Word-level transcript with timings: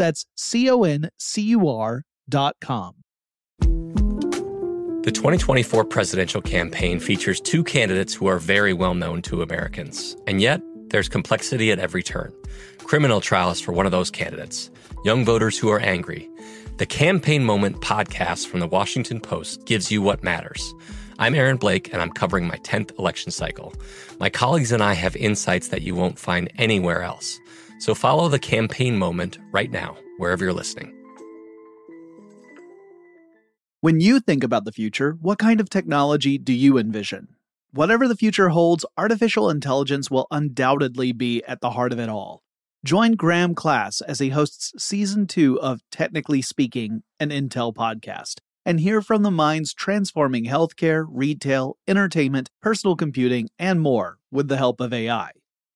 That's 0.00 0.24
C 0.34 0.70
O 0.70 0.82
N 0.82 1.10
C 1.18 1.42
U 1.42 1.68
R.com. 1.68 2.94
The 5.02 5.12
2024 5.12 5.84
presidential 5.84 6.40
campaign 6.40 7.00
features 7.00 7.38
two 7.38 7.62
candidates 7.62 8.14
who 8.14 8.26
are 8.26 8.38
very 8.38 8.72
well 8.72 8.94
known 8.94 9.20
to 9.22 9.42
Americans. 9.42 10.16
And 10.26 10.40
yet, 10.40 10.62
there's 10.88 11.10
complexity 11.10 11.70
at 11.70 11.78
every 11.78 12.02
turn. 12.02 12.32
Criminal 12.78 13.20
trials 13.20 13.60
for 13.60 13.72
one 13.72 13.84
of 13.84 13.92
those 13.92 14.10
candidates, 14.10 14.70
young 15.04 15.22
voters 15.22 15.58
who 15.58 15.68
are 15.68 15.80
angry. 15.80 16.30
The 16.78 16.86
Campaign 16.86 17.44
Moment 17.44 17.82
podcast 17.82 18.46
from 18.46 18.60
the 18.60 18.66
Washington 18.66 19.20
Post 19.20 19.66
gives 19.66 19.90
you 19.90 20.00
what 20.00 20.24
matters. 20.24 20.72
I'm 21.18 21.34
Aaron 21.34 21.58
Blake, 21.58 21.92
and 21.92 22.00
I'm 22.00 22.10
covering 22.10 22.48
my 22.48 22.56
10th 22.56 22.98
election 22.98 23.32
cycle. 23.32 23.74
My 24.18 24.30
colleagues 24.30 24.72
and 24.72 24.82
I 24.82 24.94
have 24.94 25.14
insights 25.16 25.68
that 25.68 25.82
you 25.82 25.94
won't 25.94 26.18
find 26.18 26.50
anywhere 26.56 27.02
else. 27.02 27.38
So 27.80 27.94
follow 27.94 28.28
the 28.28 28.38
campaign 28.38 28.96
moment 28.96 29.38
right 29.52 29.70
now, 29.70 29.96
wherever 30.18 30.44
you're 30.44 30.52
listening. 30.52 30.94
When 33.80 33.98
you 33.98 34.20
think 34.20 34.44
about 34.44 34.66
the 34.66 34.72
future, 34.72 35.16
what 35.22 35.38
kind 35.38 35.58
of 35.58 35.70
technology 35.70 36.36
do 36.36 36.52
you 36.52 36.76
envision? 36.76 37.28
Whatever 37.72 38.06
the 38.06 38.16
future 38.16 38.50
holds, 38.50 38.84
artificial 38.98 39.48
intelligence 39.48 40.10
will 40.10 40.26
undoubtedly 40.30 41.12
be 41.12 41.42
at 41.48 41.62
the 41.62 41.70
heart 41.70 41.94
of 41.94 41.98
it 41.98 42.10
all. 42.10 42.42
Join 42.84 43.12
Graham 43.12 43.54
Class 43.54 44.02
as 44.02 44.20
he 44.20 44.28
hosts 44.28 44.72
season 44.76 45.26
two 45.26 45.58
of 45.60 45.80
Technically 45.90 46.42
Speaking, 46.42 47.02
an 47.18 47.30
Intel 47.30 47.74
podcast, 47.74 48.40
and 48.66 48.80
hear 48.80 49.00
from 49.00 49.22
the 49.22 49.30
minds 49.30 49.72
transforming 49.72 50.44
healthcare, 50.44 51.06
retail, 51.08 51.78
entertainment, 51.88 52.50
personal 52.60 52.96
computing, 52.96 53.48
and 53.58 53.80
more 53.80 54.18
with 54.30 54.48
the 54.48 54.58
help 54.58 54.80
of 54.80 54.92
AI. 54.92 55.30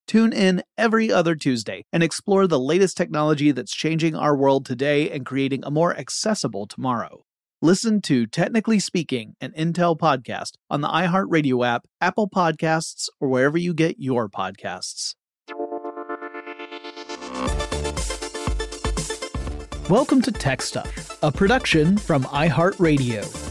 Tune 0.06 0.32
in 0.34 0.62
every 0.76 1.10
other 1.10 1.34
Tuesday 1.34 1.86
and 1.92 2.02
explore 2.02 2.46
the 2.46 2.60
latest 2.60 2.96
technology 2.96 3.52
that's 3.52 3.74
changing 3.74 4.14
our 4.14 4.36
world 4.36 4.66
today 4.66 5.10
and 5.10 5.24
creating 5.24 5.64
a 5.64 5.70
more 5.70 5.96
accessible 5.96 6.66
tomorrow. 6.66 7.24
Listen 7.62 8.02
to 8.02 8.26
Technically 8.26 8.78
Speaking, 8.78 9.34
an 9.40 9.52
Intel 9.52 9.98
podcast 9.98 10.52
on 10.68 10.82
the 10.82 10.88
iHeartRadio 10.88 11.66
app, 11.66 11.86
Apple 12.02 12.28
Podcasts, 12.28 13.08
or 13.18 13.28
wherever 13.28 13.56
you 13.56 13.72
get 13.72 13.98
your 13.98 14.28
podcasts. 14.28 15.14
Welcome 19.88 20.20
to 20.22 20.32
Tech 20.32 20.60
Stuff, 20.60 21.18
a 21.22 21.32
production 21.32 21.96
from 21.96 22.24
iHeartRadio. 22.24 23.43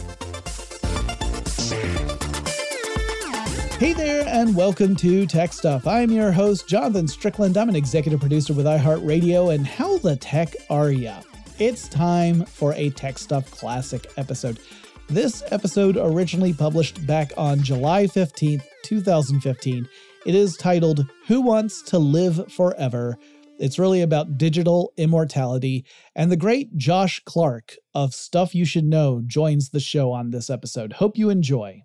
Hey 3.83 3.91
there, 3.91 4.25
and 4.29 4.55
welcome 4.55 4.95
to 4.95 5.25
Tech 5.25 5.51
Stuff. 5.51 5.85
I'm 5.87 6.09
your 6.09 6.31
host, 6.31 6.69
Jonathan 6.69 7.05
Strickland. 7.05 7.57
I'm 7.57 7.67
an 7.67 7.75
executive 7.75 8.21
producer 8.21 8.53
with 8.53 8.65
iHeartRadio, 8.65 9.53
and 9.53 9.67
how 9.67 9.97
the 9.97 10.15
tech 10.15 10.55
are 10.69 10.89
ya? 10.89 11.19
It's 11.59 11.89
time 11.89 12.45
for 12.45 12.73
a 12.75 12.91
Tech 12.91 13.17
Stuff 13.17 13.51
Classic 13.51 14.09
episode. 14.15 14.59
This 15.07 15.43
episode 15.51 15.97
originally 15.97 16.53
published 16.53 17.05
back 17.05 17.33
on 17.35 17.61
July 17.61 18.05
15th, 18.05 18.63
2015. 18.83 19.85
It 20.25 20.33
is 20.33 20.55
titled 20.55 21.05
Who 21.27 21.41
Wants 21.41 21.81
to 21.81 21.99
Live 21.99 22.53
Forever? 22.53 23.17
It's 23.59 23.77
really 23.77 24.01
about 24.01 24.37
digital 24.37 24.93
immortality, 24.95 25.83
and 26.15 26.31
the 26.31 26.37
great 26.37 26.77
Josh 26.77 27.21
Clark 27.25 27.75
of 27.93 28.13
Stuff 28.13 28.55
You 28.55 28.63
Should 28.63 28.85
Know 28.85 29.21
joins 29.27 29.71
the 29.71 29.81
show 29.81 30.13
on 30.13 30.29
this 30.29 30.49
episode. 30.49 30.93
Hope 30.93 31.17
you 31.17 31.29
enjoy. 31.29 31.83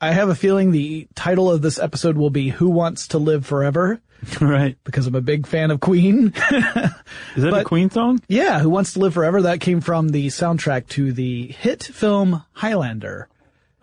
I 0.00 0.12
have 0.12 0.28
a 0.28 0.34
feeling 0.34 0.72
the 0.72 1.08
title 1.14 1.50
of 1.50 1.62
this 1.62 1.78
episode 1.78 2.16
will 2.18 2.30
be 2.30 2.50
Who 2.50 2.68
Wants 2.68 3.08
to 3.08 3.18
Live 3.18 3.46
Forever? 3.46 4.00
Right. 4.40 4.76
Because 4.82 5.06
I'm 5.06 5.14
a 5.14 5.20
big 5.20 5.46
fan 5.46 5.70
of 5.70 5.78
Queen. 5.80 6.28
Is 6.34 7.42
that 7.42 7.50
But- 7.50 7.60
a 7.60 7.64
Queen 7.64 7.90
song? 7.90 8.20
yeah, 8.28 8.58
Who 8.60 8.70
Wants 8.70 8.94
to 8.94 8.98
Live 8.98 9.14
Forever? 9.14 9.42
That 9.42 9.60
came 9.60 9.80
from 9.82 10.08
the 10.08 10.28
soundtrack 10.28 10.88
to 10.88 11.12
the 11.12 11.48
hit 11.48 11.82
film 11.82 12.42
Highlander, 12.52 13.28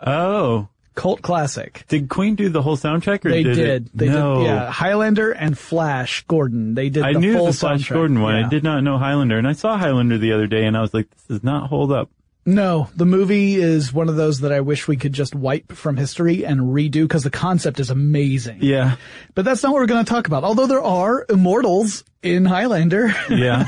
Oh. 0.06 0.68
cult 0.96 1.22
classic. 1.22 1.86
Did 1.88 2.10
Queen 2.10 2.34
do 2.36 2.50
the 2.50 2.62
whole 2.64 2.78
soundtrack 2.78 3.24
or 3.26 3.30
They 3.30 3.44
did, 3.44 3.56
did. 3.56 3.90
They 3.94 4.08
no. 4.10 4.40
did. 4.40 4.46
Yeah, 4.48 4.70
Highlander 4.72 5.32
and 5.32 5.58
Flash 5.58 6.24
Gordon. 6.28 6.74
They 6.74 6.90
did 6.90 7.04
I 7.04 7.14
the 7.14 7.20
knew 7.20 7.34
full 7.38 7.46
the 7.48 7.54
Flash 7.54 7.88
soundtrack. 7.90 7.94
Gordon 7.94 8.22
one. 8.22 8.36
Yeah. 8.36 8.46
I 8.46 8.50
did 8.50 8.64
not 8.64 8.84
know 8.84 8.98
Highlander. 8.98 9.38
And 9.38 9.48
I 9.48 9.54
saw 9.54 9.78
Highlander 9.78 10.18
the 10.18 10.34
other 10.34 10.48
day 10.48 10.66
and 10.66 10.76
I 10.76 10.82
was 10.82 10.94
like, 10.96 11.10
this 11.12 11.24
does 11.26 11.44
not 11.44 11.70
hold 11.70 11.92
up. 11.92 12.10
No, 12.46 12.90
the 12.96 13.06
movie 13.06 13.56
is 13.56 13.94
one 13.94 14.10
of 14.10 14.18
those 14.18 14.42
that 14.42 14.52
I 14.52 14.60
wish 14.60 14.88
we 14.88 14.98
could 14.98 15.14
just 15.14 15.34
wipe 15.34 15.72
from 15.72 15.96
history 15.96 16.46
and 16.46 16.60
redo 16.60 17.04
because 17.04 17.24
the 17.24 17.30
concept 17.30 17.80
is 17.80 17.90
amazing. 17.90 18.60
Yeah. 18.62 18.98
But 19.34 19.46
that's 19.46 19.64
not 19.64 19.72
what 19.72 19.80
we're 19.80 19.86
going 19.88 20.04
to 20.04 20.10
talk 20.10 20.28
about. 20.28 20.44
Although 20.44 20.68
there 20.68 20.84
are 20.84 21.26
immortals 21.30 22.04
in 22.22 22.46
Highlander. 22.46 23.14
Yeah. 23.30 23.66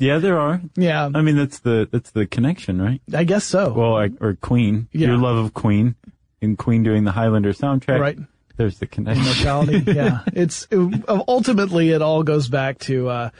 yeah, 0.00 0.18
there 0.18 0.38
are. 0.38 0.60
yeah, 0.76 1.08
I 1.14 1.20
mean, 1.20 1.36
that's 1.36 1.60
the, 1.60 1.88
that's 1.90 2.10
the 2.10 2.26
connection, 2.26 2.80
right? 2.80 3.00
I 3.12 3.24
guess 3.24 3.44
so. 3.44 3.72
Well, 3.72 3.96
I, 3.96 4.10
or 4.20 4.34
Queen. 4.34 4.88
Yeah. 4.92 5.08
Your 5.08 5.18
love 5.18 5.36
of 5.36 5.54
Queen 5.54 5.94
and 6.42 6.58
Queen 6.58 6.82
doing 6.82 7.04
the 7.04 7.12
Highlander 7.12 7.52
soundtrack. 7.52 8.00
Right. 8.00 8.18
There's 8.56 8.78
the 8.78 8.86
connection. 8.86 9.24
Immortality. 9.24 9.84
yeah. 9.92 10.20
It's 10.32 10.66
it, 10.70 11.04
ultimately 11.08 11.90
it 11.90 12.02
all 12.02 12.22
goes 12.22 12.48
back 12.48 12.78
to 12.80 13.08
uh, 13.08 13.30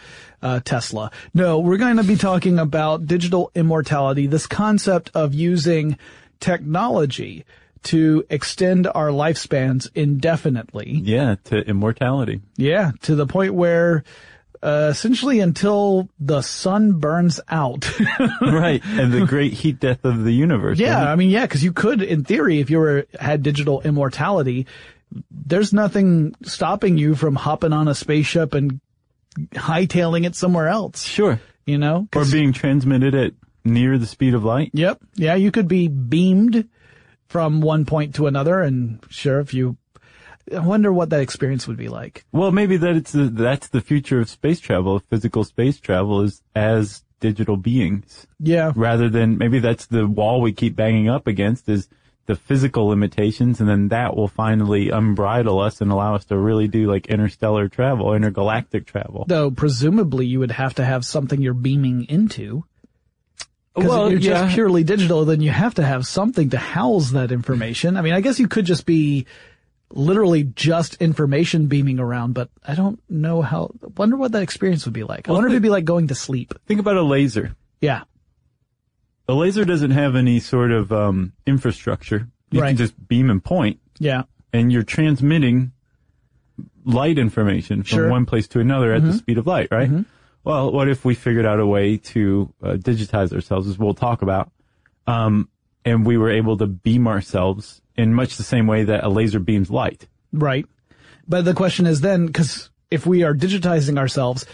uh, 0.44 0.60
Tesla. 0.62 1.10
No, 1.32 1.59
we're 1.59 1.78
going 1.78 1.97
to 1.97 2.05
be 2.05 2.16
talking 2.16 2.59
about 2.59 3.06
digital 3.06 3.50
immortality. 3.55 4.27
This 4.28 4.47
concept 4.47 5.10
of 5.15 5.34
using 5.34 5.99
technology 6.38 7.44
to 7.84 8.25
extend 8.31 8.87
our 8.87 9.09
lifespans 9.09 9.88
indefinitely. 9.94 11.00
yeah, 11.03 11.37
to 11.44 11.57
immortality. 11.57 12.42
Yeah, 12.57 12.92
to 13.03 13.15
the 13.15 13.27
point 13.27 13.54
where 13.54 14.04
uh, 14.63 14.89
essentially 14.91 15.41
until 15.41 16.09
the 16.18 16.41
sun 16.42 16.92
burns 16.98 17.41
out. 17.48 17.91
right. 18.41 18.83
And 18.84 19.13
the 19.13 19.27
great 19.27 19.53
heat 19.53 19.80
death 19.80 20.04
of 20.04 20.24
the 20.24 20.33
universe. 20.33 20.78
yeah, 20.78 21.10
I 21.10 21.16
mean, 21.16 21.30
yeah, 21.30 21.42
because 21.42 21.63
you 21.63 21.72
could, 21.72 22.01
in 22.01 22.24
theory, 22.24 22.60
if 22.60 22.71
you 22.71 22.78
were 22.78 23.07
had 23.18 23.42
digital 23.42 23.83
immortality, 23.83 24.66
there's 25.30 25.72
nothing 25.72 26.34
stopping 26.42 26.97
you 26.97 27.15
from 27.15 27.34
hopping 27.34 27.72
on 27.72 27.89
a 27.89 27.95
spaceship 27.95 28.54
and 28.54 28.80
hightailing 29.54 30.27
it 30.27 30.34
somewhere 30.36 30.69
else. 30.69 31.04
Sure. 31.04 31.41
You 31.66 31.78
know? 31.78 32.09
Or 32.15 32.25
being 32.25 32.53
transmitted 32.53 33.15
at 33.15 33.33
near 33.65 33.98
the 33.98 34.07
speed 34.07 34.34
of 34.34 34.45
light. 34.45 34.71
Yep. 34.75 35.01
Yeah, 35.15 35.34
you 35.34 35.51
could 35.51 35.69
be 35.69 35.89
beamed 35.89 36.69
from 37.27 37.60
one 37.60 37.84
point 37.86 38.16
to 38.16 38.27
another, 38.27 38.60
and 38.60 39.03
sure, 39.09 39.41
if 39.41 39.54
you. 39.54 39.77
I 40.54 40.59
wonder 40.59 40.92
what 40.92 41.09
that 41.10 41.21
experience 41.21 41.66
would 41.66 41.78
be 41.78 41.89
like. 41.89 42.27
Well, 42.31 42.53
maybe 42.53 42.77
that 42.77 42.97
it's 42.97 43.13
the, 43.13 43.25
that's 43.25 43.69
the 43.69 43.81
future 43.81 44.21
of 44.21 44.28
space 44.28 44.60
travel. 44.60 44.98
Physical 44.98 45.42
space 45.42 45.80
travel 45.80 46.21
is 46.21 46.42
as 46.54 47.03
digital 47.21 47.57
beings, 47.57 48.27
Yeah. 48.39 48.72
rather 48.77 49.09
than 49.09 49.39
maybe 49.39 49.59
that's 49.59 49.87
the 49.87 50.07
wall 50.07 50.42
we 50.42 50.53
keep 50.53 50.77
banging 50.77 51.09
up 51.09 51.27
against 51.27 51.66
is 51.71 51.89
the 52.26 52.36
physical 52.36 52.86
limitations, 52.86 53.60
and 53.60 53.68
then 53.68 53.88
that 53.88 54.16
will 54.16 54.28
finally 54.28 54.88
unbridle 54.88 55.65
us 55.65 55.80
and 55.80 55.91
allow 55.92 56.15
us 56.15 56.24
to 56.26 56.38
really 56.38 56.68
do 56.68 56.91
like 56.91 57.06
interstellar 57.06 57.68
travel, 57.68 58.15
intergalactic 58.15 58.86
travel. 58.86 59.24
Though 59.28 59.50
presumably 59.50 60.26
you 60.26 60.38
would 60.38 60.53
have 60.53 60.74
to 60.76 60.84
have 60.84 61.04
something 61.04 61.41
you're 61.42 61.54
beaming 61.54 62.04
into. 62.09 62.65
Because 63.74 63.91
Well, 63.91 64.06
if 64.06 64.12
you're 64.12 64.21
yeah. 64.32 64.42
just 64.44 64.54
purely 64.54 64.84
digital, 64.84 65.24
then 65.24 65.41
you 65.41 65.50
have 65.50 65.74
to 65.74 65.84
have 65.84 66.06
something 66.06 66.50
to 66.50 66.59
house 66.59 67.10
that 67.10 67.32
information. 67.32 67.97
I 67.97 68.03
mean, 68.03 68.12
I 68.15 68.21
guess 68.21 68.38
you 68.38 68.47
could 68.48 68.65
just 68.66 68.86
be 68.86 69.27
literally 69.91 70.44
just 70.44 70.94
information 71.03 71.66
beaming 71.66 71.98
around, 71.98 72.34
but 72.34 72.50
I 72.66 72.74
don't 72.74 73.00
know 73.10 73.42
how, 73.42 73.70
wonder 73.97 74.16
what 74.16 74.32
that 74.32 74.42
experience 74.42 74.84
would 74.86 74.94
be 74.94 75.04
like. 75.04 75.28
I 75.28 75.32
Well, 75.32 75.38
wonder 75.38 75.48
if 75.48 75.53
it'd 75.54 75.62
be 75.62 75.68
like 75.70 75.84
going 75.84 76.09
to 76.09 76.15
sleep. 76.15 76.54
Think 76.66 76.80
about 76.80 76.97
a 76.97 77.03
laser. 77.03 77.54
Yeah. 77.80 78.04
A 79.28 79.32
laser 79.34 79.65
doesn't 79.65 79.92
have 79.92 80.16
any 80.16 80.38
sort 80.41 80.71
of 80.71 80.92
um, 80.92 81.32
infrastructure. 81.47 82.28
You 82.50 82.60
Right. 82.60 82.68
can 82.68 82.76
just 82.76 83.09
beam 83.09 83.30
and 83.30 83.42
point, 83.42 83.80
Yeah. 83.98 84.24
and 84.53 84.71
you're 84.72 84.82
transmitting 84.82 85.72
light 86.84 87.18
information 87.18 87.78
from 87.78 87.84
Sure. 87.86 88.00
Mm-hmm. 88.03 88.10
one 88.10 88.26
place 88.26 88.47
to 88.48 88.60
another 88.60 88.92
at 88.92 89.03
the 89.03 89.12
speed 89.15 89.38
of 89.38 89.47
light, 89.47 89.68
right? 89.71 89.91
Well, 90.44 90.71
what 90.71 90.88
if 90.88 91.04
we 91.04 91.15
figured 91.15 91.47
out 91.47 91.59
a 91.59 91.66
way 91.66 91.97
to 91.97 92.53
uh, 92.62 92.72
digitize 92.74 93.32
ourselves, 93.32 93.66
as 93.66 93.78
we'll 93.78 93.94
talk 93.94 94.21
about, 94.21 94.53
um, 95.06 95.48
and 95.86 96.04
we 96.04 96.18
were 96.18 96.30
able 96.30 96.59
to 96.59 96.66
beam 96.66 97.06
ourselves 97.09 97.80
in 97.97 98.12
much 98.12 98.36
the 98.36 98.42
same 98.42 98.66
way 98.66 98.84
that 98.84 99.04
a 99.04 99.09
laser 99.09 99.38
beams 99.41 99.70
light? 99.70 100.06
Right. 100.32 100.66
But 101.27 101.47
the 101.47 101.54
question 101.54 101.86
is 101.86 102.03
then, 102.03 102.27
because 102.27 102.68
if 102.91 103.06
we 103.06 103.22
are 103.22 103.34
digitizing 103.34 103.98
ourselves, 103.98 104.44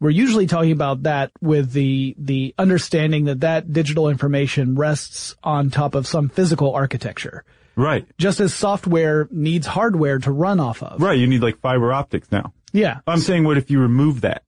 we're 0.00 0.10
usually 0.10 0.46
talking 0.46 0.72
about 0.72 1.04
that 1.04 1.30
with 1.40 1.72
the 1.72 2.14
the 2.18 2.54
understanding 2.58 3.24
that 3.26 3.40
that 3.40 3.72
digital 3.72 4.08
information 4.08 4.74
rests 4.76 5.34
on 5.42 5.70
top 5.70 5.94
of 5.94 6.06
some 6.06 6.28
physical 6.28 6.74
architecture, 6.74 7.44
Right. 7.76 8.06
just 8.18 8.40
as 8.40 8.52
software 8.54 9.28
needs 9.30 9.66
hardware 9.66 10.18
to 10.20 10.30
run 10.32 10.60
off 10.60 10.82
of. 10.82 11.00
Right. 11.00 11.18
You 11.18 11.26
need 11.26 11.42
like 11.42 11.58
fiber 11.60 11.92
optics 11.92 12.30
now. 12.30 12.52
Yeah. 12.72 12.98
I'm 13.06 13.18
saying, 13.20 13.44
what 13.44 13.56
if 13.58 13.70
you 13.70 13.80
remove 13.80 14.20
that? 14.22 14.42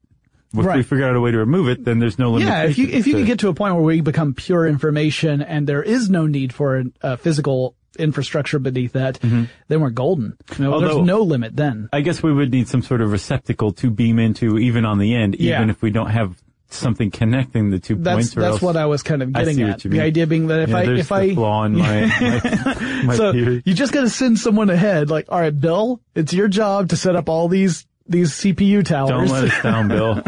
If 0.54 0.64
we 0.64 0.82
figure 0.82 1.04
out 1.06 1.14
a 1.14 1.20
way 1.20 1.30
to 1.30 1.36
remove 1.38 1.68
it, 1.68 1.84
then 1.84 1.98
there's 1.98 2.18
no 2.18 2.30
limitation. 2.32 2.56
Yeah, 2.62 2.64
if 2.70 2.78
you 2.78 2.88
if 2.88 3.06
you 3.06 3.12
to- 3.12 3.18
could 3.20 3.26
get 3.26 3.38
to 3.40 3.48
a 3.48 3.54
point 3.54 3.74
where 3.74 3.84
we 3.84 4.00
become 4.00 4.32
pure 4.32 4.66
information 4.66 5.42
and 5.42 5.66
there 5.66 5.82
is 5.82 6.08
no 6.08 6.26
need 6.26 6.54
for 6.54 6.78
a, 6.78 6.84
a 7.02 7.16
physical 7.18 7.74
infrastructure 7.98 8.58
beneath 8.58 8.92
that, 8.92 9.18
then 9.20 9.48
we're 9.80 9.90
golden. 9.90 10.36
You 10.58 10.64
know, 10.64 10.80
there's 10.80 10.92
Mm-hmm. 10.94 11.06
No 11.06 11.22
limit 11.22 11.56
then. 11.56 11.88
I 11.92 12.00
guess 12.00 12.22
we 12.22 12.32
would 12.32 12.50
need 12.50 12.68
some 12.68 12.82
sort 12.82 13.00
of 13.00 13.12
receptacle 13.12 13.72
to 13.74 13.90
beam 13.90 14.18
into, 14.18 14.58
even 14.58 14.84
on 14.84 14.98
the 14.98 15.14
end, 15.14 15.36
Yeah. 15.38 15.56
even 15.56 15.70
if 15.70 15.80
we 15.82 15.90
don't 15.90 16.10
have 16.10 16.36
something 16.70 17.10
connecting 17.10 17.70
the 17.70 17.78
two 17.78 17.94
That's 17.94 18.14
points. 18.16 18.34
that's 18.34 18.46
else- 18.46 18.62
what 18.62 18.76
I 18.76 18.84
was 18.86 19.02
kind 19.02 19.22
of 19.22 19.32
getting 19.32 19.62
at. 19.62 19.80
The 19.80 20.00
idea 20.00 20.26
being 20.26 20.48
that 20.48 20.60
if 20.60 20.68
yeah, 20.68 20.76
I 20.76 20.82
if 20.84 21.10
I 21.12 21.34
flaw 21.34 21.64
in 21.64 21.76
my 21.76 22.00
my, 22.20 23.02
my 23.04 23.16
so 23.16 23.32
theory. 23.32 23.62
you 23.64 23.72
just 23.74 23.92
got 23.92 24.02
to 24.02 24.10
send 24.10 24.38
someone 24.38 24.68
ahead. 24.68 25.08
Like, 25.08 25.26
all 25.30 25.40
right, 25.40 25.58
Bill, 25.58 26.00
it's 26.14 26.32
your 26.34 26.46
job 26.48 26.90
to 26.90 26.96
set 26.96 27.16
up 27.16 27.28
all 27.30 27.48
these 27.48 27.86
these 28.06 28.32
CPU 28.32 28.84
towers. 28.84 29.10
Don't 29.10 29.28
let 29.28 29.44
us 29.44 29.62
down, 29.62 29.88
Bill. 29.88 30.22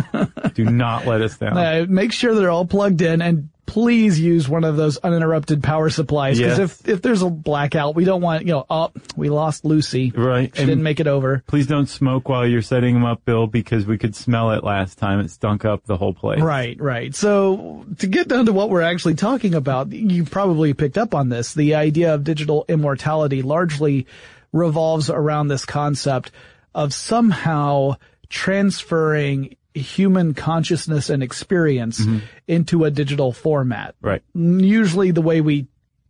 Do 0.55 0.65
not 0.65 1.07
let 1.07 1.21
us 1.23 1.37
down. 1.37 1.57
Uh, 1.59 1.87
make 1.89 2.13
sure 2.13 2.35
they're 2.35 2.51
all 2.51 2.67
plugged 2.67 3.03
in, 3.03 3.21
and 3.23 3.49
please 3.71 4.19
use 4.19 4.49
one 4.49 4.65
of 4.65 4.77
those 4.77 4.97
uninterrupted 4.99 5.63
power 5.63 5.91
supplies. 5.91 6.39
Because 6.39 6.59
Yes. 6.59 6.81
if 6.83 6.89
if 6.89 7.03
there's 7.03 7.23
a 7.23 7.31
blackout, 7.31 7.95
we 7.95 8.05
don't 8.05 8.21
want 8.21 8.43
you 8.45 8.53
know. 8.53 8.67
Oh, 8.69 8.91
we 9.17 9.29
lost 9.29 9.65
Lucy. 9.65 10.13
Right. 10.15 10.51
She 10.55 10.63
And- 10.63 10.69
didn't 10.69 10.83
make 10.83 10.99
it 10.99 11.07
over. 11.07 11.45
Please 11.47 11.69
don't 11.69 11.89
smoke 11.89 12.29
while 12.29 12.45
you're 12.47 12.63
setting 12.63 12.95
them 12.95 13.05
up, 13.05 13.25
Bill, 13.25 13.47
because 13.47 13.87
we 13.87 13.97
could 13.97 14.17
smell 14.17 14.51
it 14.51 14.65
last 14.65 14.99
time. 14.99 15.21
It 15.21 15.31
stunk 15.31 15.65
up 15.65 15.87
the 15.87 15.97
whole 15.97 16.13
place. 16.13 16.41
Right, 16.41 16.77
right. 16.81 17.15
So 17.15 17.85
to 18.01 18.07
get 18.09 18.27
down 18.27 18.47
to 18.47 18.53
what 18.53 18.71
we're 18.71 18.83
actually 18.83 19.15
talking 19.15 19.55
about, 19.55 19.93
you 19.93 20.25
probably 20.25 20.75
picked 20.75 20.99
up 20.99 21.15
on 21.15 21.29
this. 21.29 21.55
The 21.55 21.77
idea 21.77 22.13
of 22.15 22.25
digital 22.25 22.65
immortality 22.69 23.43
largely 23.43 24.07
revolves 24.53 25.09
around 25.09 25.47
this 25.47 25.65
concept 25.65 26.33
of 26.75 26.93
somehow 26.93 27.95
transferring 28.29 29.55
human 29.75 30.35
consciousness 30.35 31.11
and 31.11 31.23
experience 31.23 32.03
into 32.49 32.85
a 32.85 32.91
digital 32.91 33.33
format. 33.33 33.95
Right. 34.01 34.23
Usually 34.35 35.11
the 35.11 35.23
way 35.23 35.41
we 35.41 35.69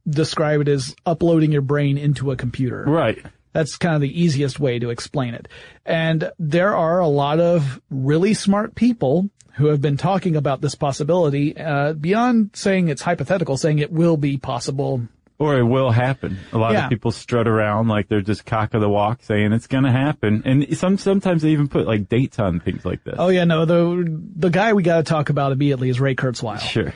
describe 0.08 0.62
it 0.62 0.68
is 0.68 0.94
uploading 1.04 1.52
your 1.52 1.62
brain 1.62 1.98
into 1.98 2.30
a 2.30 2.36
computer. 2.36 2.84
Right. 2.84 3.18
That's 3.52 3.76
kind 3.76 3.94
of 3.94 4.00
the 4.00 4.22
easiest 4.22 4.60
way 4.60 4.78
to 4.78 4.90
explain 4.90 5.34
it. 5.34 5.48
And 5.84 6.30
there 6.38 6.74
are 6.76 7.00
a 7.00 7.08
lot 7.08 7.40
of 7.40 7.80
really 7.90 8.34
smart 8.34 8.74
people 8.74 9.28
who 9.54 9.66
have 9.66 9.80
been 9.80 9.96
talking 9.96 10.36
about 10.36 10.60
this 10.60 10.74
possibility, 10.74 11.56
uh, 11.56 11.92
beyond 11.92 12.50
saying 12.54 12.88
it's 12.88 13.02
hypothetical, 13.02 13.56
saying 13.56 13.80
it 13.80 13.92
will 13.92 14.16
be 14.16 14.38
possible. 14.38 15.02
Or 15.40 15.56
it 15.56 15.62
will 15.64 15.90
happen. 15.90 16.38
A 16.52 16.58
lot 16.58 16.74
Yeah. 16.74 16.84
of 16.84 16.90
people 16.90 17.10
strut 17.10 17.48
around 17.48 17.88
like 17.88 18.08
they're 18.08 18.20
just 18.20 18.44
cock 18.44 18.74
of 18.74 18.82
the 18.82 18.90
walk 18.90 19.22
saying 19.22 19.52
it's 19.52 19.66
going 19.66 19.84
to 19.84 19.90
happen. 19.90 20.42
And 20.44 20.76
some, 20.76 20.98
sometimes 20.98 21.40
they 21.42 21.48
even 21.50 21.66
put 21.66 21.86
like 21.86 22.08
dates 22.10 22.38
on 22.38 22.60
things 22.60 22.84
like 22.84 23.02
this. 23.04 23.16
Oh 23.18 23.28
yeah, 23.28 23.44
no, 23.44 23.64
the, 23.64 24.04
the 24.36 24.50
guy 24.50 24.74
we 24.74 24.82
gotta 24.82 25.02
talk 25.02 25.30
about 25.30 25.50
immediately 25.52 25.88
is 25.88 25.98
Ray 25.98 26.14
Kurzweil. 26.14 26.60
Sure. 26.60 26.92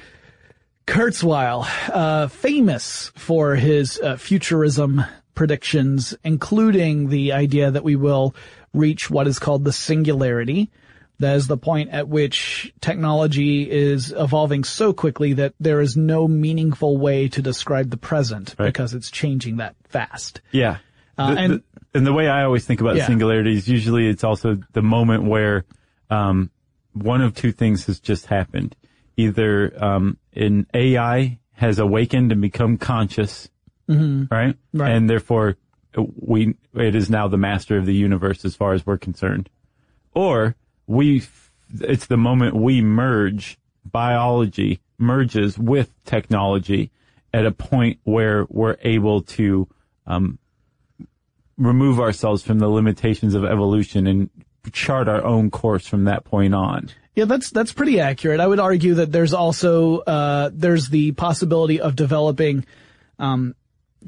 Kurzweil, 0.87 1.67
uh, 1.91 2.27
famous 2.29 3.11
for 3.17 3.55
his 3.55 3.99
uh, 3.99 4.17
futurism 4.17 5.03
predictions, 5.35 6.15
including 6.23 7.09
the 7.09 7.33
idea 7.33 7.71
that 7.71 7.83
we 7.83 7.97
will 7.97 8.35
reach 8.75 9.09
what 9.11 9.27
is 9.27 9.39
called 9.39 9.65
the 9.65 9.73
singularity. 9.73 10.71
That 11.21 11.37
is 11.37 11.47
the 11.47 11.57
point 11.57 11.91
at 11.91 12.09
which 12.09 12.73
technology 12.81 13.71
is 13.71 14.13
evolving 14.17 14.65
so 14.65 14.93
quickly 14.93 15.35
that 15.35 15.55
there 15.61 15.81
is 15.81 15.97
no 15.97 16.27
meaningful 16.27 16.97
way 16.97 17.29
to 17.29 17.41
describe 17.41 17.91
the 17.91 17.97
present 17.97 18.55
Right. 18.59 18.67
because 18.67 18.95
it's 18.95 19.11
changing 19.11 19.59
that 19.59 19.77
fast. 19.89 20.41
Yeah. 20.51 20.79
Uh, 21.17 21.35
The- 21.35 21.41
and- 21.41 21.53
the- 21.55 21.63
and 21.95 22.07
the 22.07 22.13
way 22.13 22.29
I 22.29 22.43
always 22.43 22.67
think 22.67 22.81
about 22.81 22.97
Yeah. 22.97 23.07
singularity 23.07 23.53
is 23.55 23.69
usually 23.69 24.09
it's 24.09 24.25
also 24.25 24.59
the 24.73 24.83
moment 24.83 25.25
where 25.25 25.65
um, 26.11 26.51
one 26.93 27.21
of 27.23 27.35
two 27.35 27.53
things 27.53 27.87
has 27.87 28.01
just 28.01 28.27
happened. 28.27 28.75
Either 29.17 29.73
um, 29.83 30.17
an 30.35 30.67
AI 30.75 31.39
has 31.53 31.79
awakened 31.79 32.33
and 32.33 32.41
become 32.43 32.77
conscious, 32.77 33.49
right? 33.89 33.97
Mm-hmm. 33.97 34.79
Right. 34.81 34.91
And 34.93 35.09
therefore, 35.09 35.57
we 35.97 36.57
it 36.75 36.97
is 36.97 37.09
now 37.09 37.29
the 37.29 37.37
master 37.39 37.77
of 37.79 37.87
the 37.87 37.95
universe 37.95 38.45
as 38.45 38.57
far 38.57 38.73
as 38.73 38.85
we're 38.85 38.99
concerned. 38.99 39.49
Or 40.13 40.57
we, 40.87 41.23
it's 41.81 42.07
the 42.07 42.17
moment 42.17 42.57
we 42.57 42.81
merge 42.81 43.59
biology 43.85 44.81
merges 44.99 45.59
with 45.59 45.93
technology 46.05 46.91
at 47.33 47.47
a 47.47 47.51
point 47.51 47.99
where 48.05 48.47
we're 48.49 48.77
able 48.83 49.23
to 49.23 49.69
um, 50.07 50.39
remove 51.59 52.01
ourselves 52.01 52.43
from 52.43 52.59
the 52.59 52.69
limitations 52.69 53.35
of 53.35 53.45
evolution 53.45 54.07
and 54.07 54.31
chart 54.73 55.09
our 55.09 55.23
own 55.25 55.51
course 55.51 55.87
from 55.87 56.05
that 56.05 56.25
point 56.25 56.55
on. 56.55 56.89
Yeah, 57.15 57.27
that's 57.27 57.51
that's 57.51 57.73
pretty 57.73 58.01
accurate. 58.01 58.41
I 58.41 58.47
would 58.47 58.59
argue 58.59 58.95
that 58.95 59.13
there's 59.13 59.35
also 59.35 59.99
uh, 59.99 60.51
there's 60.53 60.89
the 60.89 61.13
possibility 61.13 61.81
of 61.81 61.95
developing 61.95 62.65
um, 63.19 63.55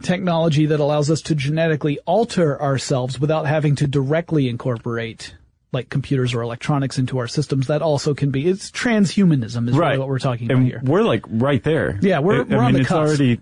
technology 0.02 0.66
that 0.66 0.80
allows 0.80 1.10
us 1.10 1.22
to 1.22 1.34
genetically 1.34 1.98
alter 2.04 2.60
ourselves 2.60 3.20
without 3.20 3.46
having 3.46 3.76
to 3.76 3.86
directly 3.86 4.48
incorporate 4.48 5.34
like 5.72 5.88
computers 5.90 6.32
or 6.34 6.42
electronics 6.42 6.98
into 6.98 7.18
our 7.18 7.26
systems. 7.28 7.66
That 7.66 7.82
also 7.82 8.14
can 8.14 8.30
be 8.30 8.46
it's 8.48 8.70
transhumanism 8.70 9.68
is 9.68 9.76
really 9.76 9.98
what 9.98 10.08
we're 10.08 10.18
talking 10.18 10.50
about 10.50 10.62
here. 10.64 10.80
We're 10.84 11.02
like 11.02 11.24
right 11.28 11.62
there. 11.62 11.98
Yeah, 12.02 12.20
we're- 12.20 12.40
I- 12.40 12.42
I 12.42 12.56
we're 12.56 12.58
on 12.58 12.64
mean, 12.66 12.74
the 12.74 12.80
it's 12.80 12.88
cusp. 12.88 12.98
already 13.20 13.40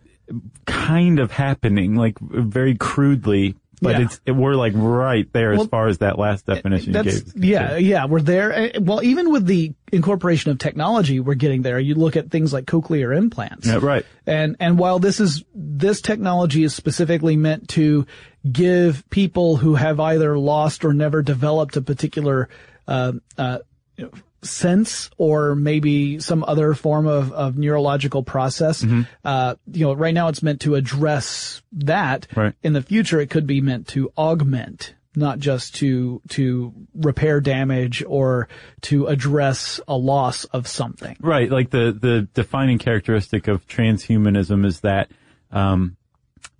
kind 0.66 1.18
of 1.18 1.30
happening, 1.30 1.96
like 1.96 2.18
very 2.18 2.74
crudely, 2.76 3.56
but 3.82 3.96
Yeah. 3.98 4.04
it's 4.06 4.20
it, 4.24 4.32
we're 4.32 4.54
like 4.54 4.72
right 4.74 5.30
there 5.32 5.52
Well, 5.52 5.62
as 5.62 5.66
far 5.68 5.88
as 5.88 5.98
that 5.98 6.18
last 6.18 6.46
definition 6.46 6.88
you 6.94 7.02
That's 7.02 7.20
gave. 7.20 7.44
yeah, 7.44 7.76
yeah. 7.76 8.06
We're 8.06 8.22
there. 8.22 8.52
Uh, 8.52 8.80
Well, 8.80 9.02
even 9.04 9.30
with 9.30 9.44
the 9.46 9.74
incorporation 9.92 10.50
of 10.50 10.58
technology, 10.58 11.20
we're 11.20 11.34
getting 11.34 11.62
there. 11.62 11.78
You 11.78 11.94
look 11.94 12.16
at 12.16 12.30
things 12.30 12.52
like 12.52 12.64
cochlear 12.64 13.14
implants. 13.16 13.66
Yeah, 13.66 13.78
right. 13.82 14.06
And 14.26 14.56
and 14.60 14.78
while 14.78 14.98
this 14.98 15.20
is 15.20 15.44
this 15.54 16.00
technology 16.00 16.64
is 16.64 16.74
specifically 16.74 17.36
meant 17.36 17.68
to 17.70 18.06
give 18.50 19.08
people 19.10 19.56
who 19.56 19.74
have 19.74 20.00
either 20.00 20.38
lost 20.38 20.84
or 20.84 20.92
never 20.92 21.22
developed 21.22 21.76
a 21.76 21.82
particular 21.82 22.48
uh, 22.86 23.12
uh, 23.38 23.58
you 23.96 24.04
know, 24.04 24.10
sense 24.42 25.08
or 25.16 25.54
maybe 25.54 26.20
some 26.20 26.44
other 26.44 26.74
form 26.74 27.06
of, 27.06 27.32
of 27.32 27.56
neurological 27.56 28.22
process, 28.22 28.82
Mm-hmm. 28.82 29.02
uh, 29.24 29.54
you 29.72 29.86
know, 29.86 29.94
right 29.94 30.12
now 30.12 30.28
it's 30.28 30.42
meant 30.42 30.60
to 30.62 30.74
address 30.74 31.62
that. 31.72 32.26
Right. 32.36 32.54
In 32.62 32.74
the 32.74 32.82
future, 32.82 33.20
it 33.20 33.30
could 33.30 33.46
be 33.46 33.60
meant 33.60 33.88
to 33.88 34.12
augment 34.18 34.94
not 35.16 35.38
just 35.38 35.76
to 35.76 36.20
to 36.28 36.74
repair 36.92 37.40
damage 37.40 38.02
or 38.06 38.48
to 38.82 39.06
address 39.06 39.80
a 39.86 39.96
loss 39.96 40.44
of 40.46 40.66
something. 40.66 41.16
Right, 41.20 41.50
like 41.50 41.70
the 41.70 41.96
the 41.98 42.28
defining 42.34 42.78
characteristic 42.78 43.48
of 43.48 43.66
transhumanism 43.68 44.66
is 44.66 44.80
that 44.80 45.10
um, 45.52 45.96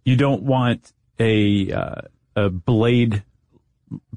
you 0.04 0.16
don't 0.16 0.44
want 0.44 0.92
a 1.18 1.70
uh, 1.72 2.00
a 2.36 2.50
blade 2.50 3.22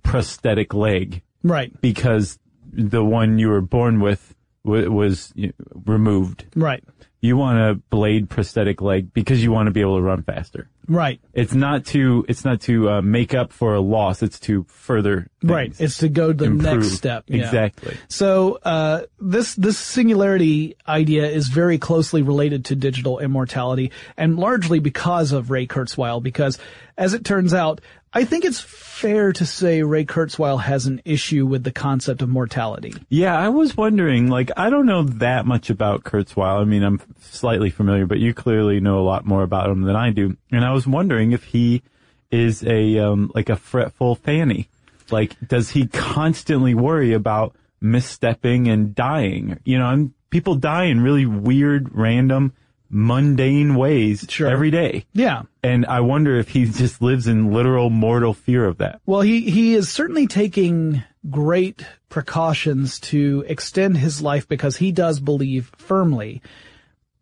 prosthetic 0.03 0.73
leg 0.73 1.21
Right. 1.43 1.71
because 1.81 2.39
the 2.71 3.03
one 3.03 3.39
you 3.39 3.49
were 3.49 3.61
born 3.61 3.99
with 3.99 4.35
w- 4.65 4.91
was 4.91 5.31
you 5.35 5.47
know, 5.47 5.81
removed. 5.85 6.45
Right. 6.55 6.83
you 7.21 7.37
want 7.37 7.59
a 7.59 7.75
blade 7.89 8.29
prosthetic 8.29 8.81
leg 8.81 9.13
because 9.13 9.43
you 9.43 9.51
want 9.51 9.67
to 9.67 9.71
be 9.71 9.81
able 9.81 9.97
to 9.97 10.01
run 10.01 10.23
faster. 10.23 10.69
Right. 10.87 11.19
It's 11.33 11.53
not 11.53 11.85
to 11.87 12.25
it's 12.29 12.45
not 12.45 12.61
to 12.61 12.89
uh, 12.89 13.01
make 13.01 13.33
up 13.33 13.51
for 13.51 13.75
a 13.75 13.81
loss. 13.81 14.23
It's 14.23 14.39
to 14.41 14.63
further 14.69 15.27
things. 15.41 15.51
Right. 15.51 15.73
It's 15.79 15.97
to 15.97 16.09
go 16.09 16.27
to 16.27 16.33
the 16.33 16.45
Improve. 16.45 16.81
next 16.81 16.91
step. 16.93 17.25
Yeah. 17.27 17.45
Exactly. 17.45 17.97
So 18.07 18.59
uh, 18.63 19.03
this 19.19 19.55
this 19.55 19.77
singularity 19.77 20.75
idea 20.87 21.27
is 21.27 21.47
very 21.47 21.77
closely 21.77 22.21
related 22.21 22.65
to 22.65 22.75
digital 22.75 23.19
immortality, 23.19 23.91
and 24.15 24.37
largely 24.37 24.79
because 24.79 25.31
of 25.33 25.51
Ray 25.51 25.67
Kurzweil. 25.67 26.23
Because 26.23 26.57
as 26.97 27.13
it 27.13 27.25
turns 27.25 27.53
out, 27.53 27.81
I 28.13 28.23
think 28.23 28.45
it's 28.45 28.61
fair 28.61 29.33
to 29.33 29.45
say 29.45 29.83
Ray 29.83 30.05
Kurzweil 30.05 30.61
has 30.61 30.87
an 30.87 31.01
issue 31.05 31.45
with 31.45 31.63
the 31.63 31.71
concept 31.71 32.21
of 32.21 32.29
mortality. 32.29 32.93
Yeah, 33.09 33.37
I 33.37 33.49
was 33.49 33.75
wondering, 33.75 34.29
like, 34.29 34.49
I 34.57 34.69
don't 34.69 34.85
know 34.85 35.03
that 35.03 35.45
much 35.45 35.69
about 35.69 36.03
Kurzweil. 36.03 36.61
I 36.61 36.63
mean, 36.63 36.83
I'm 36.83 37.01
slightly 37.19 37.69
familiar, 37.69 38.05
but 38.05 38.19
you 38.19 38.33
clearly 38.33 38.79
know 38.79 38.99
a 38.99 39.05
lot 39.05 39.25
more 39.25 39.43
about 39.43 39.69
him 39.69 39.83
than 39.83 39.95
I 39.95 40.11
do. 40.11 40.37
And 40.51 40.63
I 40.63 40.71
was 40.71 40.76
wondering 40.85 41.31
if 41.31 41.45
he 41.45 41.81
is 42.29 42.63
a, 42.63 42.99
um, 42.99 43.31
like 43.33 43.49
a 43.49 43.55
fretful 43.55 44.15
fanny. 44.15 44.67
Like, 45.09 45.35
does 45.47 45.69
he 45.69 45.87
constantly 45.87 46.75
worry 46.75 47.13
about 47.13 47.55
misstepping 47.81 48.67
and 48.69 48.93
dying? 48.93 49.59
You 49.63 49.77
know, 49.79 49.89
and 49.89 50.11
people 50.29 50.55
die 50.55 50.85
in 50.85 50.99
really 51.01 51.25
weird, 51.25 51.95
random, 51.95 52.51
mundane 52.89 53.75
ways 53.75 54.25
Sure. 54.29 54.49
every 54.49 54.71
day. 54.71 55.05
Yeah. 55.13 55.43
And 55.63 55.85
I 55.85 56.01
wonder 56.01 56.37
if 56.37 56.49
he 56.49 56.65
just 56.65 57.01
lives 57.01 57.27
in 57.27 57.51
literal 57.51 57.89
mortal 57.89 58.33
fear 58.33 58.65
of 58.65 58.77
that. 58.79 59.01
Well, 59.05 59.21
he, 59.21 59.49
he 59.49 59.73
is 59.73 59.89
certainly 59.89 60.27
taking 60.27 61.03
great 61.29 61.85
precautions 62.09 62.99
to 62.99 63.43
extend 63.47 63.97
his 63.97 64.21
life 64.21 64.47
because 64.47 64.77
he 64.77 64.91
does 64.91 65.19
believe 65.19 65.71
firmly 65.77 66.41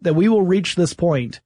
that 0.02 0.14
we 0.16 0.30
will 0.30 0.44
reach 0.44 0.76
this 0.76 0.94
point 0.94 1.40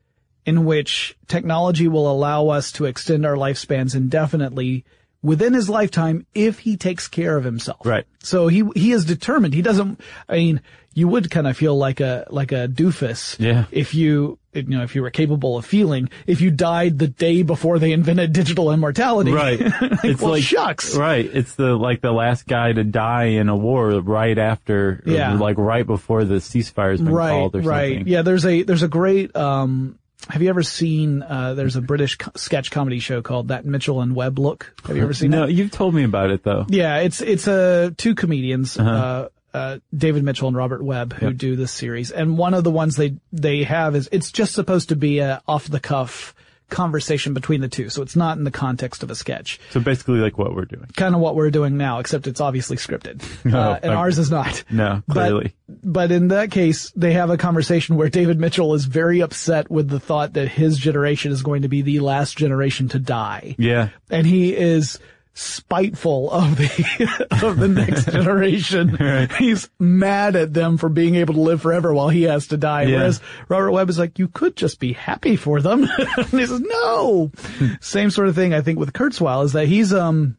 in 0.50 0.66
which 0.66 1.16
technology 1.28 1.88
will 1.88 2.12
allow 2.12 2.48
us 2.48 2.72
to 2.72 2.86
extend 2.86 3.24
our 3.24 3.36
lifespans 3.36 3.96
indefinitely 3.96 4.84
within 5.22 5.54
his 5.54 5.70
lifetime 5.70 6.26
if 6.34 6.58
he 6.60 6.76
takes 6.76 7.08
care 7.08 7.38
of 7.38 7.44
himself. 7.44 7.86
Right. 7.86 8.06
So 8.24 8.48
he, 8.48 8.64
he 8.76 8.92
is 8.92 9.06
determined. 9.06 9.54
He 9.54 9.62
doesn't, 9.62 10.02
I 10.28 10.38
mean, 10.38 10.62
you 10.96 11.08
would 11.08 11.30
kind 11.30 11.46
of 11.48 11.56
feel 11.56 11.78
like 11.78 12.00
a, 12.00 12.26
like 12.32 12.52
a 12.52 12.68
doofus. 12.68 13.38
Yeah. 13.40 13.66
If 13.70 13.94
you, 13.94 14.40
you 14.54 14.64
know, 14.64 14.82
if 14.82 14.96
you 14.96 15.04
were 15.04 15.12
capable 15.12 15.58
of 15.58 15.66
feeling, 15.66 16.10
if 16.26 16.42
you 16.42 16.50
died 16.50 16.98
the 16.98 17.08
day 17.08 17.44
before 17.44 17.78
they 17.78 17.92
invented 17.92 18.34
digital 18.34 18.72
immortality. 18.72 19.32
Right. 19.32 19.60
it's 19.62 20.22
well, 20.22 20.32
like 20.32 20.44
shucks. 20.44 20.96
Right. 20.96 21.30
It's 21.32 21.54
the 21.56 21.76
like 21.76 22.02
the 22.02 22.12
last 22.12 22.48
guy 22.48 22.72
to 22.72 22.84
die 22.84 23.26
in 23.26 23.50
a 23.50 23.56
war 23.56 23.90
right 24.00 24.38
after, 24.38 25.04
Yeah. 25.06 25.34
like 25.34 25.58
right 25.58 25.86
before 25.86 26.24
the 26.24 26.36
ceasefire's 26.36 27.02
been 27.02 27.14
right, 27.14 27.30
called 27.30 27.56
or 27.56 27.62
right. 27.62 27.96
something. 27.98 28.08
Yeah, 28.08 28.24
there's 28.24 28.46
a 28.46 28.64
there's 28.64 28.84
a 28.84 28.88
great. 28.88 29.36
Um, 29.36 30.00
have 30.30 30.42
you 30.42 30.50
ever 30.50 30.64
seen? 30.64 31.24
Uh, 31.24 31.54
there's 31.56 31.76
a 31.76 31.82
British 31.82 32.18
co- 32.18 32.32
sketch 32.36 32.72
comedy 32.72 33.00
show 33.00 33.22
called 33.22 33.50
That 33.50 33.66
Mitchell 33.66 34.02
and 34.02 34.16
Webb 34.16 34.40
Look. 34.40 34.74
Have 34.86 34.96
you 34.96 35.04
ever 35.04 35.14
seen 35.14 35.32
No, 35.32 35.48
that? 35.48 35.54
you've 35.54 35.72
told 35.72 35.94
me 35.94 36.04
about 36.04 36.30
it 36.32 36.44
though. 36.44 36.66
Yeah, 36.70 36.98
it's 36.98 37.22
it's 37.22 37.48
uh, 37.48 37.92
two 37.98 38.16
comedians, 38.16 38.78
Uh-huh. 38.78 38.90
uh 38.92 39.28
uh, 39.52 39.80
David 39.96 40.24
Mitchell 40.24 40.48
and 40.48 40.56
Robert 40.56 40.84
Webb, 40.84 41.14
who 41.14 41.34
do 41.34 41.56
this 41.56 41.72
series, 41.72 42.12
and 42.12 42.38
one 42.38 42.54
of 42.54 42.64
the 42.64 42.70
ones 42.70 42.96
they 42.96 43.16
they 43.34 43.64
have 43.64 43.96
is 43.96 44.08
it's 44.12 44.32
just 44.32 44.54
supposed 44.54 44.90
to 44.90 44.96
be 44.96 45.18
a 45.20 45.42
off 45.48 45.68
the 45.68 45.80
cuff 45.80 46.36
conversation 46.70 47.34
between 47.34 47.62
the 47.62 47.68
two, 47.68 47.90
so 47.90 48.02
it's 48.02 48.16
not 48.16 48.38
in 48.38 48.44
the 48.44 48.52
context 48.52 49.04
of 49.04 49.10
a 49.12 49.16
sketch. 49.16 49.60
So 49.72 49.80
basically, 49.80 50.20
like 50.20 50.38
what 50.38 50.56
we're 50.56 50.66
doing. 50.66 50.86
Kind 50.96 51.16
of 51.16 51.22
what 51.22 51.36
we're 51.36 51.52
doing 51.52 51.78
now, 51.78 52.00
except 52.00 52.28
it's 52.28 52.42
obviously 52.42 52.78
scripted, 52.78 53.24
Oh, 53.46 53.58
uh, 53.58 53.80
and 53.82 53.92
okay. 53.92 53.94
ours 53.94 54.18
is 54.20 54.32
not. 54.32 54.64
No, 54.72 55.02
But- 55.08 55.14
clearly. 55.14 55.54
But 55.84 56.12
in 56.12 56.30
that 56.30 56.50
case, 56.52 56.92
they 56.96 57.14
have 57.14 57.30
a 57.30 57.38
conversation 57.38 57.96
where 57.96 58.10
David 58.10 58.40
Mitchell 58.40 58.74
is 58.74 58.86
very 58.86 59.22
upset 59.22 59.70
with 59.70 59.88
the 59.88 60.00
thought 60.00 60.34
that 60.34 60.48
his 60.48 60.78
generation 60.80 61.32
is 61.32 61.44
going 61.44 61.62
to 61.62 61.68
be 61.68 61.82
the 61.84 62.00
last 62.00 62.38
generation 62.38 62.88
to 62.90 63.00
die. 63.00 63.56
yeah. 63.60 63.90
And 64.10 64.26
he 64.26 64.56
is 64.56 64.98
spiteful 65.40 66.30
of 66.32 66.58
the, 66.58 67.28
of 67.44 67.58
the 67.58 67.68
next 67.68 68.06
generation. 68.12 69.30
He's 69.38 69.70
mad 69.80 70.36
at 70.36 70.54
them 70.54 70.78
for 70.78 70.90
being 70.90 71.16
able 71.16 71.36
to 71.36 71.40
live 71.40 71.62
forever 71.62 71.94
while 71.94 72.10
he 72.10 72.24
has 72.24 72.48
to 72.48 72.58
die. 72.58 72.84
Yeah. 72.84 72.98
Whereas 72.98 73.22
Robert 73.48 73.72
Webb 73.72 73.90
is 73.90 73.98
like, 73.98 74.20
you 74.20 74.28
could 74.28 74.56
just 74.56 74.80
be 74.80 74.94
happy 74.94 75.38
for 75.38 75.62
them. 75.62 75.84
and 76.18 76.28
he 76.28 76.46
says, 76.46 76.60
no. 76.60 77.32
Same 77.80 78.10
sort 78.10 78.28
of 78.28 78.36
thing 78.36 78.54
I 78.54 78.62
think 78.62 78.80
with 78.80 78.94
Kurzweil 78.94 79.46
is 79.46 79.54
that 79.54 79.68
he's, 79.68 79.94
um, 79.94 80.38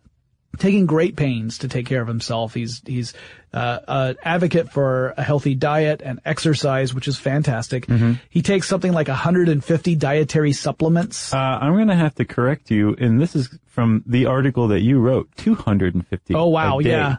taking 0.59 0.85
great 0.85 1.17
pains 1.17 1.59
to 1.59 1.69
take 1.69 1.87
care 1.87 2.03
of 2.03 2.09
himself. 2.09 2.55
He's 2.55 2.83
he's 2.85 3.15
uh, 3.53 3.79
an 3.89 4.17
advocate 4.23 4.71
for 4.71 5.13
a 5.17 5.23
healthy 5.23 5.55
diet 5.55 6.03
and 6.05 6.21
exercise, 6.25 6.95
which 6.95 7.09
is 7.09 7.19
fantastic. 7.19 7.87
Mm-hmm. 7.87 8.13
He 8.31 8.43
takes 8.43 8.69
something 8.69 8.93
like 8.93 9.09
150 9.09 9.95
dietary 9.97 10.53
supplements. 10.53 11.35
Uh, 11.35 11.37
I'm 11.39 11.75
going 11.75 11.89
to 11.89 11.97
have 11.97 12.15
to 12.17 12.25
correct 12.25 12.71
you, 12.71 12.95
and 12.99 13.21
this 13.21 13.35
is 13.35 13.49
from 13.67 14.03
the 14.07 14.27
article 14.27 14.69
that 14.69 14.81
you 14.81 14.99
wrote. 15.01 15.29
250. 15.37 16.35
oh 16.35 16.47
wow, 16.47 16.79
yeah, 16.79 17.17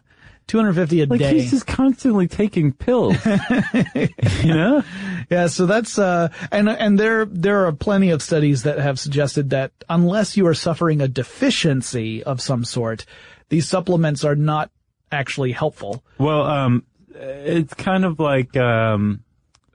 250 0.48 1.02
a 1.02 1.06
Like 1.06 1.20
day. 1.20 1.40
he's 1.40 1.52
just 1.52 1.68
constantly 1.68 2.28
taking 2.28 2.74
pills. 2.74 3.16
you 3.96 4.54
know? 4.54 4.84
Yeah, 5.30 5.48
so 5.48 5.66
that's 5.66 5.98
uh 5.98 6.30
and 6.52 6.68
and 6.70 7.00
there 7.00 7.26
there 7.26 7.66
are 7.68 7.72
plenty 7.72 8.10
of 8.10 8.22
studies 8.22 8.64
that 8.64 8.78
have 8.80 9.00
suggested 9.00 9.52
that 9.52 9.72
unless 9.90 10.36
you 10.36 10.46
are 10.48 10.54
suffering 10.54 11.02
a 11.02 11.08
deficiency 11.08 12.24
of 12.24 12.42
some 12.42 12.64
sort, 12.66 13.06
these 13.50 13.68
supplements 13.68 14.24
are 14.26 14.36
not 14.36 14.72
actually 15.12 15.51
helpful. 15.51 16.03
Well, 16.18 16.44
um, 16.44 16.84
it's 17.13 17.74
kind 17.74 18.06
of 18.06 18.20
like 18.20 18.56
um, 18.58 19.24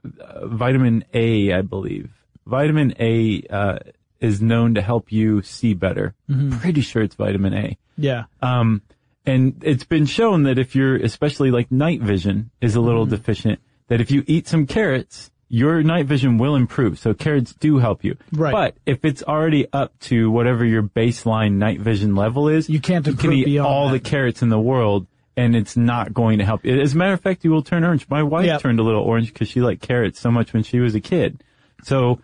vitamin 0.03 1.05
A, 1.13 1.53
I 1.53 1.61
believe. 1.61 2.09
Vitamin 2.45 2.93
A 2.99 3.43
uh, 3.49 3.79
is 4.19 4.41
known 4.41 4.75
to 4.75 4.81
help 4.81 5.11
you 5.11 5.41
see 5.41 5.73
better. 5.73 6.13
Pretty 6.59 6.81
sure 6.81 7.01
it's 7.03 7.15
vitamin 7.15 7.53
A. 7.53 7.77
Yeah. 7.97 8.23
Um, 8.41 8.81
and 9.25 9.61
it's 9.63 9.83
been 9.83 10.05
shown 10.05 10.43
that 10.43 10.57
if 10.57 10.75
you're, 10.75 10.95
especially 10.95 11.51
like 11.51 11.71
night 11.71 12.01
vision 12.01 12.51
is 12.61 12.75
a 12.75 12.81
little 12.81 13.05
deficient, 13.05 13.59
that 13.89 13.99
if 13.99 14.09
you 14.11 14.23
eat 14.27 14.47
some 14.47 14.65
carrots, 14.65 15.29
your 15.49 15.83
night 15.83 16.05
vision 16.05 16.37
will 16.37 16.55
improve. 16.55 16.99
So 16.99 17.13
carrots 17.13 17.53
do 17.53 17.77
help 17.79 18.03
you. 18.03 18.15
Right. 18.31 18.51
But 18.53 18.77
if 18.85 19.03
it's 19.03 19.23
already 19.23 19.67
up 19.73 19.97
to 20.01 20.31
whatever 20.31 20.63
your 20.65 20.83
baseline 20.83 21.53
night 21.53 21.79
vision 21.81 22.15
level 22.15 22.47
is, 22.47 22.69
You 22.69 22.79
can't 22.79 23.05
you 23.05 23.13
can 23.13 23.31
improve 23.31 23.47
eat 23.47 23.59
all 23.59 23.87
that. 23.89 24.03
the 24.03 24.09
carrots 24.09 24.41
in 24.41 24.49
the 24.49 24.59
world 24.59 25.07
and 25.37 25.55
it's 25.55 25.77
not 25.77 26.13
going 26.13 26.39
to 26.39 26.45
help. 26.45 26.65
As 26.65 26.93
a 26.93 26.97
matter 26.97 27.13
of 27.13 27.21
fact, 27.21 27.45
you 27.45 27.51
will 27.51 27.61
turn 27.63 27.83
orange. 27.85 28.07
My 28.09 28.23
wife 28.23 28.45
Yep. 28.47 28.61
turned 28.61 28.79
a 28.79 28.83
little 28.83 29.03
orange 29.03 29.31
because 29.31 29.47
she 29.47 29.61
liked 29.61 29.81
carrots 29.81 30.19
so 30.19 30.31
much 30.31 30.51
when 30.51 30.63
she 30.63 30.79
was 30.79 30.95
a 30.95 30.99
kid. 30.99 31.43
So, 31.83 32.19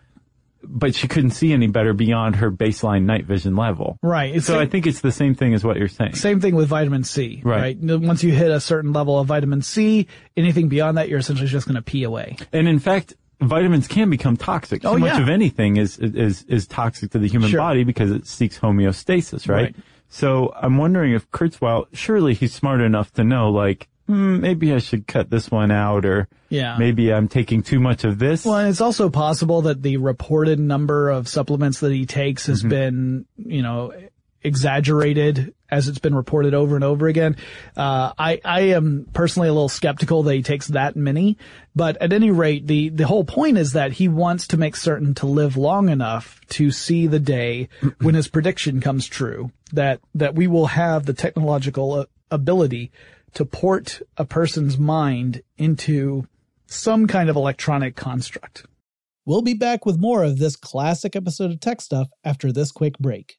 but 0.62 0.94
she 0.94 1.06
couldn't 1.08 1.30
see 1.30 1.52
any 1.52 1.66
better 1.68 1.92
beyond 1.92 2.36
her 2.36 2.50
baseline 2.50 3.04
night 3.04 3.26
vision 3.26 3.54
level. 3.54 3.98
Right. 4.02 4.34
It's 4.34 4.46
So 4.46 4.58
I 4.58 4.66
think 4.66 4.86
it's 4.86 5.00
the 5.00 5.12
same 5.12 5.34
thing 5.34 5.54
as 5.54 5.62
what 5.62 5.76
you're 5.76 5.88
saying. 5.88 6.14
Same 6.16 6.40
thing 6.40 6.54
with 6.54 6.68
vitamin 6.68 7.04
C, 7.04 7.40
Right. 7.44 7.78
right? 7.80 8.00
Once 8.00 8.24
you 8.24 8.32
hit 8.32 8.50
a 8.50 8.60
certain 8.60 8.92
level 8.92 9.18
of 9.18 9.26
vitamin 9.28 9.62
C, 9.62 10.06
anything 10.36 10.68
beyond 10.68 10.96
that, 10.98 11.08
you're 11.08 11.18
essentially 11.18 11.48
just 11.48 11.66
going 11.68 11.76
to 11.76 11.82
pee 11.82 12.02
away. 12.02 12.36
And 12.52 12.66
in 12.66 12.78
fact, 12.78 13.14
vitamins 13.40 13.86
can 13.88 14.08
become 14.10 14.36
toxic. 14.38 14.82
Too 14.82 14.88
Oh, 14.88 14.96
much 14.98 15.12
yeah. 15.14 15.20
of 15.22 15.28
anything 15.28 15.76
is, 15.76 15.98
is, 15.98 16.44
is 16.44 16.66
toxic 16.66 17.10
to 17.10 17.18
the 17.18 17.28
human 17.28 17.50
Sure. 17.50 17.60
body 17.60 17.84
because 17.84 18.10
it 18.10 18.26
seeks 18.26 18.58
homeostasis, 18.58 19.48
right? 19.48 19.64
Right. 19.64 19.76
So 20.14 20.52
I'm 20.54 20.76
wondering 20.78 21.12
if 21.12 21.28
Kurzweil, 21.32 21.86
surely 21.92 22.34
he's 22.34 22.54
smart 22.54 22.80
enough 22.80 23.12
to 23.14 23.24
know, 23.24 23.50
like, 23.50 23.88
hmm, 24.06 24.38
maybe 24.40 24.72
I 24.72 24.78
should 24.78 25.08
cut 25.08 25.28
this 25.28 25.50
one 25.50 25.72
out 25.72 26.04
or 26.06 26.28
Yeah. 26.50 26.76
maybe 26.78 27.12
I'm 27.12 27.26
taking 27.26 27.64
too 27.64 27.80
much 27.80 28.04
of 28.04 28.20
this. 28.20 28.44
Well, 28.44 28.58
and 28.58 28.68
it's 28.68 28.80
also 28.80 29.10
possible 29.10 29.62
that 29.62 29.82
the 29.82 29.96
reported 29.96 30.60
number 30.60 31.10
of 31.10 31.26
supplements 31.26 31.80
that 31.80 31.90
he 31.90 32.06
takes 32.06 32.46
has 32.46 32.62
been, 32.62 33.24
you 33.36 33.62
know, 33.62 33.92
exaggerated 34.44 35.52
as 35.74 35.88
it's 35.88 35.98
been 35.98 36.14
reported 36.14 36.54
over 36.54 36.76
and 36.76 36.84
over 36.84 37.08
again. 37.08 37.36
Uh, 37.76 38.12
I, 38.16 38.40
I 38.44 38.60
am 38.60 39.08
personally 39.12 39.48
a 39.48 39.52
little 39.52 39.68
skeptical 39.68 40.22
that 40.22 40.34
he 40.34 40.42
takes 40.42 40.68
that 40.68 40.94
many, 40.94 41.36
but 41.74 41.96
at 42.00 42.12
any 42.12 42.30
rate, 42.30 42.68
the, 42.68 42.90
the 42.90 43.06
whole 43.06 43.24
point 43.24 43.58
is 43.58 43.72
that 43.72 43.92
he 43.92 44.06
wants 44.06 44.46
to 44.48 44.56
make 44.56 44.76
certain 44.76 45.14
to 45.14 45.26
live 45.26 45.56
long 45.56 45.88
enough 45.88 46.40
to 46.50 46.70
see 46.70 47.08
the 47.08 47.18
day 47.18 47.68
when 48.00 48.14
his 48.14 48.28
prediction 48.28 48.80
comes 48.80 49.08
true, 49.08 49.50
that, 49.72 49.98
that 50.14 50.36
we 50.36 50.46
will 50.46 50.66
have 50.66 51.06
the 51.06 51.12
technological 51.12 51.92
uh, 51.94 52.04
ability 52.30 52.92
to 53.34 53.44
port 53.44 54.00
a 54.16 54.24
person's 54.24 54.78
mind 54.78 55.42
into 55.58 56.24
some 56.66 57.08
kind 57.08 57.28
of 57.28 57.34
electronic 57.34 57.96
construct. 57.96 58.64
We'll 59.26 59.42
be 59.42 59.54
back 59.54 59.84
with 59.84 59.98
more 59.98 60.22
of 60.22 60.38
this 60.38 60.54
classic 60.54 61.16
episode 61.16 61.50
of 61.50 61.58
Tech 61.58 61.80
Stuff 61.80 62.10
after 62.22 62.52
this 62.52 62.70
quick 62.70 62.96
break. 62.98 63.38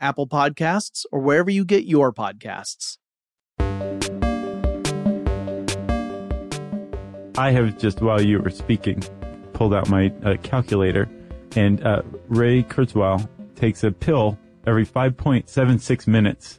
Apple 0.00 0.26
Podcasts, 0.26 1.04
or 1.12 1.20
wherever 1.20 1.50
you 1.50 1.64
get 1.64 1.84
your 1.84 2.12
podcasts. 2.12 2.98
I 7.38 7.50
have 7.50 7.76
just, 7.78 8.00
while 8.00 8.20
you 8.20 8.40
were 8.40 8.50
speaking, 8.50 9.02
pulled 9.52 9.74
out 9.74 9.90
my 9.90 10.12
uh, 10.24 10.36
calculator, 10.42 11.08
and 11.54 11.84
uh, 11.84 12.02
Ray 12.28 12.62
Kurzweil 12.62 13.28
takes 13.56 13.84
a 13.84 13.90
pill 13.90 14.38
every 14.66 14.86
5.76 14.86 16.06
minutes 16.06 16.58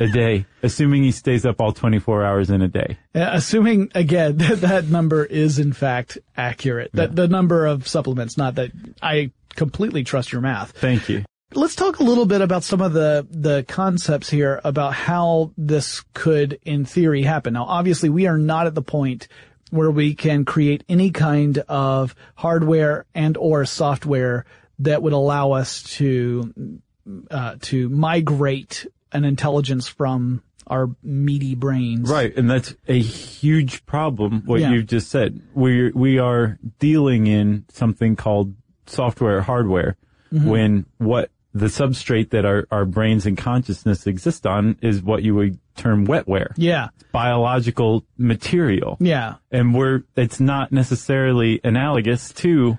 a 0.00 0.08
day, 0.08 0.46
assuming 0.62 1.04
he 1.04 1.12
stays 1.12 1.46
up 1.46 1.60
all 1.60 1.72
24 1.72 2.24
hours 2.24 2.50
in 2.50 2.62
a 2.62 2.68
day. 2.68 2.98
assuming, 3.14 3.90
again, 3.94 4.36
that 4.38 4.60
that 4.62 4.86
number 4.86 5.24
is 5.24 5.58
in 5.58 5.72
fact 5.72 6.18
accurate. 6.36 6.90
That 6.94 7.10
yeah. 7.10 7.14
the 7.14 7.28
number 7.28 7.66
of 7.66 7.86
supplements, 7.86 8.36
not 8.36 8.56
that 8.56 8.72
I 9.00 9.30
completely 9.54 10.02
trust 10.04 10.32
your 10.32 10.40
math. 10.40 10.72
Thank 10.72 11.08
you. 11.08 11.24
Let's 11.54 11.74
talk 11.74 12.00
a 12.00 12.02
little 12.02 12.26
bit 12.26 12.40
about 12.40 12.64
some 12.64 12.80
of 12.80 12.92
the, 12.92 13.26
the 13.30 13.64
concepts 13.68 14.30
here 14.30 14.60
about 14.64 14.94
how 14.94 15.52
this 15.56 16.02
could, 16.14 16.58
in 16.64 16.84
theory, 16.84 17.22
happen. 17.22 17.52
Now, 17.54 17.64
obviously, 17.64 18.08
we 18.08 18.26
are 18.26 18.38
not 18.38 18.66
at 18.66 18.74
the 18.74 18.82
point 18.82 19.28
where 19.70 19.90
we 19.90 20.14
can 20.14 20.44
create 20.44 20.84
any 20.88 21.10
kind 21.10 21.58
of 21.68 22.14
hardware 22.34 23.06
and 23.14 23.36
or 23.36 23.64
software 23.64 24.44
that 24.80 25.02
would 25.02 25.12
allow 25.12 25.52
us 25.52 25.82
to, 25.82 26.52
uh, 27.30 27.56
to 27.60 27.88
migrate 27.88 28.86
an 29.12 29.24
intelligence 29.24 29.88
from 29.88 30.42
our 30.66 30.90
meaty 31.02 31.54
brains. 31.54 32.08
Right, 32.08 32.34
and 32.36 32.50
that's 32.50 32.74
a 32.88 32.98
huge 32.98 33.84
problem. 33.84 34.42
What 34.46 34.60
yeah. 34.60 34.72
you've 34.72 34.86
just 34.86 35.10
said, 35.10 35.40
we 35.54 35.90
we 35.90 36.18
are 36.18 36.58
dealing 36.78 37.26
in 37.26 37.66
something 37.68 38.16
called 38.16 38.54
software 38.86 39.42
hardware, 39.42 39.96
mm-hmm. 40.32 40.48
when 40.48 40.86
what 40.98 41.30
the 41.54 41.66
substrate 41.66 42.30
that 42.30 42.44
our, 42.44 42.66
our 42.70 42.84
brains 42.84 43.26
and 43.26 43.36
consciousness 43.36 44.06
exist 44.06 44.46
on 44.46 44.76
is 44.80 45.02
what 45.02 45.22
you 45.22 45.34
would 45.34 45.58
term 45.76 46.06
wetware. 46.06 46.52
Yeah. 46.56 46.88
Biological 47.12 48.04
material. 48.16 48.96
Yeah. 49.00 49.34
And 49.50 49.74
we're, 49.74 50.04
it's 50.16 50.40
not 50.40 50.72
necessarily 50.72 51.60
analogous 51.62 52.32
to 52.34 52.78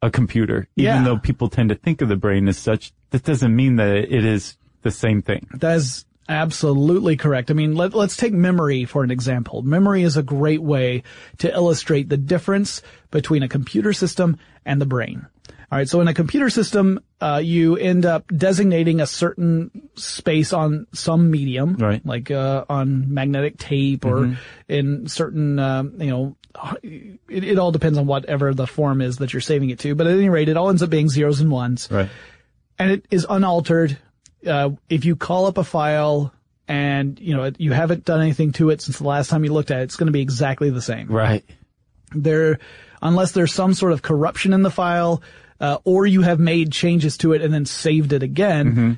a 0.00 0.10
computer. 0.10 0.68
Even 0.76 0.84
yeah. 0.84 1.04
though 1.04 1.18
people 1.18 1.48
tend 1.48 1.68
to 1.68 1.74
think 1.74 2.00
of 2.00 2.08
the 2.08 2.16
brain 2.16 2.48
as 2.48 2.58
such, 2.58 2.92
that 3.10 3.24
doesn't 3.24 3.54
mean 3.54 3.76
that 3.76 3.96
it 3.96 4.24
is 4.24 4.56
the 4.82 4.90
same 4.90 5.20
thing. 5.20 5.46
That 5.54 5.76
is 5.76 6.06
absolutely 6.28 7.16
correct. 7.16 7.50
I 7.50 7.54
mean, 7.54 7.74
let, 7.74 7.94
let's 7.94 8.16
take 8.16 8.32
memory 8.32 8.84
for 8.84 9.04
an 9.04 9.10
example. 9.10 9.62
Memory 9.62 10.02
is 10.02 10.16
a 10.16 10.22
great 10.22 10.62
way 10.62 11.02
to 11.38 11.52
illustrate 11.52 12.08
the 12.08 12.16
difference 12.16 12.82
between 13.10 13.42
a 13.42 13.48
computer 13.48 13.92
system 13.92 14.38
and 14.64 14.80
the 14.80 14.86
brain. 14.86 15.26
All 15.70 15.78
right. 15.78 15.88
So 15.88 16.00
in 16.00 16.06
a 16.06 16.14
computer 16.14 16.48
system, 16.48 17.00
uh, 17.20 17.40
you 17.42 17.76
end 17.76 18.06
up 18.06 18.28
designating 18.28 19.00
a 19.00 19.06
certain 19.06 19.88
space 19.96 20.52
on 20.52 20.86
some 20.92 21.30
medium, 21.30 21.74
right. 21.74 22.04
like 22.06 22.30
uh, 22.30 22.64
on 22.68 23.12
magnetic 23.12 23.58
tape 23.58 24.04
or 24.04 24.18
mm-hmm. 24.18 24.34
in 24.68 25.08
certain, 25.08 25.58
um, 25.58 25.94
you 26.00 26.10
know, 26.10 26.36
it, 26.82 27.18
it, 27.28 27.58
all 27.58 27.72
depends 27.72 27.98
on 27.98 28.06
whatever 28.06 28.54
the 28.54 28.66
form 28.66 29.00
is 29.00 29.16
that 29.18 29.32
you're 29.32 29.40
saving 29.40 29.70
it 29.70 29.80
to. 29.80 29.94
But 29.94 30.06
at 30.06 30.14
any 30.14 30.28
rate, 30.28 30.48
it 30.48 30.56
all 30.56 30.68
ends 30.68 30.82
up 30.82 30.90
being 30.90 31.08
zeros 31.08 31.40
and 31.40 31.50
ones. 31.50 31.88
Right. 31.90 32.08
And 32.78 32.92
it 32.92 33.06
is 33.10 33.26
unaltered. 33.28 33.98
Uh, 34.46 34.70
if 34.88 35.04
you 35.04 35.16
call 35.16 35.46
up 35.46 35.58
a 35.58 35.64
file 35.64 36.32
and, 36.68 37.18
you 37.18 37.36
know, 37.36 37.50
you 37.58 37.72
haven't 37.72 38.04
done 38.04 38.20
anything 38.20 38.52
to 38.52 38.70
it 38.70 38.82
since 38.82 38.98
the 38.98 39.04
last 39.04 39.30
time 39.30 39.44
you 39.44 39.52
looked 39.52 39.70
at 39.72 39.80
it, 39.80 39.84
it's 39.84 39.96
going 39.96 40.06
to 40.06 40.12
be 40.12 40.20
exactly 40.20 40.70
the 40.70 40.82
same. 40.82 41.08
Right. 41.08 41.44
There, 42.12 42.60
unless 43.02 43.32
there's 43.32 43.52
some 43.52 43.74
sort 43.74 43.92
of 43.92 44.02
corruption 44.02 44.52
in 44.52 44.62
the 44.62 44.70
file, 44.70 45.22
uh, 45.60 45.78
or 45.84 46.06
you 46.06 46.22
have 46.22 46.38
made 46.38 46.72
changes 46.72 47.16
to 47.18 47.32
it 47.32 47.42
and 47.42 47.52
then 47.52 47.66
saved 47.66 48.12
it 48.12 48.22
again, 48.22 48.66
mm-hmm. 48.66 48.92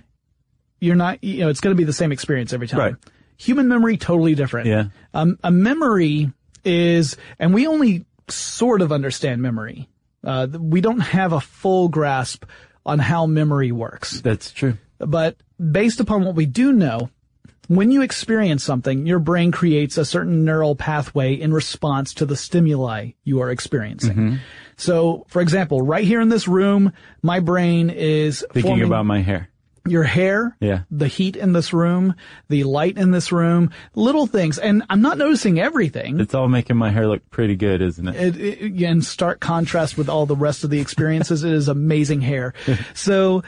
you're 0.81 0.97
not, 0.97 1.23
you 1.23 1.41
know, 1.41 1.49
it's 1.49 1.61
going 1.61 1.75
to 1.75 1.79
be 1.79 1.85
the 1.85 1.93
same 1.93 2.13
experience 2.13 2.53
every 2.53 2.69
time. 2.69 2.81
Right. 2.81 2.95
Human 3.37 3.69
memory, 3.69 3.97
totally 3.97 4.35
different. 4.35 4.67
Yeah. 4.67 4.85
Um, 5.15 5.39
a 5.45 5.51
memory 5.51 6.33
is, 6.65 7.17
and 7.39 7.55
we 7.55 7.67
only 7.67 8.05
sort 8.29 8.83
of 8.83 8.93
understand 8.93 9.41
memory. 9.41 9.89
Uh, 10.25 10.49
we 10.59 10.81
don't 10.81 11.01
have 11.01 11.33
a 11.33 11.41
full 11.41 11.89
grasp 11.89 12.45
on 12.85 12.99
how 12.99 13.27
memory 13.27 13.71
works. 13.71 14.21
That's 14.21 14.51
true. 14.51 14.77
But 14.99 15.37
based 15.59 16.01
upon 16.01 16.25
what 16.25 16.35
we 16.35 16.47
do 16.47 16.73
know, 16.73 17.11
when 17.69 17.91
you 17.91 18.03
experience 18.03 18.65
something, 18.65 19.07
your 19.07 19.19
brain 19.19 19.53
creates 19.53 19.99
a 19.99 20.05
certain 20.05 20.45
neural 20.45 20.75
pathway 20.75 21.35
in 21.35 21.53
response 21.53 22.15
to 22.15 22.27
the 22.27 22.35
stimuli 22.35 23.11
you 23.25 23.41
are 23.41 23.51
experiencing. 23.51 24.41
So, 24.79 25.27
for 25.29 25.43
example, 25.43 25.83
right 25.83 26.05
here 26.05 26.21
in 26.23 26.29
this 26.31 26.49
room, 26.49 26.93
my 27.21 27.41
brain 27.41 27.91
is 27.91 28.45
Thinking 28.53 28.81
about 28.83 29.05
my 29.07 29.21
hair. 29.21 29.51
your 29.87 30.05
hair, 30.05 30.57
Yeah. 30.61 30.83
the 30.91 31.09
heat 31.09 31.35
in 31.37 31.53
this 31.53 31.73
room, 31.73 32.15
the 32.49 32.63
light 32.65 32.97
in 32.97 33.11
this 33.11 33.33
room, 33.33 33.71
little 33.95 34.27
things. 34.27 34.57
And 34.59 34.83
I'm 34.89 35.03
not 35.03 35.19
noticing 35.19 35.59
everything. 35.59 36.21
It's 36.21 36.35
all 36.35 36.47
making 36.49 36.77
my 36.77 36.91
hair 36.91 37.09
look 37.09 37.29
pretty 37.31 37.57
good, 37.57 37.83
isn't 37.83 38.07
it? 38.09 38.37
It, 38.37 38.37
it, 38.63 38.83
in 38.83 39.03
stark 39.03 39.41
contrast 39.41 39.99
with 39.99 40.09
all 40.09 40.27
the 40.27 40.37
rest 40.37 40.63
of 40.63 40.71
the 40.71 40.79
experiences, 40.81 41.43
it 41.43 41.53
is 41.53 41.69
amazing 41.69 42.21
hair. 42.21 42.55
So 42.95 43.43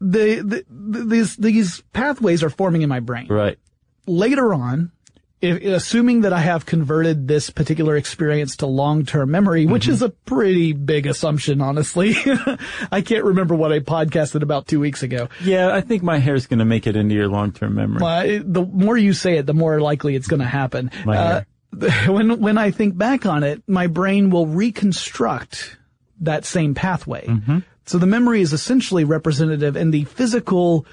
the, 0.00 0.36
the, 0.42 0.64
the 0.70 1.04
these 1.04 1.36
these 1.36 1.80
pathways 1.92 2.42
are 2.42 2.50
forming 2.50 2.82
in 2.82 2.88
my 2.88 3.00
brain. 3.00 3.26
Right. 3.28 3.58
Later 4.06 4.52
on, 4.54 4.92
if, 5.40 5.62
assuming 5.62 6.22
that 6.22 6.32
I 6.32 6.40
have 6.40 6.64
converted 6.66 7.28
this 7.28 7.50
particular 7.50 7.96
experience 7.96 8.56
to 8.56 8.66
long-term 8.66 9.30
memory, 9.30 9.66
which 9.66 9.84
Mm-hmm. 9.84 9.92
is 9.92 10.02
a 10.02 10.08
pretty 10.08 10.72
big 10.72 11.06
assumption, 11.06 11.60
honestly. 11.60 12.14
I 12.92 13.02
can't 13.02 13.24
remember 13.24 13.54
what 13.54 13.70
I 13.72 13.80
podcasted 13.80 14.42
about 14.42 14.66
two 14.66 14.80
weeks 14.80 15.02
ago. 15.02 15.28
Yeah, 15.44 15.72
I 15.74 15.82
think 15.82 16.02
my 16.02 16.18
hair's 16.18 16.46
going 16.46 16.60
to 16.60 16.64
make 16.64 16.86
it 16.86 16.96
into 16.96 17.14
your 17.14 17.28
long-term 17.28 17.74
memory. 17.74 18.02
Uh, 18.02 18.42
the 18.44 18.64
more 18.64 18.96
you 18.96 19.12
say 19.12 19.36
it, 19.36 19.46
the 19.46 19.54
more 19.54 19.80
likely 19.80 20.14
it's 20.16 20.26
going 20.26 20.40
to 20.40 20.46
happen. 20.46 20.90
My 21.04 21.16
Uh, 21.16 21.42
when 22.06 22.40
when 22.40 22.56
I 22.56 22.70
think 22.70 22.96
back 22.96 23.26
on 23.26 23.42
it, 23.42 23.62
my 23.66 23.86
brain 23.88 24.30
will 24.30 24.46
reconstruct 24.46 25.76
that 26.20 26.46
same 26.46 26.74
pathway. 26.74 27.26
Mm-hmm. 27.26 27.58
So 27.84 27.98
the 27.98 28.06
memory 28.06 28.40
is 28.40 28.52
essentially 28.54 29.04
representative 29.04 29.76
in 29.76 29.90
the 29.90 30.04
physical 30.04 30.86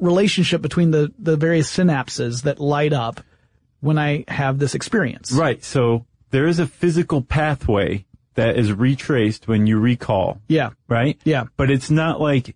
relationship 0.00 0.62
between 0.62 0.90
the 0.90 1.12
the 1.18 1.36
various 1.36 1.70
synapses 1.74 2.42
that 2.44 2.58
light 2.58 2.92
up 2.94 3.20
when 3.80 3.98
I 3.98 4.24
have 4.28 4.58
this 4.58 4.74
experience. 4.74 5.32
Right. 5.32 5.62
So 5.64 6.06
there 6.30 6.46
is 6.46 6.58
a 6.58 6.66
physical 6.66 7.22
pathway 7.22 8.04
that 8.34 8.58
is 8.58 8.72
retraced 8.72 9.48
when 9.48 9.66
you 9.66 9.78
recall, 9.78 10.40
Yeah. 10.48 10.70
right? 10.88 11.18
Yeah. 11.24 11.44
But 11.56 11.70
it's 11.70 11.90
not 11.90 12.20
like 12.20 12.54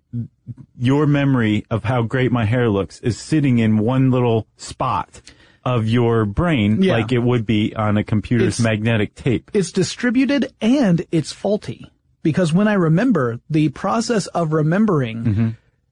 your 0.79 1.07
memory 1.07 1.65
of 1.71 1.85
how 1.85 2.03
great 2.03 2.33
my 2.33 2.45
hair 2.45 2.69
looks 2.69 3.01
is 3.01 3.19
sitting 3.19 3.59
in 3.59 3.79
one 3.79 4.11
little 4.11 4.47
spot 4.57 5.23
of 5.65 5.87
your 5.87 6.25
brain 6.25 6.83
Yeah. 6.83 6.95
like 6.95 7.13
it 7.13 7.19
would 7.23 7.47
be 7.47 7.75
on 7.77 7.97
a 7.97 8.05
computer's 8.05 8.59
It's- 8.59 8.61
magnetic 8.61 9.15
tape. 9.15 9.51
It's 9.55 9.73
distributed 9.73 10.53
and 10.61 11.05
it's 11.13 11.33
faulty 11.33 11.91
because 12.23 12.53
when 12.53 12.67
I 12.69 12.75
remember 12.75 13.41
the 13.49 13.69
process 13.71 14.27
of 14.29 14.53
remembering, 14.53 15.25
Mm-hmm. 15.25 15.49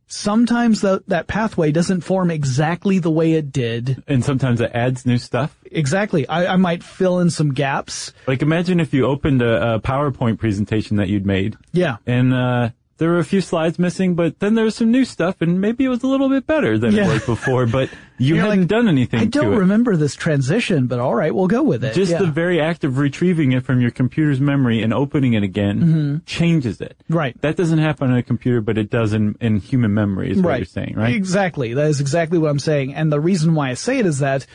Sometimes 0.08 0.80
the, 0.80 1.02
that 1.06 1.26
pathway 1.26 1.70
doesn't 1.70 2.00
form 2.00 2.30
exactly 2.30 2.98
the 2.98 3.10
way 3.10 3.34
it 3.34 3.52
did. 3.52 4.02
And 4.08 4.24
sometimes 4.24 4.60
it 4.60 4.70
adds 4.74 5.06
new 5.06 5.18
stuff. 5.18 5.56
Exactly. 5.70 6.26
I, 6.28 6.54
I 6.54 6.56
might 6.56 6.82
fill 6.82 7.20
in 7.20 7.30
some 7.30 7.52
gaps. 7.54 8.12
Like 8.26 8.42
imagine 8.42 8.80
if 8.80 8.92
you 8.94 9.06
opened 9.06 9.42
a, 9.42 9.74
a 9.74 9.80
PowerPoint 9.80 10.38
presentation 10.38 10.96
that 10.96 11.08
you'd 11.08 11.26
made 11.26 11.56
Yeah. 11.72 11.98
and, 12.06 12.32
uh, 12.34 12.70
there 12.98 13.08
were 13.10 13.18
a 13.18 13.24
few 13.24 13.40
slides 13.40 13.78
missing, 13.78 14.14
but 14.14 14.38
then 14.40 14.54
there 14.54 14.64
was 14.64 14.74
some 14.74 14.90
new 14.90 15.04
stuff 15.04 15.40
and 15.40 15.60
maybe 15.60 15.84
it 15.84 15.88
was 15.88 16.02
a 16.02 16.06
little 16.06 16.28
bit 16.28 16.46
better 16.46 16.78
than 16.78 16.92
Yeah. 16.94 17.08
it 17.08 17.12
was 17.14 17.24
before, 17.26 17.66
but 17.66 17.88
you 18.18 18.34
You're 18.34 18.44
hadn't 18.44 18.60
like, 18.60 18.68
done 18.68 18.88
anything 18.88 19.20
I 19.20 19.24
don't 19.24 19.56
remember 19.56 19.96
this 19.96 20.14
transition, 20.16 20.86
but 20.88 20.98
all 20.98 21.14
right, 21.14 21.34
we'll 21.34 21.46
go 21.46 21.62
with 21.62 21.84
it. 21.84 21.94
Just 21.94 22.12
Yeah. 22.12 22.18
the 22.18 22.26
very 22.26 22.60
act 22.60 22.84
of 22.84 22.98
retrieving 22.98 23.52
it 23.52 23.64
from 23.64 23.80
your 23.80 23.90
computer's 23.92 24.40
memory 24.40 24.82
and 24.82 24.92
opening 24.92 25.32
it 25.34 25.42
again 25.42 26.22
changes 26.26 26.80
it. 26.80 26.96
Mm-hmm. 27.04 27.14
Right. 27.16 27.40
That 27.40 27.56
doesn't 27.56 27.78
happen 27.78 28.10
on 28.10 28.16
a 28.18 28.22
computer, 28.22 28.60
but 28.60 28.76
it 28.76 28.90
does 28.90 29.12
in, 29.12 29.36
in 29.40 29.58
human 29.60 29.94
memory 29.94 30.30
is 30.32 30.42
what 30.42 30.58
you're 30.58 30.64
saying, 30.66 30.94
right? 30.96 31.14
Exactly. 31.14 31.74
That 31.74 31.86
is 31.86 32.00
exactly 32.00 32.38
what 32.38 32.50
I'm 32.50 32.58
saying. 32.58 32.94
And 32.94 33.10
the 33.12 33.20
reason 33.20 33.54
why 33.54 33.70
I 33.70 33.74
say 33.74 33.98
it 33.98 34.06
is 34.06 34.18
that 34.18 34.46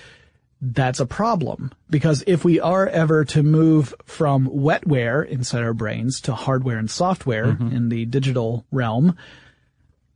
that's 0.66 1.02
a 1.02 1.06
problem. 1.06 1.72
Because 1.90 2.24
if 2.26 2.46
we 2.46 2.60
are 2.62 2.88
ever 2.88 3.26
to 3.26 3.44
move 3.44 3.94
from 4.06 4.48
wetware 4.50 5.28
inside 5.28 5.62
our 5.64 5.74
brains 5.74 6.22
to 6.22 6.34
hardware 6.34 6.78
and 6.78 6.90
software 6.90 7.48
Mm-hmm. 7.48 7.76
in 7.76 7.90
the 7.90 8.06
digital 8.06 8.66
realm, 8.72 9.18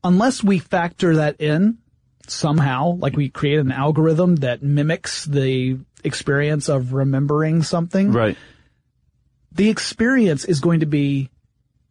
unless 0.04 0.42
we 0.44 0.60
factor 0.60 1.18
that 1.18 1.42
in 1.42 1.80
somehow, 2.28 2.92
like 3.00 3.16
we 3.18 3.30
create 3.30 3.60
an 3.60 3.72
algorithm 3.72 4.38
that 4.38 4.64
mimics 4.64 5.26
the 5.26 5.80
experience 6.04 6.70
of 6.70 6.94
remembering 6.94 7.62
something, 7.64 8.12
Right. 8.14 8.38
the 9.52 9.70
experience 9.70 10.46
is 10.46 10.60
going 10.62 10.80
to 10.82 10.86
be 10.86 11.30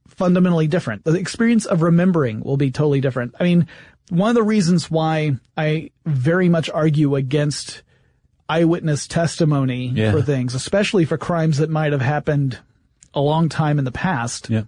fundamentally 0.09 0.67
different. 0.67 1.05
The 1.05 1.15
experience 1.19 1.67
of 1.67 1.83
remembering 1.83 2.41
will 2.41 2.57
be 2.57 2.71
totally 2.71 3.01
different. 3.03 3.35
I 3.39 3.45
mean, 3.45 3.67
one 4.09 4.31
of 4.31 4.35
the 4.35 4.43
reasons 4.43 4.91
why 4.91 5.37
I 5.57 5.91
very 6.07 6.49
much 6.49 6.71
argue 6.71 7.17
against 7.17 7.83
eyewitness 8.49 9.07
testimony 9.07 9.89
Yeah. 9.95 10.13
for 10.13 10.23
things, 10.23 10.55
especially 10.55 11.05
for 11.05 11.19
crimes 11.19 11.59
that 11.59 11.71
might 11.71 11.93
have 11.93 12.01
happened 12.03 12.59
a 13.15 13.21
long 13.21 13.49
time 13.49 13.79
in 13.79 13.85
the 13.85 13.93
past, 13.93 14.49
Yeah. 14.51 14.63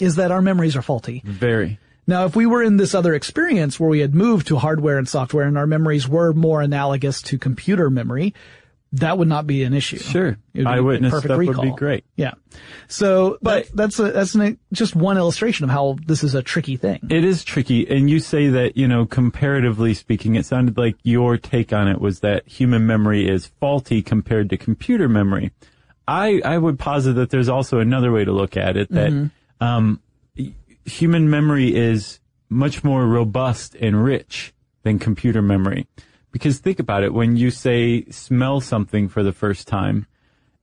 is 0.00 0.16
that 0.16 0.30
our 0.30 0.42
memories 0.42 0.76
are 0.76 0.82
faulty. 0.82 1.22
Very. 1.24 1.78
Now, 2.06 2.24
if 2.24 2.34
we 2.34 2.46
were 2.46 2.62
in 2.62 2.78
this 2.78 2.94
other 2.94 3.14
experience 3.14 3.78
where 3.78 3.90
we 3.90 4.00
had 4.00 4.14
moved 4.14 4.46
to 4.48 4.56
hardware 4.56 4.96
and 4.98 5.06
software 5.08 5.46
and 5.46 5.58
our 5.58 5.66
memories 5.66 6.08
were 6.08 6.32
more 6.32 6.62
analogous 6.62 7.20
to 7.22 7.38
computer 7.38 7.90
memory, 7.90 8.32
that 8.92 9.18
would 9.18 9.28
not 9.28 9.46
be 9.46 9.64
an 9.64 9.74
issue. 9.74 9.98
Sure. 9.98 10.28
It 10.28 10.38
would 10.54 10.64
be 10.64 10.66
Eyewitness 10.66 11.10
perfect 11.10 11.26
stuff 11.34 11.38
would 11.56 11.60
be 11.62 11.70
great. 11.76 12.04
Yeah. 12.16 12.32
So, 12.88 13.36
But- 13.42 13.66
but 13.68 13.76
that's 13.76 13.98
a, 13.98 14.12
that's 14.12 14.34
an, 14.34 14.58
just 14.72 14.96
one 14.96 15.18
illustration 15.18 15.64
of 15.64 15.70
how 15.70 15.96
this 16.06 16.24
is 16.24 16.34
a 16.34 16.42
tricky 16.42 16.76
thing. 16.76 17.00
It 17.10 17.22
is 17.24 17.44
tricky. 17.44 17.86
And 17.88 18.08
you 18.08 18.18
say 18.18 18.48
that, 18.48 18.76
you 18.76 18.88
know, 18.88 19.04
comparatively 19.04 19.92
speaking, 19.94 20.36
it 20.36 20.46
sounded 20.46 20.78
like 20.78 20.96
your 21.02 21.36
take 21.36 21.72
on 21.72 21.86
it 21.88 22.00
was 22.00 22.20
that 22.20 22.48
human 22.48 22.86
memory 22.86 23.28
is 23.28 23.46
faulty 23.60 24.00
compared 24.02 24.48
to 24.50 24.56
computer 24.56 25.08
memory. 25.08 25.52
I, 26.06 26.40
I 26.44 26.56
would 26.56 26.78
posit 26.78 27.14
that 27.16 27.28
there's 27.28 27.50
also 27.50 27.80
another 27.80 28.10
way 28.10 28.24
to 28.24 28.32
look 28.32 28.56
at 28.56 28.76
it 28.78 28.90
that, 28.92 29.10
Mm-hmm. 29.10 29.64
um, 29.64 30.00
human 30.86 31.28
memory 31.28 31.74
is 31.76 32.20
much 32.48 32.82
more 32.82 33.06
robust 33.06 33.74
and 33.74 34.02
rich 34.02 34.54
than 34.82 34.98
computer 34.98 35.42
memory. 35.42 35.86
Because 36.30 36.58
think 36.58 36.78
about 36.78 37.02
it, 37.02 37.12
when 37.12 37.36
you 37.36 37.50
say 37.50 38.04
smell 38.10 38.60
something 38.60 39.08
for 39.08 39.22
the 39.22 39.32
first 39.32 39.66
time, 39.66 40.06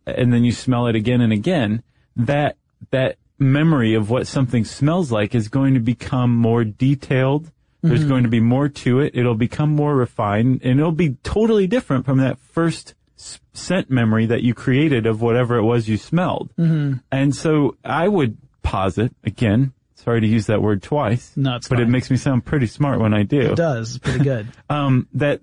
and 0.06 0.32
then 0.32 0.44
you 0.44 0.52
smell 0.52 0.88
it 0.88 0.96
again 0.96 1.22
and 1.22 1.34
again, 1.34 1.84
that 2.16 2.58
that 2.92 3.18
memory 3.40 3.94
of 3.94 4.10
what 4.10 4.28
something 4.28 4.64
smells 4.64 5.12
like 5.12 5.36
is 5.36 5.48
going 5.48 5.74
to 5.74 5.80
become 5.80 6.34
more 6.36 6.64
detailed. 6.64 7.52
There's 7.82 8.04
going 8.04 8.24
to 8.24 8.30
be 8.30 8.40
more 8.40 8.68
to 8.68 9.00
it. 9.00 9.16
It'll 9.16 9.36
become 9.36 9.70
more 9.70 9.96
refined, 9.96 10.62
and 10.64 10.80
it'll 10.80 10.92
be 10.92 11.18
totally 11.22 11.68
different 11.68 12.04
from 12.04 12.18
that 12.18 12.40
first 12.40 12.96
scent 13.16 13.92
memory 13.92 14.26
that 14.26 14.42
you 14.42 14.56
created 14.56 15.06
of 15.06 15.22
whatever 15.22 15.58
it 15.58 15.64
was 15.64 15.88
you 15.88 15.98
smelled. 15.98 16.50
Mm-hmm. 16.58 16.98
And 17.12 17.36
so 17.36 17.78
I 17.86 18.08
would 18.08 18.38
posit 18.64 19.14
again. 19.24 19.74
Sorry 20.06 20.22
to 20.22 20.28
use 20.28 20.46
that 20.46 20.62
word 20.62 20.84
twice. 20.84 21.32
No, 21.36 21.58
but 21.68 21.80
it 21.80 21.90
makes 21.90 22.12
me 22.12 22.18
sound 22.18 22.46
pretty 22.46 22.68
smart 22.68 23.00
when 23.00 23.16
I 23.16 23.24
do 23.24 23.40
It 23.40 23.56
does. 23.56 23.96
It's 23.96 23.98
pretty 23.98 24.24
good. 24.24 24.48
um, 24.70 25.08
that 25.16 25.42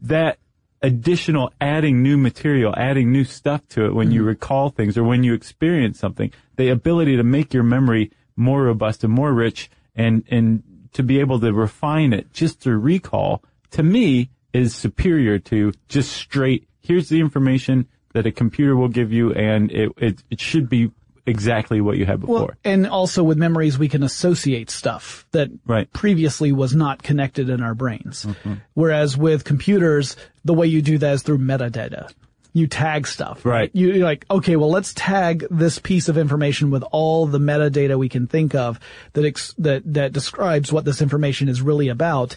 that 0.00 0.38
additional 0.82 1.52
adding 1.60 2.02
new 2.02 2.16
material, 2.16 2.74
adding 2.76 3.12
new 3.12 3.22
stuff 3.22 3.66
to 3.68 3.86
it 3.86 3.94
when 3.94 4.10
you 4.10 4.24
recall 4.24 4.70
things 4.70 4.98
or 4.98 5.04
when 5.04 5.22
you 5.22 5.34
experience 5.34 6.00
something, 6.00 6.32
the 6.56 6.68
ability 6.68 7.16
to 7.16 7.22
make 7.22 7.54
your 7.54 7.62
memory 7.62 8.10
more 8.34 8.64
robust 8.64 9.04
and 9.04 9.12
more 9.12 9.32
rich 9.32 9.70
and 9.94 10.24
and 10.28 10.64
to 10.94 11.04
be 11.04 11.20
able 11.20 11.38
to 11.38 11.52
refine 11.52 12.12
it 12.12 12.32
just 12.32 12.58
through 12.58 12.78
recall, 12.78 13.44
to 13.70 13.84
me 13.84 14.30
is 14.52 14.74
superior 14.74 15.38
to 15.38 15.72
just 15.88 16.10
straight. 16.10 16.68
Here's 16.80 17.08
the 17.08 17.20
information 17.20 17.86
that 18.14 18.26
a 18.26 18.32
computer 18.32 18.74
will 18.74 18.88
give 18.88 19.12
you, 19.12 19.32
and 19.32 19.70
it 19.70 19.92
it, 19.96 20.24
it 20.28 20.40
should 20.40 20.68
be 20.68 20.90
exactly 21.26 21.80
what 21.80 21.96
you 21.96 22.06
had 22.06 22.20
before. 22.20 22.34
Well, 22.34 22.50
and 22.64 22.86
also 22.86 23.22
with 23.22 23.38
memories, 23.38 23.78
we 23.78 23.88
can 23.88 24.02
associate 24.02 24.70
stuff 24.70 25.26
that 25.32 25.50
Right. 25.66 25.92
previously 25.92 26.52
was 26.52 26.74
not 26.74 27.02
connected 27.02 27.48
in 27.48 27.62
our 27.62 27.74
brains. 27.74 28.24
Mm-hmm. 28.24 28.54
Whereas 28.74 29.16
with 29.16 29.44
computers, 29.44 30.16
the 30.44 30.54
way 30.54 30.66
you 30.66 30.82
do 30.82 30.98
that 30.98 31.14
is 31.14 31.22
through 31.22 31.38
metadata. 31.38 32.10
You 32.54 32.66
tag 32.66 33.06
stuff. 33.06 33.46
Right. 33.46 33.70
You, 33.72 33.92
you're 33.92 34.04
like, 34.04 34.26
okay, 34.30 34.56
well, 34.56 34.70
let's 34.70 34.92
tag 34.94 35.46
this 35.50 35.78
piece 35.78 36.08
of 36.08 36.18
information 36.18 36.70
with 36.70 36.82
all 36.92 37.26
the 37.26 37.38
metadata 37.38 37.96
we 37.96 38.10
can 38.10 38.26
think 38.26 38.54
of 38.54 38.78
that 39.14 39.24
ex- 39.24 39.54
that 39.58 39.82
that 39.94 40.12
describes 40.12 40.70
what 40.70 40.84
this 40.84 41.00
information 41.00 41.48
is 41.48 41.62
really 41.62 41.88
about. 41.88 42.36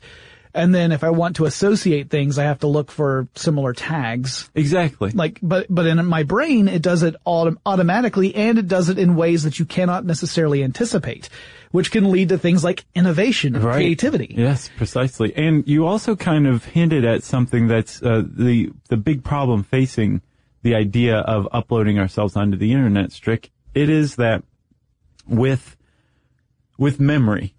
And 0.55 0.73
then 0.73 0.91
if 0.91 1.03
I 1.03 1.09
want 1.11 1.35
to 1.35 1.45
associate 1.45 2.09
things, 2.09 2.39
I 2.39 2.43
have 2.45 2.59
to 2.59 2.67
look 2.67 2.89
for 2.89 3.27
similar 3.35 3.73
tags 3.73 4.49
exactly. 4.55 5.11
like 5.11 5.39
but 5.43 5.67
but 5.69 5.85
in 5.85 6.03
my 6.05 6.23
brain 6.23 6.67
it 6.67 6.81
does 6.81 7.03
it 7.03 7.15
autom- 7.27 7.57
automatically 7.65 8.33
and 8.33 8.57
it 8.57 8.67
does 8.67 8.89
it 8.89 8.97
in 8.97 9.15
ways 9.15 9.43
that 9.43 9.59
you 9.59 9.65
cannot 9.65 10.05
necessarily 10.05 10.63
anticipate 10.63 11.29
which 11.71 11.91
can 11.91 12.09
lead 12.09 12.29
to 12.29 12.37
things 12.37 12.63
like 12.63 12.85
innovation 12.95 13.53
and 13.55 13.63
Right. 13.63 13.75
creativity 13.75 14.33
Yes, 14.37 14.69
precisely. 14.77 15.35
And 15.35 15.67
you 15.67 15.85
also 15.85 16.15
kind 16.15 16.47
of 16.47 16.63
hinted 16.63 17.03
at 17.03 17.21
something 17.23 17.67
that's 17.67 18.01
uh, 18.01 18.23
the 18.25 18.71
the 18.89 18.97
big 18.97 19.23
problem 19.23 19.63
facing 19.63 20.21
the 20.61 20.73
idea 20.75 21.17
of 21.17 21.47
uploading 21.51 21.99
ourselves 21.99 22.35
onto 22.37 22.57
the 22.57 22.71
internet, 22.71 23.11
Strick. 23.11 23.51
It 23.73 23.89
is 23.89 24.15
that 24.15 24.43
with 25.27 25.75
with 26.77 26.99
memory, 26.99 27.53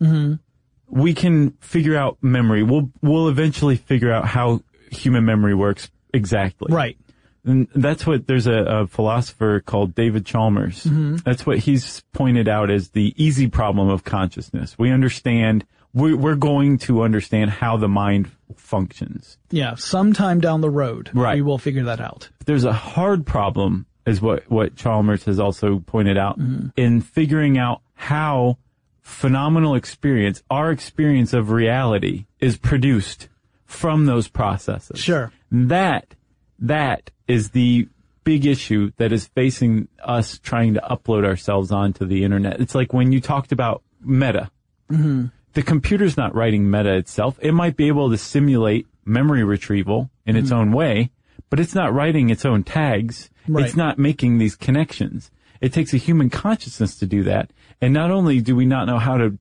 we 0.88 1.14
can 1.14 1.52
figure 1.60 1.96
out 1.96 2.18
memory. 2.22 2.62
We'll 2.62 2.90
we'll 3.02 3.28
eventually 3.28 3.76
figure 3.76 4.12
out 4.12 4.26
how 4.26 4.62
human 4.90 5.24
memory 5.24 5.54
works 5.54 5.90
exactly. 6.12 6.72
Right. 6.72 6.98
And 7.44 7.68
that's 7.74 8.04
what 8.04 8.26
there's 8.26 8.48
a, 8.48 8.52
a 8.54 8.86
philosopher 8.88 9.60
called 9.60 9.94
David 9.94 10.26
Chalmers. 10.26 10.82
Mm-hmm. 10.82 11.16
That's 11.18 11.46
what 11.46 11.58
he's 11.58 12.02
pointed 12.12 12.48
out 12.48 12.70
as 12.70 12.90
the 12.90 13.14
easy 13.16 13.46
problem 13.46 13.88
of 13.88 14.02
consciousness. 14.02 14.76
We 14.76 14.90
understand, 14.90 15.64
we're, 15.94 16.16
we're 16.16 16.34
going 16.34 16.78
to 16.78 17.02
understand 17.02 17.50
how 17.50 17.76
the 17.76 17.86
mind 17.86 18.32
functions. 18.56 19.38
Yeah. 19.50 19.76
Sometime 19.76 20.40
down 20.40 20.60
the 20.60 20.70
road, 20.70 21.10
Right. 21.14 21.36
we 21.36 21.42
will 21.42 21.58
figure 21.58 21.84
that 21.84 22.00
out. 22.00 22.28
There's 22.46 22.64
a 22.64 22.72
hard 22.72 23.24
problem, 23.24 23.86
is 24.06 24.20
what, 24.20 24.50
what 24.50 24.74
Chalmers 24.74 25.22
has 25.24 25.38
also 25.38 25.78
pointed 25.78 26.18
out, 26.18 26.40
mm-hmm. 26.40 26.68
in 26.76 27.00
figuring 27.00 27.58
out 27.58 27.80
how 27.94 28.58
phenomenal 29.06 29.76
experience, 29.76 30.42
our 30.50 30.72
experience 30.72 31.32
of 31.32 31.50
reality, 31.50 32.26
is 32.40 32.56
produced 32.56 33.28
from 33.64 34.06
those 34.06 34.26
processes. 34.26 34.98
Sure. 34.98 35.32
That, 35.50 36.16
that 36.58 37.12
is 37.28 37.50
the 37.50 37.88
big 38.24 38.44
issue 38.44 38.90
that 38.96 39.12
is 39.12 39.28
facing 39.28 39.86
us 40.02 40.40
trying 40.40 40.74
to 40.74 40.80
upload 40.80 41.24
ourselves 41.24 41.70
onto 41.70 42.04
the 42.04 42.24
internet. 42.24 42.60
It's 42.60 42.74
like 42.74 42.92
when 42.92 43.12
you 43.12 43.20
talked 43.20 43.52
about 43.52 43.84
meta. 44.00 44.50
Mm-hmm. 44.90 45.26
The 45.52 45.62
computer's 45.62 46.16
not 46.16 46.34
writing 46.34 46.68
meta 46.68 46.96
itself. 46.96 47.38
It 47.40 47.52
might 47.52 47.76
be 47.76 47.86
able 47.86 48.10
to 48.10 48.18
simulate 48.18 48.88
memory 49.04 49.44
retrieval 49.44 50.10
in 50.26 50.34
its 50.34 50.50
mm-hmm. 50.50 50.58
own 50.58 50.72
way, 50.72 51.12
but 51.48 51.60
it's 51.60 51.76
not 51.76 51.94
writing 51.94 52.28
its 52.28 52.44
own 52.44 52.64
tags. 52.64 53.30
Right. 53.46 53.64
It's 53.64 53.76
not 53.76 54.00
making 54.00 54.38
these 54.38 54.56
connections. 54.56 55.30
It 55.60 55.72
takes 55.72 55.94
a 55.94 55.96
human 55.96 56.28
consciousness 56.28 56.96
to 56.98 57.06
do 57.06 57.22
that. 57.22 57.50
And 57.80 57.92
not 57.92 58.10
only 58.10 58.40
do 58.40 58.56
we 58.56 58.64
not 58.66 58.86
know 58.86 58.98
how 58.98 59.18
to 59.18 59.38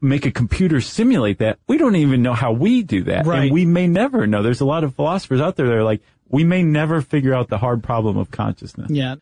make 0.00 0.24
a 0.26 0.30
computer 0.30 0.80
simulate 0.80 1.38
that, 1.38 1.58
we 1.66 1.76
don't 1.76 1.96
even 1.96 2.22
know 2.22 2.34
how 2.34 2.52
we 2.52 2.82
do 2.82 3.02
that. 3.04 3.26
Right. 3.26 3.44
And 3.44 3.52
we 3.52 3.64
may 3.66 3.88
never 3.88 4.26
know. 4.26 4.42
There's 4.42 4.60
a 4.60 4.64
lot 4.64 4.84
of 4.84 4.94
philosophers 4.94 5.40
out 5.40 5.56
there 5.56 5.66
that 5.66 5.74
are 5.74 5.82
like, 5.84 6.02
we 6.28 6.44
may 6.44 6.62
never 6.62 7.02
figure 7.02 7.34
out 7.34 7.48
the 7.48 7.58
hard 7.58 7.82
problem 7.82 8.16
of 8.16 8.30
consciousness. 8.30 8.90
Yeah. 8.90 9.16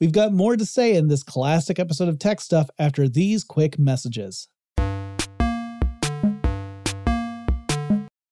We've 0.00 0.12
got 0.12 0.32
more 0.32 0.56
to 0.56 0.66
say 0.66 0.94
in 0.94 1.06
this 1.06 1.22
classic 1.22 1.78
episode 1.78 2.08
of 2.08 2.18
Tech 2.18 2.40
Stuff 2.40 2.68
after 2.78 3.08
these 3.08 3.44
quick 3.44 3.78
messages. 3.78 4.48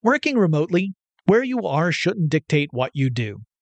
Working 0.02 0.36
remotely, 0.36 0.94
where 1.26 1.44
you 1.44 1.62
are 1.66 1.92
shouldn't 1.92 2.30
dictate 2.30 2.72
what 2.72 2.90
you 2.94 3.08
do. 3.08 3.42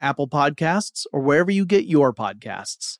Apple 0.00 0.28
Podcasts, 0.28 1.06
or 1.12 1.20
wherever 1.20 1.50
you 1.50 1.64
get 1.64 1.84
your 1.84 2.12
podcasts. 2.12 2.98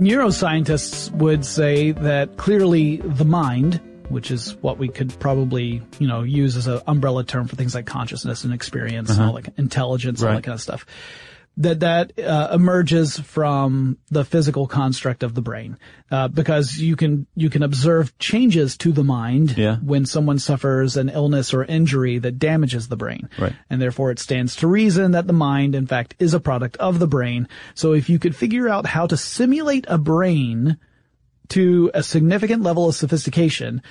Neuroscientists 0.00 1.10
would 1.10 1.44
say 1.44 1.90
that 1.90 2.36
clearly 2.36 2.98
the 2.98 3.24
mind, 3.24 3.80
which 4.08 4.30
is 4.30 4.54
what 4.56 4.78
we 4.78 4.88
could 4.88 5.18
probably, 5.18 5.82
you 5.98 6.06
know, 6.06 6.22
use 6.22 6.56
as 6.56 6.68
an 6.68 6.80
umbrella 6.86 7.24
term 7.24 7.48
for 7.48 7.56
things 7.56 7.74
like 7.74 7.86
consciousness 7.86 8.44
and 8.44 8.54
experience 8.54 9.10
and 9.10 9.18
uh-huh. 9.18 9.28
all 9.28 9.40
that 9.40 9.52
intelligence, 9.56 10.22
all 10.22 10.28
Right. 10.28 10.36
that 10.36 10.44
kind 10.44 10.54
of 10.54 10.60
stuff. 10.60 10.86
That 11.60 11.80
that 11.80 12.18
uh, 12.18 12.50
emerges 12.52 13.18
from 13.18 13.98
the 14.10 14.24
physical 14.24 14.66
construct 14.68 15.22
of 15.24 15.34
the 15.34 15.42
brain, 15.42 15.76
uh, 16.10 16.28
because 16.28 16.78
you 16.78 16.94
can 16.94 17.26
you 17.34 17.50
can 17.50 17.62
observe 17.64 18.16
changes 18.18 18.76
to 18.78 18.92
the 18.92 19.02
mind 19.04 19.56
Yeah. 19.58 19.76
when 19.76 20.06
someone 20.06 20.38
suffers 20.38 20.96
an 20.96 21.08
illness 21.08 21.52
or 21.52 21.64
injury 21.64 22.18
that 22.18 22.38
damages 22.38 22.86
the 22.88 22.96
brain, 22.96 23.28
Right. 23.38 23.54
and 23.68 23.82
therefore 23.82 24.10
it 24.12 24.20
stands 24.20 24.54
to 24.56 24.68
reason 24.68 25.12
that 25.12 25.26
the 25.26 25.32
mind, 25.32 25.74
in 25.74 25.86
fact, 25.86 26.14
is 26.20 26.32
a 26.32 26.40
product 26.40 26.76
of 26.78 26.98
the 27.00 27.08
brain. 27.08 27.48
So 27.74 27.92
if 27.92 28.08
you 28.08 28.18
could 28.20 28.36
figure 28.36 28.68
out 28.68 28.86
how 28.86 29.06
to 29.08 29.16
simulate 29.16 29.84
a 29.88 29.98
brain 29.98 30.78
to 31.48 31.90
a 31.92 32.02
significant 32.02 32.62
level 32.62 32.88
of 32.88 32.94
sophistication, 32.94 33.82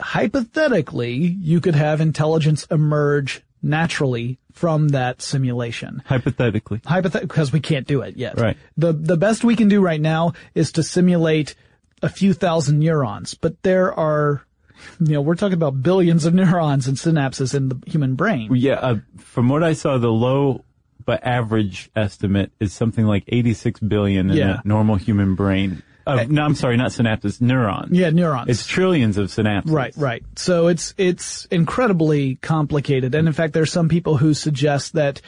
hypothetically, 0.00 1.14
you 1.16 1.60
could 1.60 1.74
have 1.74 2.00
intelligence 2.00 2.66
emerge 2.70 3.42
naturally 3.62 4.38
from 4.52 4.88
that 4.88 5.22
simulation. 5.22 6.02
Hypothetically. 6.06 6.78
Hypothet- 6.80 7.22
because 7.22 7.52
we 7.52 7.60
can't 7.60 7.86
do 7.86 8.02
it 8.02 8.16
yet. 8.16 8.38
Right. 8.40 8.56
The, 8.76 8.92
the 8.92 9.16
best 9.16 9.44
we 9.44 9.56
can 9.56 9.68
do 9.68 9.80
right 9.80 10.00
now 10.00 10.32
is 10.54 10.72
to 10.72 10.82
simulate 10.82 11.54
a 12.02 12.08
few 12.08 12.32
thousand 12.34 12.78
neurons, 12.78 13.34
but 13.34 13.62
there 13.62 13.92
are, 13.92 14.42
you 15.00 15.14
know, 15.14 15.20
we're 15.20 15.34
talking 15.34 15.54
about 15.54 15.82
billions 15.82 16.24
of 16.24 16.34
neurons 16.40 16.86
and 16.88 16.96
synapses 16.96 17.54
in 17.54 17.68
the 17.68 17.80
human 17.86 18.14
brain. 18.14 18.54
Yeah, 18.54 18.74
uh, 18.74 18.96
from 19.18 19.48
what 19.48 19.62
I 19.64 19.72
saw, 19.72 19.98
the 19.98 20.08
low 20.08 20.64
but 21.04 21.24
average 21.24 21.90
estimate 21.96 22.52
is 22.60 22.72
something 22.72 23.04
like 23.06 23.24
86 23.28 23.80
billion 23.80 24.30
in 24.30 24.36
Yeah. 24.36 24.60
a 24.64 24.68
normal 24.68 24.96
human 24.96 25.34
brain. 25.36 25.82
Uh, 26.08 26.24
no, 26.28 26.42
I'm 26.42 26.54
sorry, 26.54 26.76
not 26.76 26.90
synapses, 26.90 27.40
neurons. 27.40 27.96
Yeah, 27.96 28.10
neurons. 28.10 28.48
It's 28.48 28.66
trillions 28.66 29.18
of 29.18 29.28
synapses. 29.28 29.70
Right, 29.70 29.92
right. 29.96 30.24
So 30.36 30.68
it's 30.68 30.94
it's 30.96 31.44
incredibly 31.46 32.36
complicated, 32.36 33.14
and 33.14 33.28
in 33.28 33.34
fact, 33.34 33.52
there's 33.52 33.72
some 33.72 33.88
people 33.88 34.16
who 34.16 34.34
suggest 34.34 34.94
that 34.94 35.20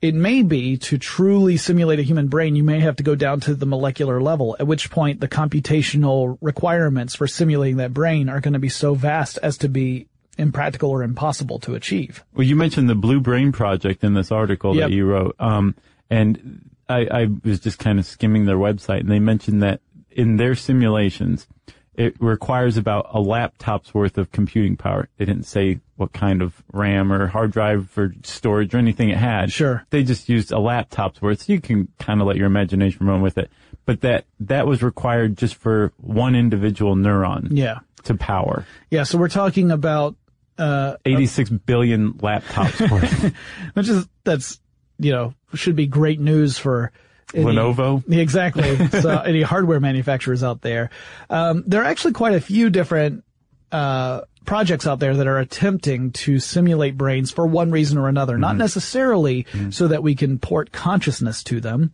it 0.00 0.14
may 0.14 0.42
be 0.42 0.76
to 0.76 0.96
truly 0.96 1.56
simulate 1.56 1.98
a 1.98 2.02
human 2.02 2.28
brain, 2.28 2.54
you 2.54 2.62
may 2.62 2.80
have 2.80 2.96
to 2.96 3.02
go 3.02 3.14
down 3.14 3.40
to 3.40 3.54
the 3.54 3.66
molecular 3.66 4.20
level. 4.20 4.56
At 4.60 4.66
which 4.66 4.90
point, 4.90 5.20
the 5.20 5.28
computational 5.28 6.38
requirements 6.40 7.16
for 7.16 7.26
simulating 7.26 7.78
that 7.78 7.92
brain 7.92 8.28
are 8.28 8.40
going 8.40 8.52
to 8.52 8.60
be 8.60 8.68
so 8.68 8.94
vast 8.94 9.38
as 9.42 9.58
to 9.58 9.68
be 9.68 10.06
impractical 10.38 10.90
or 10.90 11.02
impossible 11.02 11.58
to 11.58 11.74
achieve. 11.74 12.24
Well, 12.32 12.46
you 12.46 12.54
mentioned 12.54 12.88
the 12.88 12.94
Blue 12.94 13.20
Brain 13.20 13.50
Project 13.50 14.04
in 14.04 14.14
this 14.14 14.30
article 14.30 14.76
Yep. 14.76 14.88
that 14.88 14.94
you 14.94 15.04
wrote. 15.04 15.34
Um, 15.40 15.74
and 16.08 16.70
I, 16.88 17.08
I 17.10 17.26
was 17.44 17.58
just 17.58 17.80
kind 17.80 17.98
of 17.98 18.06
skimming 18.06 18.46
their 18.46 18.56
website 18.56 19.00
and 19.00 19.10
they 19.10 19.18
mentioned 19.18 19.62
that 19.62 19.80
in 20.18 20.36
their 20.36 20.54
simulations, 20.54 21.46
it 21.94 22.14
requires 22.20 22.76
about 22.76 23.06
a 23.12 23.20
laptop's 23.20 23.94
worth 23.94 24.18
of 24.18 24.30
computing 24.30 24.76
power. 24.76 25.08
They 25.16 25.24
didn't 25.24 25.44
say 25.46 25.80
what 25.96 26.12
kind 26.12 26.42
of 26.42 26.62
RAM 26.72 27.12
or 27.12 27.26
hard 27.28 27.50
drive 27.52 27.88
for 27.90 28.12
storage 28.22 28.74
or 28.74 28.78
anything 28.78 29.08
it 29.10 29.16
had. 29.16 29.50
Sure. 29.50 29.84
They 29.90 30.02
just 30.04 30.28
used 30.28 30.52
a 30.52 30.58
laptop's 30.58 31.22
worth. 31.22 31.42
So 31.42 31.52
you 31.54 31.60
can 31.60 31.88
kind 31.98 32.20
of 32.20 32.26
let 32.26 32.36
your 32.36 32.46
imagination 32.46 33.06
run 33.06 33.20
with 33.22 33.38
it. 33.38 33.50
But 33.84 34.02
that, 34.02 34.26
that 34.40 34.66
was 34.66 34.82
required 34.82 35.38
just 35.38 35.54
for 35.56 35.92
one 35.96 36.34
individual 36.36 36.94
neuron 36.94 37.48
Yeah, 37.50 37.78
to 38.04 38.14
power. 38.14 38.66
yeah. 38.90 39.04
So 39.04 39.18
we're 39.18 39.28
talking 39.28 39.70
about 39.70 40.14
uh, 40.58 40.96
86 41.04 41.50
billion 41.50 42.14
laptops 42.14 42.90
worth. 42.90 43.34
which 43.74 43.88
is 43.88 44.06
that's 44.24 44.60
you 44.98 45.12
know 45.12 45.32
should 45.54 45.76
be 45.76 45.86
great 45.86 46.18
news 46.20 46.58
for 46.58 46.90
Lenovo. 47.32 48.02
Exactly. 48.18 48.88
so 48.88 49.10
any 49.26 49.42
hardware 49.42 49.80
manufacturers 49.80 50.42
out 50.42 50.60
there, 50.62 50.90
um, 51.30 51.64
there 51.66 51.82
are 51.82 51.86
actually 51.86 52.14
quite 52.14 52.34
a 52.34 52.40
few 52.40 52.70
different 52.70 53.24
uh, 53.70 54.22
projects 54.44 54.86
out 54.86 54.98
there 54.98 55.14
that 55.14 55.26
are 55.26 55.38
attempting 55.38 56.10
to 56.10 56.38
simulate 56.38 56.96
brains 56.96 57.30
for 57.30 57.46
one 57.46 57.70
reason 57.70 57.98
or 57.98 58.08
another. 58.08 58.38
Not 58.38 58.56
necessarily 58.56 59.46
so 59.70 59.88
that 59.88 60.02
we 60.02 60.14
can 60.14 60.38
port 60.38 60.72
consciousness 60.72 61.42
to 61.44 61.60
them, 61.60 61.92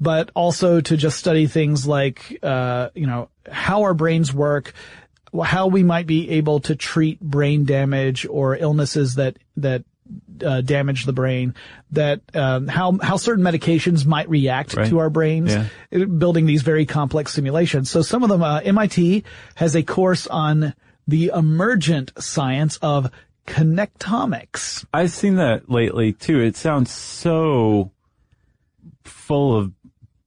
but 0.00 0.30
also 0.34 0.80
to 0.80 0.96
just 0.96 1.16
study 1.16 1.46
things 1.46 1.86
like 1.86 2.38
uh, 2.42 2.90
you 2.94 3.06
know 3.06 3.28
how 3.50 3.82
our 3.82 3.94
brains 3.94 4.34
work. 4.34 4.74
How 5.42 5.68
we 5.68 5.82
might 5.82 6.06
be 6.06 6.28
able 6.30 6.60
to 6.60 6.76
treat 6.76 7.18
brain 7.18 7.64
damage 7.64 8.26
or 8.28 8.54
illnesses 8.54 9.14
that 9.14 9.38
that 9.56 9.84
uh, 10.44 10.60
damage 10.60 11.04
the 11.04 11.12
brain, 11.12 11.54
that 11.92 12.20
um, 12.34 12.68
how 12.68 12.98
how 13.02 13.16
certain 13.16 13.44
medications 13.44 14.04
might 14.06 14.28
react 14.28 14.74
Right. 14.74 14.88
to 14.88 14.98
our 14.98 15.10
brains, 15.10 15.52
Yeah. 15.90 16.04
building 16.04 16.46
these 16.46 16.62
very 16.62 16.86
complex 16.86 17.32
simulations. 17.32 17.90
So 17.90 18.02
some 18.02 18.22
of 18.22 18.28
them, 18.28 18.42
uh, 18.42 18.60
MIT 18.64 19.24
has 19.56 19.74
a 19.76 19.82
course 19.82 20.26
on 20.26 20.74
the 21.06 21.30
emergent 21.34 22.12
science 22.18 22.76
of 22.78 23.10
connectomics. 23.46 24.84
I've 24.92 25.10
seen 25.10 25.36
that 25.36 25.68
lately 25.70 26.12
too. 26.12 26.40
It 26.40 26.56
sounds 26.56 26.90
so 26.90 27.90
full 29.04 29.56
of 29.56 29.72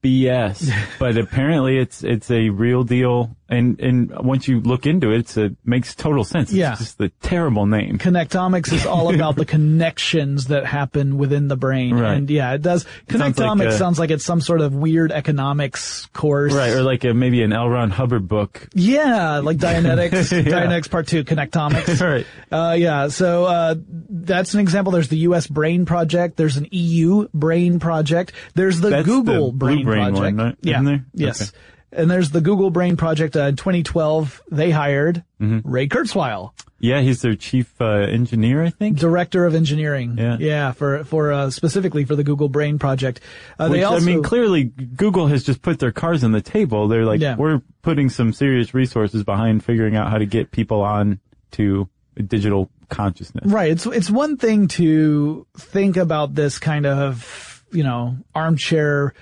BS, 0.03 0.69
but 0.99 1.17
apparently 1.17 1.77
it's 1.77 2.03
it's 2.03 2.29
a 2.29 2.49
real 2.49 2.83
deal. 2.83 3.35
And 3.47 3.79
and 3.79 4.11
once 4.25 4.47
you 4.47 4.59
look 4.59 4.87
into 4.87 5.11
it, 5.11 5.37
it 5.37 5.55
makes 5.63 5.93
total 5.93 6.23
sense. 6.23 6.49
It's 6.49 6.57
Yeah. 6.57 6.75
just 6.75 6.97
the 6.97 7.09
terrible 7.21 7.67
name. 7.67 7.99
Connectomics 7.99 8.73
is 8.73 8.87
all 8.87 9.13
about 9.13 9.35
the 9.35 9.45
connections 9.55 10.47
that 10.47 10.65
happen 10.65 11.17
within 11.19 11.47
the 11.47 11.55
brain. 11.55 11.95
Right. 11.95 12.17
And 12.17 12.29
yeah, 12.29 12.53
it 12.53 12.63
does. 12.63 12.87
sounds 13.07 13.37
Connectomics 13.37 13.59
like 13.59 13.67
a- 13.67 13.77
sounds 13.77 13.99
like 13.99 14.09
it's 14.09 14.25
some 14.25 14.41
sort 14.41 14.61
of 14.61 14.73
weird 14.73 15.11
economics 15.11 16.07
course. 16.07 16.53
Right, 16.53 16.71
or 16.71 16.81
like 16.81 17.03
a, 17.03 17.13
maybe 17.13 17.43
an 17.43 17.53
L. 17.53 17.69
Ron 17.69 17.91
Hubbard 17.91 18.27
book. 18.27 18.67
Yeah, 18.73 19.39
like 19.39 19.57
Dianetics, 19.57 20.31
Yeah. 20.45 20.51
Dianetics 20.65 20.89
Part 20.89 21.05
Two, 21.07 21.23
Connectomics. 21.23 22.01
Right. 22.05 22.25
Uh, 22.51 22.73
yeah. 22.73 23.07
So 23.09 23.45
uh, 23.45 23.75
that's 24.09 24.53
an 24.55 24.59
example. 24.59 24.91
There's 24.91 25.09
the 25.09 25.17
U.S. 25.19 25.45
Brain 25.47 25.85
Project. 25.85 26.35
There's 26.37 26.57
an 26.57 26.67
EU 26.71 27.27
Brain 27.33 27.79
Project. 27.79 28.31
There's 28.55 28.79
the 28.81 28.89
That's 28.89 29.05
Google 29.05 29.51
the 29.51 29.57
Brain, 29.57 29.85
Brain 29.85 30.13
Project. 30.15 30.37
one, 30.37 30.45
right? 30.47 30.55
Yeah. 30.61 30.97
Yes. 31.13 31.49
Okay. 31.49 31.57
And 31.91 32.11
there's 32.11 32.31
the 32.31 32.41
Google 32.41 32.71
Brain 32.71 32.97
Project. 32.97 33.35
Uh, 33.37 33.43
in 33.43 33.55
2012, 33.55 34.41
they 34.51 34.71
hired 34.71 35.23
Mm-hmm. 35.41 35.69
Ray 35.69 35.87
Kurzweil, 35.89 36.51
Yeah, 36.79 37.01
he's 37.01 37.21
their 37.21 37.35
chief 37.35 37.73
uh, 37.81 37.85
engineer, 37.85 38.63
I 38.63 38.69
think. 38.69 38.97
director 38.97 39.45
of 39.45 39.53
engineering. 39.53 40.15
Yeah. 40.17 40.37
Yeah. 40.39 40.71
For 40.71 41.03
for 41.03 41.31
uh, 41.33 41.49
specifically 41.51 42.05
for 42.05 42.15
the 42.15 42.23
Google 42.23 42.47
Brain 42.47 42.79
Project. 42.79 43.19
Uh, 43.59 43.67
Which, 43.67 43.79
they 43.79 43.83
also, 43.83 44.01
I 44.01 44.05
mean, 44.05 44.23
clearly 44.23 44.63
Google 44.63 45.27
has 45.27 45.43
just 45.43 45.61
put 45.61 45.79
their 45.79 45.91
cards 45.91 46.23
on 46.23 46.31
the 46.31 46.41
table. 46.41 46.87
They're 46.87 47.03
like, 47.05 47.19
Yeah. 47.19 47.35
we're 47.35 47.61
putting 47.81 48.09
some 48.09 48.31
serious 48.31 48.73
resources 48.73 49.23
behind 49.25 49.63
figuring 49.65 49.95
out 49.97 50.09
how 50.09 50.17
to 50.19 50.25
get 50.25 50.51
people 50.51 50.81
on 50.81 51.19
to 51.51 51.89
digital 52.15 52.69
consciousness. 52.89 53.45
Right. 53.51 53.71
It's 53.71 53.85
it's 53.85 54.09
one 54.09 54.37
thing 54.37 54.69
to 54.79 55.45
think 55.57 55.97
about 55.97 56.33
this 56.33 56.59
kind 56.59 56.85
of 56.85 57.61
you 57.73 57.83
know 57.83 58.15
armchair 58.33 59.13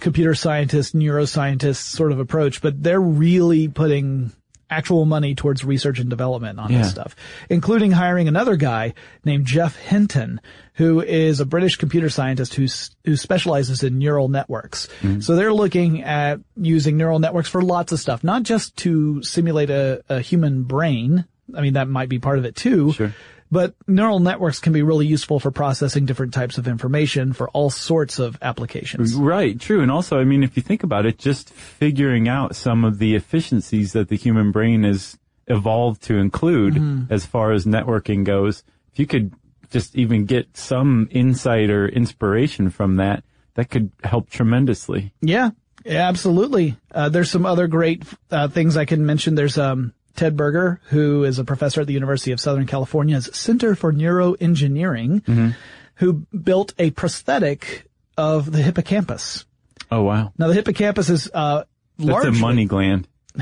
computer 0.00 0.34
scientist, 0.34 0.94
neuroscientist 0.94 1.76
sort 1.76 2.12
of 2.12 2.18
approach, 2.18 2.60
but 2.62 2.82
they're 2.82 3.00
really 3.00 3.68
putting 3.68 4.32
actual 4.70 5.04
money 5.04 5.34
towards 5.34 5.64
research 5.64 5.98
and 6.00 6.10
development 6.10 6.58
on 6.58 6.72
Yeah. 6.72 6.78
this 6.78 6.90
stuff, 6.90 7.14
including 7.48 7.92
hiring 7.92 8.28
another 8.28 8.56
guy 8.56 8.94
named 9.24 9.44
Geoff 9.46 9.76
Hinton, 9.76 10.40
who 10.74 11.00
is 11.00 11.38
a 11.38 11.44
British 11.46 11.76
computer 11.76 12.08
scientist 12.08 12.54
who's, 12.54 12.90
who 13.04 13.16
specializes 13.16 13.82
in 13.84 13.98
neural 13.98 14.28
networks. 14.28 14.88
Mm-hmm. 15.02 15.20
So 15.20 15.36
they're 15.36 15.52
looking 15.52 16.02
at 16.02 16.40
using 16.56 16.96
neural 16.96 17.18
networks 17.20 17.48
for 17.48 17.62
lots 17.62 17.92
of 17.92 18.00
stuff, 18.00 18.24
not 18.24 18.42
just 18.42 18.74
to 18.78 19.22
simulate 19.22 19.70
a, 19.70 20.02
a 20.08 20.20
human 20.20 20.64
brain. 20.64 21.26
I 21.54 21.60
mean, 21.60 21.74
that 21.74 21.86
might 21.88 22.08
be 22.08 22.18
part 22.18 22.38
of 22.38 22.44
it 22.44 22.56
too. 22.56 22.92
Sure. 22.92 23.14
But 23.54 23.74
neural 23.86 24.18
networks 24.18 24.58
can 24.58 24.72
be 24.72 24.82
really 24.82 25.06
useful 25.06 25.38
for 25.38 25.52
processing 25.52 26.06
different 26.06 26.34
types 26.34 26.58
of 26.58 26.66
information 26.66 27.32
for 27.32 27.48
all 27.50 27.70
sorts 27.70 28.18
of 28.18 28.36
applications. 28.42 29.14
Right, 29.14 29.58
true. 29.60 29.80
And 29.80 29.92
also, 29.92 30.18
I 30.18 30.24
mean, 30.24 30.42
if 30.42 30.56
you 30.56 30.62
think 30.62 30.82
about 30.82 31.06
it, 31.06 31.18
just 31.18 31.50
figuring 31.50 32.28
out 32.28 32.56
some 32.56 32.84
of 32.84 32.98
the 32.98 33.14
efficiencies 33.14 33.92
that 33.92 34.08
the 34.08 34.16
human 34.16 34.50
brain 34.50 34.84
is 34.84 35.16
evolved 35.46 36.02
to 36.02 36.16
include 36.16 36.74
Mm-hmm. 36.74 37.12
as 37.12 37.24
far 37.24 37.52
as 37.52 37.64
networking 37.64 38.24
goes, 38.24 38.64
if 38.92 38.98
you 38.98 39.06
could 39.06 39.32
just 39.70 39.94
even 39.94 40.24
get 40.26 40.56
some 40.56 41.06
insight 41.12 41.70
or 41.70 41.86
inspiration 41.88 42.70
from 42.70 42.96
that, 42.96 43.22
that 43.54 43.70
could 43.70 43.92
help 44.02 44.30
tremendously. 44.30 45.12
Yeah, 45.20 45.50
yeah, 45.84 46.08
absolutely. 46.08 46.76
Uh, 46.90 47.08
there's 47.08 47.30
some 47.30 47.46
other 47.46 47.68
great 47.68 48.02
uh, 48.30 48.48
things 48.48 48.76
I 48.76 48.84
can 48.84 49.06
mention. 49.06 49.36
There's 49.36 49.58
um, 49.58 49.92
Ted 50.16 50.36
Berger, 50.36 50.80
who 50.90 51.24
is 51.24 51.38
a 51.38 51.44
professor 51.44 51.80
at 51.80 51.86
the 51.86 51.92
University 51.92 52.32
of 52.32 52.40
Southern 52.40 52.66
California's 52.66 53.28
Center 53.32 53.74
for 53.74 53.92
Neuroengineering, 53.92 55.54
who 55.96 56.12
built 56.42 56.74
a 56.78 56.90
prosthetic 56.90 57.86
of 58.16 58.50
the 58.52 58.62
hippocampus. 58.62 59.44
Oh, 59.90 60.02
wow. 60.02 60.32
Now, 60.38 60.48
the 60.48 60.54
hippocampus 60.54 61.10
is 61.10 61.30
uh, 61.34 61.64
That's 61.98 62.08
largely 62.10 62.38
a 62.38 62.40
money 62.40 62.64
gland. 62.66 63.08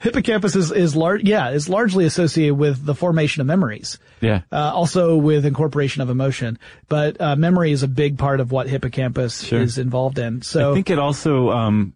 hippocampus 0.00 0.56
is 0.56 0.72
is 0.72 0.96
large. 0.96 1.22
Yeah, 1.22 1.50
is 1.50 1.68
largely 1.68 2.04
associated 2.04 2.54
with 2.54 2.84
the 2.84 2.94
formation 2.94 3.40
of 3.40 3.46
memories. 3.46 3.98
Yeah. 4.20 4.42
Uh, 4.50 4.72
also 4.74 5.16
with 5.16 5.44
incorporation 5.44 6.02
of 6.02 6.10
emotion, 6.10 6.58
but 6.88 7.20
uh, 7.20 7.36
memory 7.36 7.72
is 7.72 7.82
a 7.82 7.88
big 7.88 8.18
part 8.18 8.40
of 8.40 8.50
what 8.52 8.68
hippocampus 8.68 9.44
Sure. 9.44 9.60
is 9.60 9.78
involved 9.78 10.18
in. 10.18 10.42
So 10.42 10.72
I 10.72 10.74
think 10.74 10.90
it 10.90 10.98
also 10.98 11.50
um, 11.50 11.92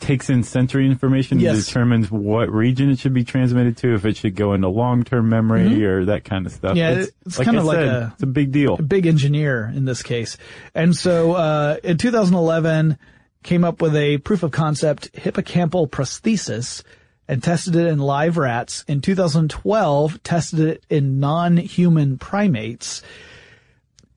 takes 0.00 0.30
in 0.30 0.42
sensory 0.42 0.86
information 0.86 1.38
Yes. 1.40 1.56
and 1.56 1.64
determines 1.66 2.10
what 2.10 2.50
region 2.50 2.90
it 2.90 2.98
should 2.98 3.12
be 3.14 3.24
transmitted 3.24 3.76
to, 3.78 3.94
if 3.94 4.04
it 4.04 4.16
should 4.16 4.34
go 4.34 4.52
into 4.54 4.68
long-term 4.68 5.28
memory 5.28 5.84
or 5.84 6.04
that 6.06 6.24
kind 6.24 6.46
of 6.46 6.52
stuff. 6.52 6.70
Mm-hmm. 6.76 7.00
Yeah, 7.00 7.06
it's 7.26 7.38
like 7.38 7.46
kinda 7.46 7.62
like 7.62 7.76
said, 7.76 7.88
a- 7.88 8.10
it's 8.14 8.22
a 8.22 8.26
big 8.26 8.52
deal. 8.52 8.74
a 8.78 8.82
big 8.82 9.06
engineer 9.06 9.70
in 9.74 9.84
this 9.84 10.02
case. 10.02 10.36
And 10.74 10.96
so, 10.96 11.32
uh, 11.32 11.76
in 11.84 11.98
2011, 11.98 12.96
came 13.42 13.64
up 13.64 13.82
with 13.82 13.96
a 13.96 14.18
proof 14.18 14.42
of 14.42 14.50
concept 14.52 15.12
hippocampal 15.14 15.90
prosthesis 15.90 16.82
and 17.28 17.42
tested 17.42 17.74
it 17.76 17.86
in 17.86 17.98
live 17.98 18.36
rats. 18.36 18.84
In 18.88 19.00
2012, 19.00 20.22
tested 20.22 20.60
it 20.60 20.84
in 20.88 21.18
non-human 21.20 22.18
primates. 22.18 23.02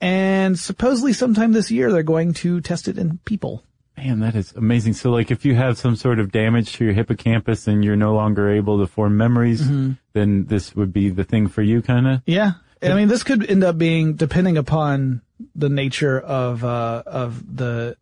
And 0.01 0.59
supposedly 0.59 1.13
sometime 1.13 1.53
this 1.53 1.71
year, 1.71 1.91
they're 1.91 2.03
going 2.03 2.33
to 2.35 2.61
test 2.61 2.87
it 2.87 2.97
in 2.97 3.19
people. 3.25 3.63
Man, 3.97 4.19
that 4.19 4.35
is 4.35 4.51
amazing. 4.53 4.93
So 4.93 5.09
like 5.11 5.31
if 5.31 5.45
you 5.45 5.55
have 5.55 5.77
some 5.77 5.95
sort 5.95 6.19
of 6.19 6.31
damage 6.31 6.73
to 6.73 6.85
your 6.85 6.93
hippocampus 6.93 7.67
and 7.67 7.83
you're 7.83 7.95
no 7.95 8.13
longer 8.13 8.49
able 8.49 8.79
to 8.79 8.87
form 8.87 9.15
memories, 9.17 9.61
Mm-hmm. 9.61 9.91
then 10.13 10.45
this 10.45 10.75
would 10.75 10.91
be 10.91 11.09
the 11.09 11.23
thing 11.23 11.47
for 11.47 11.61
you 11.61 11.81
kind 11.81 12.07
of? 12.07 12.21
Yeah. 12.25 12.53
I 12.83 12.93
mean, 12.93 13.07
this 13.07 13.23
could 13.23 13.49
end 13.49 13.63
up 13.63 13.77
being, 13.79 14.13
depending 14.15 14.57
upon 14.57 15.21
the 15.55 15.69
nature 15.69 16.19
of, 16.19 16.63
uh, 16.63 17.01
of 17.05 17.55
the, 17.57 17.97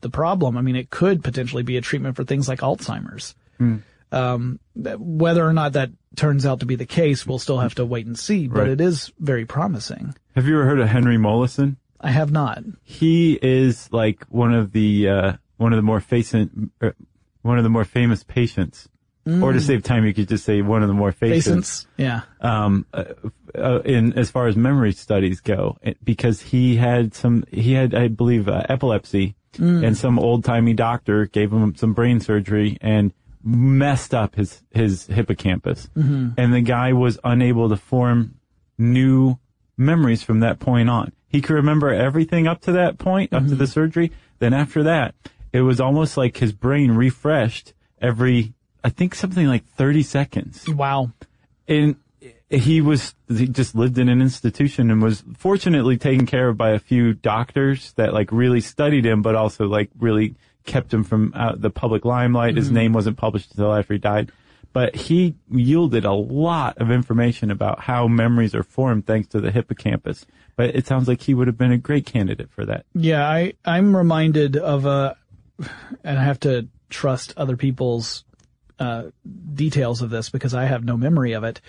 the 0.00 0.08
problem. 0.08 0.56
I 0.56 0.62
mean, 0.62 0.76
it 0.76 0.88
could 0.90 1.22
potentially 1.22 1.62
be 1.64 1.76
a 1.76 1.80
treatment 1.82 2.16
for 2.16 2.24
things 2.24 2.48
like 2.48 2.60
Alzheimer's. 2.60 3.34
Um, 4.10 4.58
whether 4.74 5.46
or 5.46 5.52
not 5.52 5.72
that 5.74 5.90
turns 6.16 6.44
out 6.46 6.60
to 6.60 6.66
be 6.66 6.76
the 6.76 6.86
case, 6.86 7.26
we'll 7.26 7.38
still 7.38 7.58
have 7.58 7.74
to 7.76 7.84
wait 7.86 8.06
and 8.06 8.18
see, 8.18 8.46
but 8.48 8.60
Right. 8.60 8.68
it 8.70 8.80
is 8.80 9.10
very 9.18 9.44
promising. 9.46 10.14
Have 10.34 10.46
you 10.46 10.54
ever 10.54 10.64
heard 10.66 10.80
of 10.80 10.88
Henry 10.88 11.16
Molaison? 11.16 11.76
I 12.02 12.10
have 12.10 12.32
not. 12.32 12.62
He 12.82 13.38
is 13.40 13.88
like 13.92 14.24
one 14.28 14.52
of 14.54 14.72
the, 14.72 15.08
uh, 15.08 15.32
one 15.56 15.72
of 15.72 15.76
the 15.76 15.82
more 15.82 16.00
facent, 16.00 16.72
uh, 16.80 16.90
one 17.42 17.58
of 17.58 17.64
the 17.64 17.70
more 17.70 17.84
famous 17.84 18.24
patients. 18.24 18.88
Or 19.24 19.52
to 19.52 19.60
save 19.60 19.84
time, 19.84 20.04
you 20.04 20.12
could 20.12 20.26
just 20.28 20.44
say 20.44 20.62
one 20.62 20.82
of 20.82 20.88
the 20.88 20.94
more 20.94 21.12
patients. 21.12 21.46
Patients. 21.46 21.86
Yeah. 21.96 22.22
um, 22.40 22.86
uh, 22.92 23.04
uh, 23.54 23.78
in 23.84 24.18
as 24.18 24.32
far 24.32 24.48
as 24.48 24.56
memory 24.56 24.90
studies 24.90 25.40
go, 25.40 25.78
because 26.02 26.40
he 26.40 26.74
had 26.74 27.14
some, 27.14 27.44
he 27.52 27.74
had, 27.74 27.94
I 27.94 28.08
believe, 28.08 28.48
uh, 28.48 28.64
epilepsy, 28.68 29.36
and 29.60 29.96
some 29.96 30.18
old 30.18 30.44
timey 30.44 30.74
doctor 30.74 31.26
gave 31.26 31.52
him 31.52 31.76
some 31.76 31.92
brain 31.92 32.18
surgery 32.18 32.78
and 32.80 33.12
messed 33.44 34.12
up 34.12 34.34
his 34.34 34.64
his 34.72 35.06
hippocampus, 35.06 35.88
and 35.94 36.52
the 36.52 36.60
guy 36.62 36.92
was 36.92 37.16
unable 37.22 37.68
to 37.68 37.76
form 37.76 38.34
new 38.76 39.38
memories 39.76 40.24
from 40.24 40.40
that 40.40 40.58
point 40.58 40.90
on. 40.90 41.12
He 41.32 41.40
could 41.40 41.54
remember 41.54 41.88
everything 41.88 42.46
up 42.46 42.60
to 42.62 42.72
that 42.72 42.98
point, 42.98 43.32
up 43.32 43.44
to 43.44 43.54
the 43.54 43.64
mm-hmm. 43.64 43.72
surgery. 43.72 44.12
Then 44.38 44.52
after 44.52 44.82
that, 44.82 45.14
it 45.50 45.62
was 45.62 45.80
almost 45.80 46.18
like 46.18 46.36
his 46.36 46.52
brain 46.52 46.92
refreshed 46.92 47.72
every, 48.02 48.52
I 48.84 48.90
think 48.90 49.14
something 49.14 49.46
like 49.46 49.66
30 49.66 50.02
seconds. 50.02 50.68
Wow. 50.68 51.12
and 51.66 51.96
he 52.50 52.82
was 52.82 53.14
he 53.28 53.48
just 53.48 53.74
lived 53.74 53.96
in 53.96 54.10
an 54.10 54.20
institution 54.20 54.90
and 54.90 55.02
was 55.02 55.24
fortunately 55.38 55.96
taken 55.96 56.26
care 56.26 56.50
of 56.50 56.58
by 56.58 56.72
a 56.72 56.78
few 56.78 57.14
doctors 57.14 57.94
that 57.94 58.12
like 58.12 58.30
really 58.30 58.60
studied 58.60 59.06
him 59.06 59.22
but 59.22 59.34
also 59.34 59.64
like 59.64 59.88
really 59.98 60.34
kept 60.66 60.92
him 60.92 61.02
from 61.02 61.32
out 61.34 61.62
the 61.62 61.70
public 61.70 62.04
limelight. 62.04 62.56
His 62.56 62.66
mm-hmm. 62.66 62.74
name 62.74 62.92
wasn't 62.92 63.16
published 63.16 63.52
until 63.52 63.72
after 63.72 63.94
he 63.94 63.98
died 63.98 64.30
but 64.72 64.94
he 64.94 65.34
yielded 65.50 66.04
a 66.04 66.12
lot 66.12 66.78
of 66.78 66.90
information 66.90 67.50
about 67.50 67.80
how 67.80 68.08
memories 68.08 68.54
are 68.54 68.62
formed 68.62 69.06
thanks 69.06 69.28
to 69.28 69.40
the 69.40 69.50
hippocampus. 69.50 70.26
But 70.56 70.74
it 70.74 70.86
sounds 70.86 71.08
like 71.08 71.22
he 71.22 71.34
would 71.34 71.46
have 71.46 71.58
been 71.58 71.72
a 71.72 71.78
great 71.78 72.06
candidate 72.06 72.50
for 72.50 72.64
that. 72.66 72.84
Yeah, 72.94 73.26
I, 73.26 73.54
I'm 73.64 73.96
reminded 73.96 74.56
of 74.56 74.86
a, 74.86 75.16
and 76.04 76.18
I 76.18 76.22
have 76.22 76.40
to 76.40 76.68
trust 76.90 77.34
other 77.36 77.56
people's, 77.56 78.24
uh, 78.78 79.04
details 79.54 80.02
of 80.02 80.10
this 80.10 80.30
because 80.30 80.54
I 80.54 80.64
have 80.64 80.84
no 80.84 80.96
memory 80.96 81.32
of 81.32 81.44
it. 81.44 81.60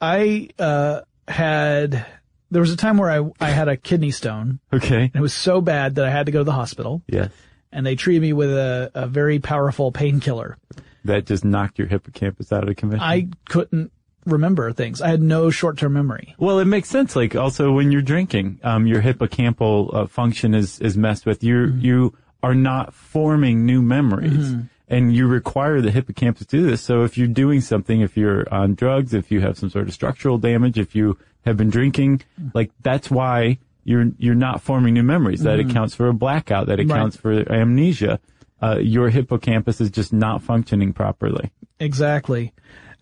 I, 0.00 0.48
uh, 0.58 1.02
had, 1.28 2.06
there 2.50 2.60
was 2.60 2.72
a 2.72 2.76
time 2.76 2.98
where 2.98 3.10
I, 3.10 3.30
I 3.40 3.50
had 3.50 3.68
a 3.68 3.76
kidney 3.76 4.10
stone. 4.10 4.58
Okay. 4.72 5.04
And 5.04 5.16
it 5.16 5.20
was 5.20 5.34
so 5.34 5.60
bad 5.60 5.94
that 5.94 6.04
I 6.04 6.10
had 6.10 6.26
to 6.26 6.32
go 6.32 6.40
to 6.40 6.44
the 6.44 6.52
hospital. 6.52 7.02
Yes. 7.06 7.30
And 7.70 7.86
they 7.86 7.94
treated 7.94 8.22
me 8.22 8.32
with 8.32 8.50
a, 8.50 8.90
a 8.94 9.06
very 9.06 9.38
powerful 9.38 9.92
painkiller. 9.92 10.58
That 11.04 11.26
just 11.26 11.44
knocked 11.44 11.78
your 11.78 11.88
hippocampus 11.88 12.52
out 12.52 12.68
of 12.68 12.76
commission 12.76 13.00
I 13.02 13.28
couldn't 13.48 13.90
remember 14.24 14.72
things. 14.72 15.00
I 15.02 15.08
had 15.08 15.20
no 15.22 15.50
short-term 15.50 15.92
memory. 15.94 16.34
Well, 16.38 16.58
it 16.60 16.66
makes 16.66 16.88
sense. 16.88 17.16
Like 17.16 17.34
also 17.34 17.72
when 17.72 17.90
you're 17.90 18.02
drinking, 18.02 18.60
um, 18.62 18.86
your 18.86 19.02
hippocampal 19.02 19.94
uh, 19.94 20.06
function 20.06 20.54
is 20.54 20.78
is 20.80 20.96
messed 20.96 21.26
with. 21.26 21.42
You 21.42 21.56
Mm-hmm. 21.66 21.80
you 21.80 22.14
are 22.42 22.54
not 22.54 22.92
forming 22.92 23.64
new 23.66 23.80
memories, 23.82 24.54
and 24.88 25.14
you 25.14 25.28
require 25.28 25.80
the 25.80 25.90
hippocampus 25.92 26.46
to 26.46 26.56
do 26.58 26.66
this. 26.66 26.82
So 26.82 27.04
if 27.04 27.16
you're 27.16 27.28
doing 27.28 27.60
something, 27.60 28.00
if 28.00 28.16
you're 28.16 28.52
on 28.52 28.74
drugs, 28.74 29.14
if 29.14 29.30
you 29.30 29.40
have 29.40 29.56
some 29.56 29.70
sort 29.70 29.86
of 29.86 29.94
structural 29.94 30.38
damage, 30.38 30.76
if 30.76 30.94
you 30.96 31.16
have 31.44 31.56
been 31.56 31.70
drinking, 31.70 32.22
like 32.52 32.70
that's 32.82 33.10
why 33.10 33.58
you're 33.84 34.10
you're 34.18 34.34
not 34.34 34.60
forming 34.60 34.94
new 34.94 35.02
memories. 35.04 35.42
That 35.42 35.60
accounts 35.60 35.94
for 35.94 36.08
a 36.08 36.14
blackout. 36.14 36.66
That 36.66 36.80
accounts 36.80 37.16
for 37.16 37.32
amnesia. 37.52 38.18
Uh, 38.62 38.78
your 38.78 39.10
hippocampus 39.10 39.80
is 39.80 39.90
just 39.90 40.12
not 40.12 40.42
functioning 40.42 40.92
properly. 40.92 41.50
Exactly. 41.80 42.52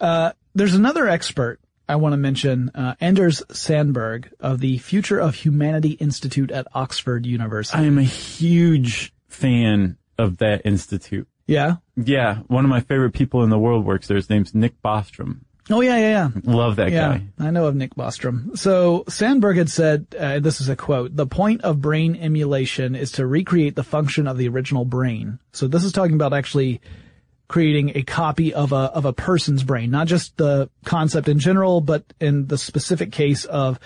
Uh, 0.00 0.32
there's 0.54 0.74
another 0.74 1.06
expert 1.06 1.60
I 1.88 1.96
want 1.96 2.12
to 2.12 2.16
mention, 2.16 2.70
uh, 2.74 2.94
Anders 3.00 3.42
Sandberg 3.50 4.32
of 4.38 4.60
the 4.60 4.78
Future 4.78 5.18
of 5.18 5.34
Humanity 5.34 5.90
Institute 5.90 6.52
at 6.52 6.68
Oxford 6.72 7.26
University. 7.26 7.76
I 7.76 7.82
am 7.82 7.98
a 7.98 8.04
huge 8.04 9.12
fan 9.28 9.98
of 10.16 10.38
that 10.38 10.62
institute. 10.64 11.28
yeah. 11.46 11.76
Yeah, 11.96 12.36
one 12.46 12.64
of 12.64 12.70
my 12.70 12.80
favorite 12.80 13.12
people 13.12 13.42
in 13.42 13.50
the 13.50 13.58
world 13.58 13.84
works 13.84 14.06
there. 14.06 14.16
His 14.16 14.30
name's 14.30 14.54
Nick 14.54 14.80
Bostrom. 14.82 15.40
Oh 15.68 15.80
yeah, 15.82 15.98
yeah, 15.98 16.08
yeah. 16.08 16.28
Love 16.52 16.76
that 16.76 16.90
Yeah, 16.90 17.18
guy. 17.18 17.26
I 17.38 17.50
know 17.50 17.66
of 17.66 17.74
Nick 17.76 17.94
Bostrom. 17.94 18.56
So 18.58 19.04
Sandberg 19.08 19.56
had 19.56 19.68
said, 19.70 20.06
uh, 20.18 20.40
this 20.40 20.60
is 20.60 20.68
a 20.68 20.76
quote, 20.76 21.14
the 21.14 21.26
point 21.26 21.62
of 21.62 21.80
brain 21.80 22.16
emulation 22.16 22.94
is 22.94 23.12
to 23.12 23.26
recreate 23.26 23.76
the 23.76 23.84
function 23.84 24.26
of 24.26 24.36
the 24.38 24.48
original 24.48 24.84
brain. 24.84 25.38
So 25.52 25.68
this 25.68 25.84
is 25.84 25.92
talking 25.92 26.14
about 26.14 26.32
actually 26.32 26.80
creating 27.46 27.92
a 27.96 28.02
copy 28.02 28.54
of 28.54 28.72
a, 28.72 28.76
of 28.76 29.04
a 29.04 29.12
person's 29.12 29.62
brain, 29.64 29.90
not 29.90 30.06
just 30.06 30.36
the 30.36 30.70
concept 30.84 31.28
in 31.28 31.38
general, 31.38 31.80
but 31.80 32.04
in 32.20 32.46
the 32.46 32.56
specific 32.58 33.12
case 33.12 33.44
of 33.44 33.78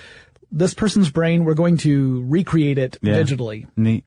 this 0.53 0.75
person's 0.75 1.11
brain, 1.11 1.45
we're 1.45 1.55
going 1.55 1.79
to 1.79 2.25
recreate 2.27 2.79
it 2.79 2.99
Yeah. 3.03 3.15
digitally. 3.15 3.67
Neat. 3.77 4.05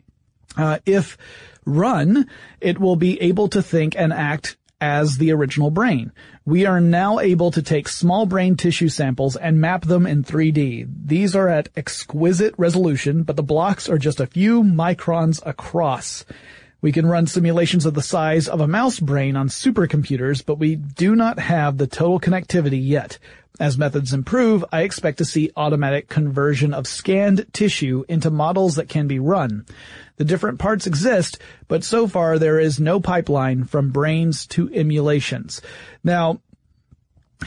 Uh, 0.56 0.80
if 0.86 1.18
run, 1.66 2.28
it 2.62 2.80
will 2.80 2.96
be 2.96 3.22
able 3.22 3.50
to 3.50 3.62
think 3.62 3.96
and 3.98 4.14
act 4.14 4.57
as 4.80 5.18
the 5.18 5.32
original 5.32 5.72
brain. 5.72 6.12
We 6.46 6.66
are 6.66 6.80
now 6.80 7.20
able 7.20 7.52
to 7.52 7.62
take 7.62 7.88
small 7.88 8.26
brain 8.26 8.56
tissue 8.56 8.90
samples 8.90 9.36
and 9.36 9.60
map 9.60 9.86
them 9.86 10.06
in 10.06 10.24
3D. 10.24 10.88
These 11.06 11.36
are 11.36 11.50
at 11.50 11.70
exquisite 11.76 12.54
resolution, 12.58 13.24
but 13.24 13.36
the 13.36 13.44
blocks 13.44 13.90
are 13.90 13.98
just 13.98 14.20
a 14.20 14.28
few 14.28 14.64
microns 14.64 15.42
across. 15.46 16.26
We 16.80 16.92
can 16.92 17.08
run 17.08 17.26
simulations 17.26 17.86
of 17.86 17.96
the 17.96 18.02
size 18.02 18.48
of 18.48 18.62
a 18.62 18.68
mouse 18.68 19.00
brain 19.00 19.36
on 19.36 19.50
supercomputers, 19.50 20.46
but 20.46 20.60
we 20.60 20.76
do 20.76 21.16
not 21.16 21.40
have 21.40 21.78
the 21.78 21.88
total 21.88 22.20
connectivity 22.20 22.80
yet. 22.86 23.18
As 23.60 23.78
methods 23.78 24.14
improve, 24.14 24.64
I 24.72 24.82
expect 24.82 25.18
to 25.18 25.26
see 25.26 25.52
automatic 25.56 26.08
conversion 26.08 26.76
of 26.76 26.86
scanned 26.86 27.48
tissue 27.54 28.04
into 28.08 28.30
models 28.30 28.76
that 28.76 28.90
can 28.90 29.08
be 29.08 29.18
run. 29.18 29.66
The 30.18 30.26
different 30.26 30.60
parts 30.60 30.86
exist, 30.86 31.40
but 31.68 31.84
so 31.84 32.08
far 32.08 32.38
there 32.38 32.60
is 32.60 32.80
no 32.80 33.00
pipeline 33.00 33.64
from 33.64 33.90
brains 33.90 34.46
to 34.48 34.70
emulations. 34.72 35.62
Now, 36.04 36.42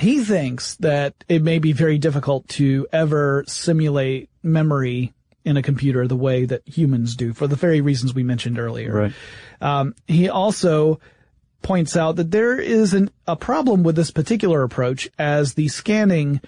he 0.01 0.25
thinks 0.25 0.75
that 0.77 1.15
it 1.29 1.43
may 1.43 1.61
be 1.61 1.73
very 1.73 1.99
difficult 1.99 2.49
to 2.49 2.89
ever 2.93 3.45
simulate 3.47 4.31
memory 4.43 5.13
in 5.45 5.57
a 5.57 5.63
computer 5.63 6.07
the 6.07 6.17
way 6.17 6.45
that 6.45 6.67
humans 6.67 7.17
do 7.17 7.33
for 7.33 7.47
the 7.47 7.57
very 7.57 7.81
reasons 7.81 8.15
we 8.15 8.23
mentioned 8.23 8.59
earlier. 8.59 8.93
Right. 8.93 9.13
Um, 9.61 9.95
he 10.07 10.29
also 10.29 11.01
points 11.63 11.97
out 11.97 12.17
that 12.17 12.31
there 12.31 12.59
is 12.59 12.95
an, 12.95 13.11
a 13.27 13.37
problem 13.37 13.83
with 13.83 13.97
this 13.97 14.11
particular 14.11 14.63
approach 14.63 15.09
as 15.19 15.55
the 15.55 15.69
scanning 15.69 16.41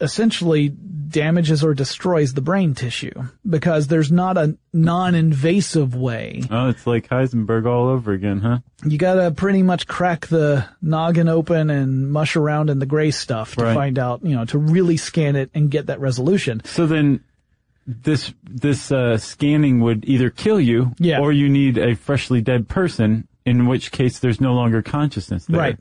essentially 0.00 0.68
damages 0.68 1.62
or 1.62 1.74
destroys 1.74 2.34
the 2.34 2.40
brain 2.40 2.74
tissue 2.74 3.12
because 3.48 3.86
there's 3.88 4.10
not 4.10 4.36
a 4.36 4.56
non-invasive 4.72 5.94
way. 5.94 6.42
Oh, 6.50 6.68
it's 6.68 6.86
like 6.86 7.08
Heisenberg 7.08 7.66
all 7.66 7.88
over 7.88 8.12
again, 8.12 8.40
huh? 8.40 8.58
You 8.84 8.98
gotta 8.98 9.30
pretty 9.30 9.62
much 9.62 9.86
crack 9.86 10.26
the 10.26 10.64
noggin 10.80 11.28
open 11.28 11.70
and 11.70 12.10
mush 12.10 12.34
around 12.36 12.70
in 12.70 12.78
the 12.78 12.86
gray 12.86 13.10
stuff 13.10 13.54
to 13.56 13.62
Right. 13.64 13.74
find 13.74 13.98
out, 13.98 14.24
you 14.24 14.34
know, 14.34 14.44
to 14.46 14.58
really 14.58 14.96
scan 14.96 15.36
it 15.36 15.50
and 15.54 15.70
get 15.70 15.86
that 15.86 16.00
resolution. 16.00 16.62
So 16.64 16.86
then 16.86 17.22
this 17.86 18.32
this 18.44 18.92
uh, 18.92 19.18
scanning 19.18 19.80
would 19.80 20.04
either 20.08 20.30
kill 20.30 20.60
you 20.60 20.92
Yeah. 20.98 21.20
or 21.20 21.32
you 21.32 21.48
need 21.48 21.78
a 21.78 21.94
freshly 21.96 22.40
dead 22.40 22.68
person, 22.68 23.26
in 23.44 23.66
which 23.66 23.90
case 23.90 24.18
there's 24.20 24.40
no 24.40 24.54
longer 24.54 24.82
consciousness 24.82 25.46
there. 25.46 25.58
Right. 25.60 25.78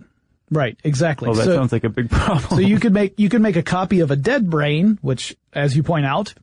Right. 0.49 0.77
Exactly. 0.83 1.27
Well, 1.27 1.37
that 1.37 1.45
so, 1.45 1.55
sounds 1.55 1.71
like 1.71 1.83
a 1.85 1.89
big 1.89 2.09
problem. 2.09 2.49
so 2.49 2.59
you 2.59 2.79
could 2.83 2.91
make, 2.93 3.17
you 3.19 3.29
could 3.29 3.41
make 3.41 3.55
a 3.55 3.63
copy 3.63 4.01
of 4.01 4.11
a 4.11 4.15
dead 4.17 4.49
brain, 4.49 4.99
which, 5.01 5.35
as 5.53 5.75
you 5.77 5.83
point 5.83 6.05
out, 6.05 6.33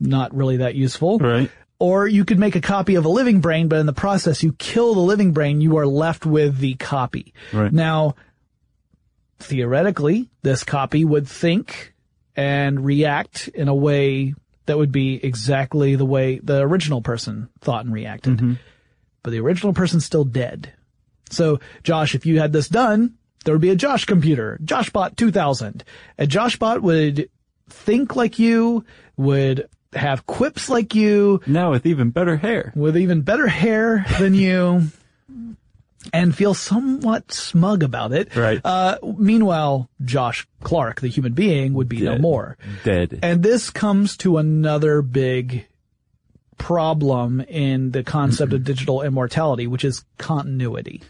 not 0.00 0.34
really 0.34 0.58
that 0.58 0.74
useful. 0.74 1.18
right. 1.18 1.50
Or 1.78 2.06
you 2.06 2.24
could 2.24 2.38
make 2.38 2.56
a 2.56 2.60
copy 2.60 2.94
of 2.96 3.04
a 3.04 3.08
living 3.08 3.40
brain, 3.40 3.68
but 3.68 3.78
in 3.80 3.86
the 3.86 3.92
process 3.92 4.42
you 4.42 4.52
kill 4.52 4.94
the 4.94 5.00
living 5.00 5.32
brain, 5.32 5.60
you 5.60 5.76
are 5.78 5.86
left 5.86 6.24
with 6.26 6.58
the 6.58 6.74
copy. 6.74 7.34
Right. 7.52 7.72
Now, 7.72 8.14
theoretically, 9.38 10.30
this 10.42 10.64
copy 10.64 11.04
would 11.04 11.26
think 11.28 11.94
and 12.36 12.84
react 12.84 13.48
in 13.48 13.68
a 13.68 13.74
way 13.74 14.34
that 14.66 14.78
would 14.78 14.92
be 14.92 15.16
exactly 15.24 15.94
the 15.96 16.04
way 16.06 16.38
the 16.42 16.60
original 16.60 17.02
person 17.02 17.48
thought 17.60 17.84
and 17.84 17.94
reacted. 17.94 18.36
Mm-hmm. 18.36 18.54
But 19.22 19.30
the 19.30 19.40
original 19.40 19.72
person's 19.72 20.04
still 20.04 20.24
dead. 20.24 20.72
So, 21.30 21.60
Josh, 21.82 22.14
if 22.14 22.26
you 22.26 22.38
had 22.40 22.52
this 22.52 22.68
done, 22.68 23.14
there 23.44 23.54
would 23.54 23.60
be 23.62 23.70
a 23.70 23.76
Josh 23.76 24.04
computer, 24.04 24.58
JoshBot 24.62 25.16
2000. 25.16 25.84
A 26.18 26.26
JoshBot 26.26 26.80
would 26.82 27.28
think 27.68 28.16
like 28.16 28.38
you, 28.38 28.84
would 29.16 29.68
have 29.94 30.26
quips 30.26 30.68
like 30.68 30.94
you, 30.94 31.40
Now 31.46 31.70
with 31.70 31.86
even 31.86 32.10
better 32.10 32.36
hair. 32.36 32.72
with 32.74 32.96
even 32.96 33.22
better 33.22 33.46
hair 33.46 34.04
than 34.18 34.34
you, 34.34 34.82
and 36.12 36.34
feel 36.34 36.54
somewhat 36.54 37.32
smug 37.32 37.82
about 37.82 38.12
it. 38.12 38.34
Right. 38.36 38.60
Uh, 38.64 38.98
meanwhile, 39.16 39.88
Josh 40.04 40.46
Clark, 40.62 41.00
the 41.00 41.08
human 41.08 41.32
being, 41.32 41.74
would 41.74 41.88
be 41.88 42.00
no 42.02 42.18
more. 42.18 42.56
Dead. 42.84 43.18
And 43.22 43.42
this 43.42 43.70
comes 43.70 44.16
to 44.18 44.38
another 44.38 45.02
big 45.02 45.66
problem 46.58 47.40
in 47.40 47.90
the 47.90 48.02
concept 48.02 48.52
of 48.52 48.64
digital 48.64 49.02
immortality, 49.02 49.66
which 49.66 49.84
is 49.84 50.04
continuity. 50.18 51.02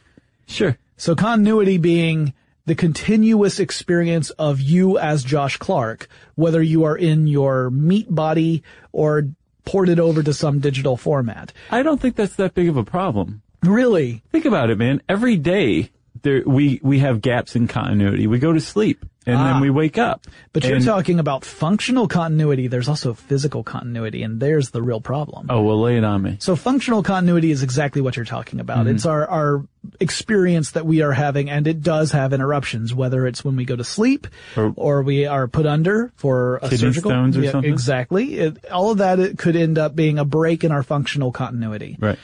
sure. 0.47 0.79
So 0.97 1.17
continuity 1.17 1.79
being 1.79 2.35
the 2.67 2.75
continuous 2.75 3.61
experience 3.61 4.31
of 4.31 4.61
you 4.61 4.99
as 4.99 5.23
Josh 5.23 5.57
Clark, 5.59 6.09
whether 6.35 6.63
you 6.63 6.85
are 6.85 6.97
in 6.97 7.27
your 7.27 7.71
meat 7.71 8.13
body 8.15 8.63
or 8.93 9.29
ported 9.65 9.99
over 9.99 10.23
to 10.23 10.33
some 10.33 10.61
digital 10.61 10.97
format. 10.97 11.53
I 11.71 11.83
don't 11.83 12.01
think 12.01 12.17
that's 12.17 12.37
that 12.37 12.55
big 12.55 12.69
of 12.69 12.77
a 12.77 12.85
problem. 12.85 13.43
Really? 13.65 14.23
Think 14.33 14.45
about 14.45 14.71
it, 14.71 14.79
man. 14.79 15.03
Every 15.09 15.37
day 15.37 15.91
there 16.23 16.43
we 16.47 16.81
we 16.83 17.01
have 17.01 17.21
gaps 17.21 17.57
in 17.57 17.67
continuity. 17.69 18.27
We 18.27 18.39
go 18.39 18.53
to 18.53 18.61
sleep 18.61 19.05
and 19.27 19.37
Ah. 19.37 19.53
then 19.53 19.61
we 19.63 19.69
wake 19.71 19.99
up. 19.99 20.27
But 20.53 20.65
you're 20.65 20.81
talking 20.81 21.19
about 21.19 21.45
functional 21.45 22.09
continuity. 22.09 22.69
There's 22.69 22.89
also 22.89 23.15
physical 23.15 23.63
continuity, 23.63 24.23
and 24.23 24.39
there's 24.41 24.71
the 24.71 24.83
real 24.83 25.01
problem. 25.01 25.47
Oh 25.51 25.63
well, 25.63 25.81
lay 25.81 25.97
it 25.99 26.05
on 26.05 26.23
me. 26.23 26.37
So 26.41 26.57
functional 26.57 27.03
continuity 27.03 27.51
is 27.51 27.63
exactly 27.63 28.01
what 28.03 28.17
you're 28.17 28.25
talking 28.27 28.61
about. 28.61 28.81
Mm-hmm. 28.87 28.95
It's 28.97 29.07
our, 29.07 29.27
our 29.27 29.67
experience 30.01 30.73
that 30.73 30.87
we 30.87 31.03
are 31.03 31.13
having, 31.13 31.49
and 31.51 31.67
it 31.67 31.83
does 31.83 32.13
have 32.13 32.33
interruptions, 32.33 32.95
whether 32.95 33.27
it's 33.27 33.45
when 33.45 33.57
we 33.57 33.65
go 33.65 33.77
to 33.77 33.85
sleep 33.85 34.27
or, 34.57 34.73
Or- 34.77 35.03
we 35.03 35.27
are 35.27 35.49
put 35.49 35.67
under 35.67 36.13
for 36.17 36.59
a 36.63 36.69
surgical. 36.77 37.11
stones 37.11 37.37
or 37.37 37.43
Yeah, 37.43 37.51
something? 37.53 37.73
Exactly. 37.73 38.35
It, 38.39 38.65
all 38.71 38.91
of 38.93 38.99
that 38.99 39.19
it 39.21 39.37
could 39.39 39.57
end 39.57 39.79
up 39.79 39.95
being 39.97 40.19
a 40.19 40.25
break 40.25 40.65
in 40.65 40.71
our 40.73 40.83
functional 40.83 41.33
continuity. 41.33 41.97
Right. 41.99 42.19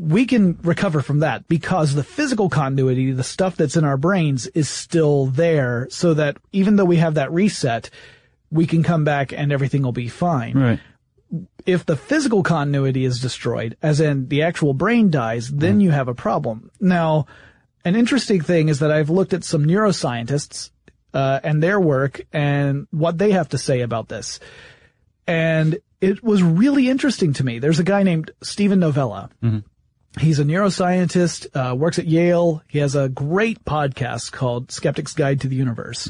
We 0.00 0.26
can 0.26 0.56
recover 0.62 1.02
from 1.02 1.18
that 1.20 1.48
because 1.48 1.94
the 1.94 2.04
physical 2.04 2.48
continuity, 2.48 3.10
the 3.10 3.24
stuff 3.24 3.56
that's 3.56 3.76
in 3.76 3.82
our 3.84 3.96
brains 3.96 4.46
is 4.48 4.68
still 4.68 5.26
there 5.26 5.88
so 5.90 6.14
that 6.14 6.36
even 6.52 6.76
though 6.76 6.84
we 6.84 6.98
have 6.98 7.14
that 7.14 7.32
reset, 7.32 7.90
we 8.52 8.64
can 8.66 8.84
come 8.84 9.02
back 9.02 9.32
and 9.32 9.50
everything 9.52 9.82
will 9.82 9.90
be 9.90 10.06
fine 10.08 10.56
Right. 10.56 10.80
if 11.66 11.84
the 11.84 11.96
physical 11.96 12.44
continuity 12.44 13.04
is 13.04 13.20
destroyed, 13.20 13.76
as 13.82 14.00
in 14.00 14.28
the 14.28 14.42
actual 14.42 14.72
brain 14.72 15.10
dies, 15.10 15.48
then 15.48 15.80
you 15.80 15.90
have 15.90 16.06
a 16.06 16.14
problem. 16.14 16.70
Now, 16.80 17.26
an 17.84 17.96
interesting 17.96 18.40
thing 18.40 18.68
is 18.68 18.78
that 18.78 18.92
I've 18.92 19.10
looked 19.10 19.32
at 19.34 19.42
some 19.42 19.64
neuroscientists 19.64 20.70
uh, 21.12 21.40
and 21.42 21.60
their 21.60 21.80
work 21.80 22.20
and 22.32 22.86
what 22.92 23.18
they 23.18 23.32
have 23.32 23.48
to 23.48 23.58
say 23.58 23.80
about 23.80 24.08
this, 24.08 24.38
and 25.26 25.78
it 26.00 26.22
was 26.22 26.42
really 26.42 26.88
interesting 26.88 27.32
to 27.34 27.44
me. 27.44 27.58
There's 27.58 27.80
a 27.80 27.84
guy 27.84 28.02
named 28.04 28.30
Steven 28.42 28.78
Novella. 28.78 29.30
He's 30.18 30.38
a 30.38 30.44
neuroscientist, 30.44 31.48
uh, 31.54 31.74
works 31.74 31.98
at 31.98 32.06
Yale. 32.06 32.62
He 32.68 32.78
has 32.78 32.94
a 32.94 33.08
great 33.08 33.64
podcast 33.64 34.32
called 34.32 34.72
Skeptic's 34.72 35.12
Guide 35.12 35.42
to 35.42 35.48
the 35.48 35.56
Universe. 35.56 36.08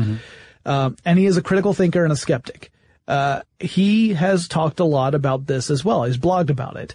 Um, 0.65 0.97
and 1.05 1.19
he 1.19 1.27
is 1.27 1.37
a 1.37 1.43
critical 1.43 1.75
thinker 1.75 2.05
and 2.05 2.13
a 2.13 2.17
skeptic. 2.17 2.71
Uh, 3.07 3.43
he 3.59 4.15
has 4.15 4.49
talked 4.49 4.81
a 4.81 4.85
lot 4.85 5.15
about 5.15 5.47
this 5.47 5.71
as 5.71 5.85
well. 5.85 6.05
He's 6.05 6.19
blogged 6.19 6.51
about 6.51 6.77
it. 6.77 6.95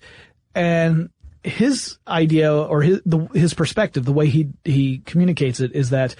And 0.56 1.10
his 1.44 1.98
idea 2.08 2.56
or 2.56 2.82
his, 2.82 3.02
the, 3.06 3.28
his 3.34 3.54
perspective, 3.54 4.06
the 4.06 4.14
way 4.14 4.28
he, 4.28 4.50
he 4.64 5.00
communicates 5.00 5.60
it 5.60 5.74
is 5.74 5.90
that 5.90 6.16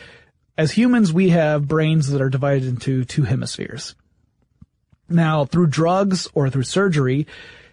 as 0.58 0.72
humans, 0.72 1.14
we 1.14 1.30
have 1.30 1.68
brains 1.68 2.10
that 2.10 2.22
are 2.22 2.30
divided 2.30 2.66
into 2.66 3.06
two 3.06 3.24
hemispheres. 3.24 3.96
Now, 5.10 5.46
through 5.46 5.68
drugs 5.68 6.28
or 6.34 6.50
through 6.50 6.64
surgery, 6.64 7.28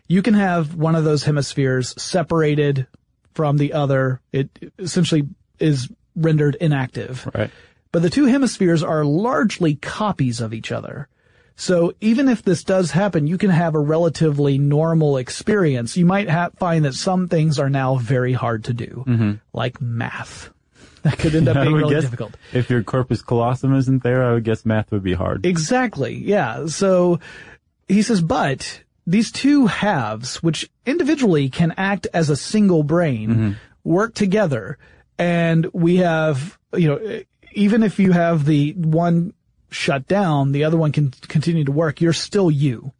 you 0.08 0.22
can 0.22 0.34
have 0.34 0.74
one 0.74 0.94
of 0.94 1.04
those 1.04 1.24
hemispheres 1.24 2.00
separated 2.00 2.86
from 3.34 3.56
the 3.56 3.72
other. 3.72 4.20
It 4.32 4.72
essentially 4.78 5.28
is 5.58 5.88
rendered 6.16 6.56
inactive. 6.56 7.28
Right. 7.34 7.50
But 7.92 8.02
the 8.02 8.10
two 8.10 8.26
hemispheres 8.26 8.82
are 8.82 9.04
largely 9.04 9.74
copies 9.74 10.40
of 10.40 10.54
each 10.54 10.70
other. 10.70 11.08
So 11.56 11.92
even 12.00 12.28
if 12.28 12.42
this 12.42 12.64
does 12.64 12.90
happen, 12.90 13.26
you 13.26 13.36
can 13.36 13.50
have 13.50 13.74
a 13.74 13.80
relatively 13.80 14.56
normal 14.56 15.18
experience. 15.18 15.94
You 15.96 16.06
might 16.06 16.30
ha- 16.30 16.50
find 16.56 16.86
that 16.86 16.94
some 16.94 17.28
things 17.28 17.58
are 17.58 17.68
now 17.68 17.96
very 17.96 18.32
hard 18.32 18.64
to 18.64 18.72
do, 18.72 19.04
mm-hmm. 19.06 19.32
like 19.52 19.80
math. 19.80 20.50
That 21.02 21.18
could 21.18 21.34
end 21.34 21.48
up 21.48 21.56
being 21.62 21.72
really 21.74 21.94
guess 21.94 22.02
difficult. 22.02 22.36
if 22.52 22.68
your 22.68 22.82
corpus 22.82 23.22
callosum 23.22 23.74
isn't 23.74 24.02
there, 24.02 24.22
I 24.22 24.34
would 24.34 24.44
guess 24.44 24.66
math 24.66 24.92
would 24.92 25.02
be 25.02 25.14
hard. 25.14 25.46
Exactly. 25.46 26.14
Yeah. 26.14 26.66
So 26.66 27.20
he 27.88 28.02
says, 28.02 28.20
but 28.20 28.82
these 29.06 29.32
two 29.32 29.66
halves, 29.66 30.42
which 30.42 30.70
individually 30.86 31.48
can 31.48 31.72
act 31.76 32.06
as 32.12 32.30
a 32.30 32.36
single 32.36 32.82
brain, 32.82 33.30
mm-hmm. 33.30 33.52
work 33.84 34.14
together. 34.14 34.78
And 35.18 35.66
we 35.72 35.96
have, 35.96 36.58
you 36.74 36.88
know, 36.88 37.20
even 37.52 37.82
if 37.82 37.98
you 37.98 38.12
have 38.12 38.44
the 38.44 38.72
one 38.72 39.32
shut 39.70 40.06
down, 40.06 40.52
the 40.52 40.64
other 40.64 40.76
one 40.76 40.92
can 40.92 41.10
continue 41.28 41.64
to 41.64 41.72
work. 41.72 42.00
You're 42.00 42.12
still 42.12 42.50
you, 42.50 42.92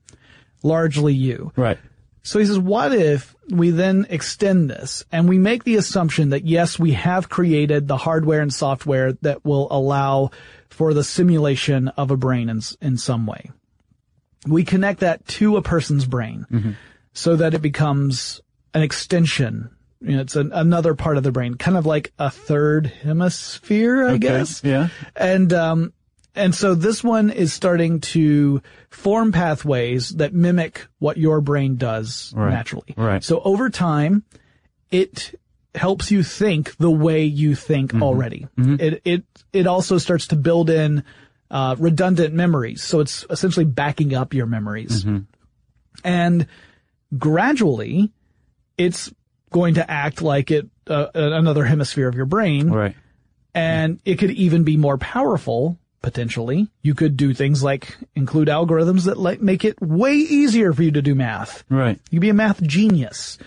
largely 0.63 1.15
you. 1.15 1.53
right. 1.57 1.79
So 2.23 2.39
he 2.39 2.45
says, 2.45 2.59
what 2.59 2.93
if 2.93 3.35
we 3.51 3.71
then 3.71 4.07
extend 4.11 4.69
this 4.69 5.05
and 5.11 5.29
we 5.29 5.39
make 5.39 5.65
the 5.65 5.77
assumption 5.77 6.31
that 6.31 6.45
yes, 6.45 6.79
we 6.79 6.93
have 6.93 7.31
created 7.31 7.89
the 7.89 7.97
hardware 7.97 8.43
and 8.43 8.53
software 8.53 9.15
that 9.23 9.45
will 9.45 9.69
allow 9.71 10.31
for 10.69 10.93
the 10.93 11.03
simulation 11.03 11.89
of 11.89 12.11
a 12.11 12.17
brain 12.17 12.49
in, 12.49 12.61
in 12.81 12.97
some 12.97 13.27
way. 13.27 13.51
We 14.47 14.64
connect 14.64 15.01
that 15.01 15.26
to 15.28 15.57
a 15.57 15.62
person's 15.62 16.07
brain 16.07 16.76
so 17.12 17.36
that 17.36 17.55
it 17.55 17.61
becomes 17.62 18.41
an 18.74 18.82
extension. 18.82 19.70
You 20.01 20.16
know, 20.16 20.22
it's 20.22 20.36
an, 20.36 20.53
another 20.53 20.95
part 20.95 21.18
of 21.18 21.22
the 21.22 21.30
brain, 21.32 21.55
kind 21.57 21.76
of 21.76 21.84
like 21.84 22.12
a 22.18 22.30
third 22.30 22.86
hemisphere, 22.86 24.05
I 24.07 24.11
Okay. 24.12 24.18
guess. 24.18 24.62
Yeah. 24.64 24.88
And 25.14 25.53
um 25.53 25.93
and 26.34 26.55
so 26.55 26.74
this 26.74 27.03
one 27.05 27.28
is 27.30 27.53
starting 27.53 28.01
to 28.01 28.62
form 28.88 29.32
pathways 29.32 30.11
that 30.11 30.32
mimic 30.32 30.86
what 31.01 31.16
your 31.18 31.41
brain 31.41 31.76
does 31.76 32.32
Right. 32.34 32.51
naturally. 32.51 32.95
Right. 32.97 33.22
So 33.22 33.41
over 33.45 33.68
time, 33.68 34.22
it 34.91 35.34
helps 35.74 36.11
you 36.11 36.22
think 36.22 36.76
the 36.78 36.91
way 36.91 37.24
you 37.24 37.55
think 37.55 37.93
Mm-hmm. 37.93 38.03
already. 38.03 38.47
It 38.57 39.03
it 39.05 39.24
it 39.53 39.66
also 39.66 39.99
starts 39.99 40.28
to 40.28 40.36
build 40.36 40.70
in 40.70 41.05
uh, 41.51 41.77
redundant 41.79 42.35
memories. 42.35 42.83
So 42.83 43.01
it's 43.01 43.27
essentially 43.31 43.65
backing 43.67 44.15
up 44.15 44.35
your 44.35 44.47
memories. 44.47 45.05
Mm-hmm. 45.05 45.19
And 46.05 46.47
gradually, 47.17 48.11
it's 48.79 49.13
going 49.51 49.75
to 49.75 49.91
act 49.91 50.23
like 50.23 50.51
it 50.51 50.69
uh, 50.87 51.09
another 51.15 51.65
hemisphere 51.65 52.09
of 52.09 52.15
your 52.15 52.27
brain 52.27 52.71
Right. 52.71 52.95
and 53.55 54.01
it 54.05 54.17
could 54.17 54.31
even 54.31 54.65
be 54.65 54.77
more 54.77 54.97
powerful 54.99 55.77
potentially 56.03 56.69
you 56.83 56.95
could 56.95 57.17
do 57.17 57.35
things 57.35 57.63
like 57.63 57.97
include 58.15 58.49
algorithms 58.49 59.05
that 59.05 59.19
like 59.19 59.41
make 59.43 59.65
it 59.65 59.81
way 59.83 60.15
easier 60.15 60.73
for 60.73 60.83
you 60.83 60.93
to 60.93 61.03
do 61.03 61.15
math 61.15 61.63
Right. 61.69 62.01
You'd 62.11 62.21
be 62.21 62.31
a 62.31 62.35
math 62.35 62.63
genius 62.63 63.39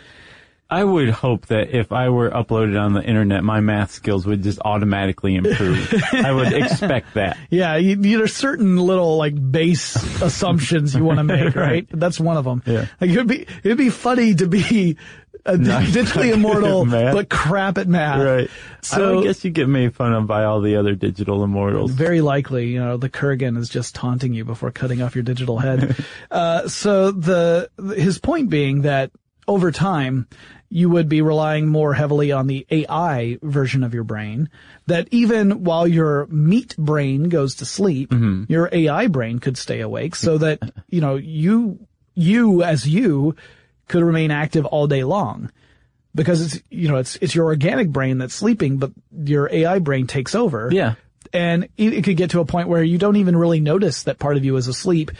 I 0.73 0.83
would 0.83 1.09
hope 1.09 1.45
that 1.47 1.75
if 1.77 1.91
I 1.91 2.09
were 2.09 2.29
uploaded 2.29 2.79
on 2.79 2.93
the 2.93 3.03
internet, 3.03 3.43
my 3.43 3.59
math 3.59 3.91
skills 3.91 4.25
would 4.25 4.41
just 4.43 4.59
automatically 4.63 5.35
improve. 5.35 5.93
I 6.13 6.31
would 6.31 6.51
expect 6.53 7.13
that. 7.13 7.37
yeah 7.49 7.75
you, 7.77 7.97
you, 8.01 8.17
there's 8.17 8.35
certain 8.35 8.77
little 8.77 9.17
like 9.17 9.35
base 9.51 9.95
assumptions 10.21 10.95
you 10.95 11.03
want 11.03 11.19
to 11.19 11.23
make 11.23 11.55
right. 11.55 11.55
Right. 11.55 11.87
that's 11.91 12.19
one 12.19 12.37
of 12.37 12.45
them 12.45 12.63
Yeah. 12.65 12.87
like 12.99 13.09
it'd 13.11 13.27
be 13.27 13.45
it'd 13.63 13.77
be 13.77 13.89
funny 13.89 14.33
to 14.35 14.47
be 14.47 14.97
a 15.45 15.57
Not- 15.57 15.83
digitally 15.83 16.29
not 16.29 16.37
immortal 16.37 16.85
but 16.85 17.29
crap 17.29 17.77
at 17.77 17.87
math 17.87 18.21
Right. 18.21 18.49
so 18.81 19.19
I 19.19 19.23
guess 19.23 19.43
you 19.43 19.51
get 19.51 19.67
made 19.67 19.93
fun 19.93 20.13
of 20.13 20.25
by 20.27 20.45
all 20.45 20.61
the 20.61 20.77
other 20.77 20.95
digital 20.95 21.43
immortals. 21.43 21.91
Very 21.91 22.21
likely, 22.21 22.67
you 22.67 22.79
know, 22.79 22.95
the 22.97 23.09
Kurgan 23.09 23.57
is 23.57 23.67
just 23.69 23.93
taunting 23.95 24.33
you 24.33 24.45
before 24.45 24.71
cutting 24.71 25.01
off 25.01 25.15
your 25.15 25.23
digital 25.23 25.57
head. 25.59 25.95
uh, 26.31 26.67
so 26.69 27.11
the, 27.11 27.69
his 27.95 28.19
point 28.19 28.49
being 28.49 28.83
that 28.83 29.11
over 29.47 29.71
time, 29.71 30.27
you 30.73 30.89
would 30.89 31.07
be 31.07 31.21
relying 31.21 31.67
more 31.67 31.93
heavily 31.93 32.31
on 32.31 32.47
the 32.47 32.65
AI 32.71 33.37
version 33.43 33.83
of 33.83 33.93
your 33.93 34.03
brain, 34.03 34.49
that 34.87 35.07
even 35.11 35.63
while 35.63 35.87
your 35.87 36.25
meat 36.31 36.75
brain 36.77 37.29
goes 37.29 37.53
to 37.53 37.63
sleep, 37.63 38.09
mm-hmm. 38.09 38.51
your 38.51 38.69
AI 38.71 39.05
brain 39.05 39.37
could 39.37 39.55
stay 39.55 39.81
awake 39.81 40.15
so 40.15 40.39
that, 40.39 40.59
you 40.89 40.99
know, 40.99 41.15
you, 41.15 41.77
you 42.15 42.63
as 42.63 42.87
you 42.87 43.35
could 43.87 44.01
remain 44.01 44.31
active 44.31 44.65
all 44.65 44.87
day 44.87 45.03
long 45.03 45.51
because 46.15 46.41
it's, 46.41 46.63
you 46.71 46.87
know, 46.87 46.97
it's, 46.97 47.17
it's 47.17 47.35
your 47.35 47.45
organic 47.45 47.89
brain 47.89 48.17
that's 48.17 48.33
sleeping, 48.33 48.77
but 48.77 48.93
your 49.11 49.47
AI 49.51 49.77
brain 49.77 50.07
takes 50.07 50.33
over. 50.33 50.69
Yeah. 50.71 50.95
And 51.31 51.65
it, 51.77 51.93
it 51.93 52.03
could 52.03 52.17
get 52.17 52.31
to 52.31 52.39
a 52.39 52.45
point 52.45 52.67
where 52.67 52.81
you 52.81 52.97
don't 52.97 53.17
even 53.17 53.35
really 53.37 53.59
notice 53.59 54.03
that 54.03 54.17
part 54.17 54.37
of 54.37 54.43
you 54.43 54.57
is 54.57 54.67
asleep. 54.67 55.11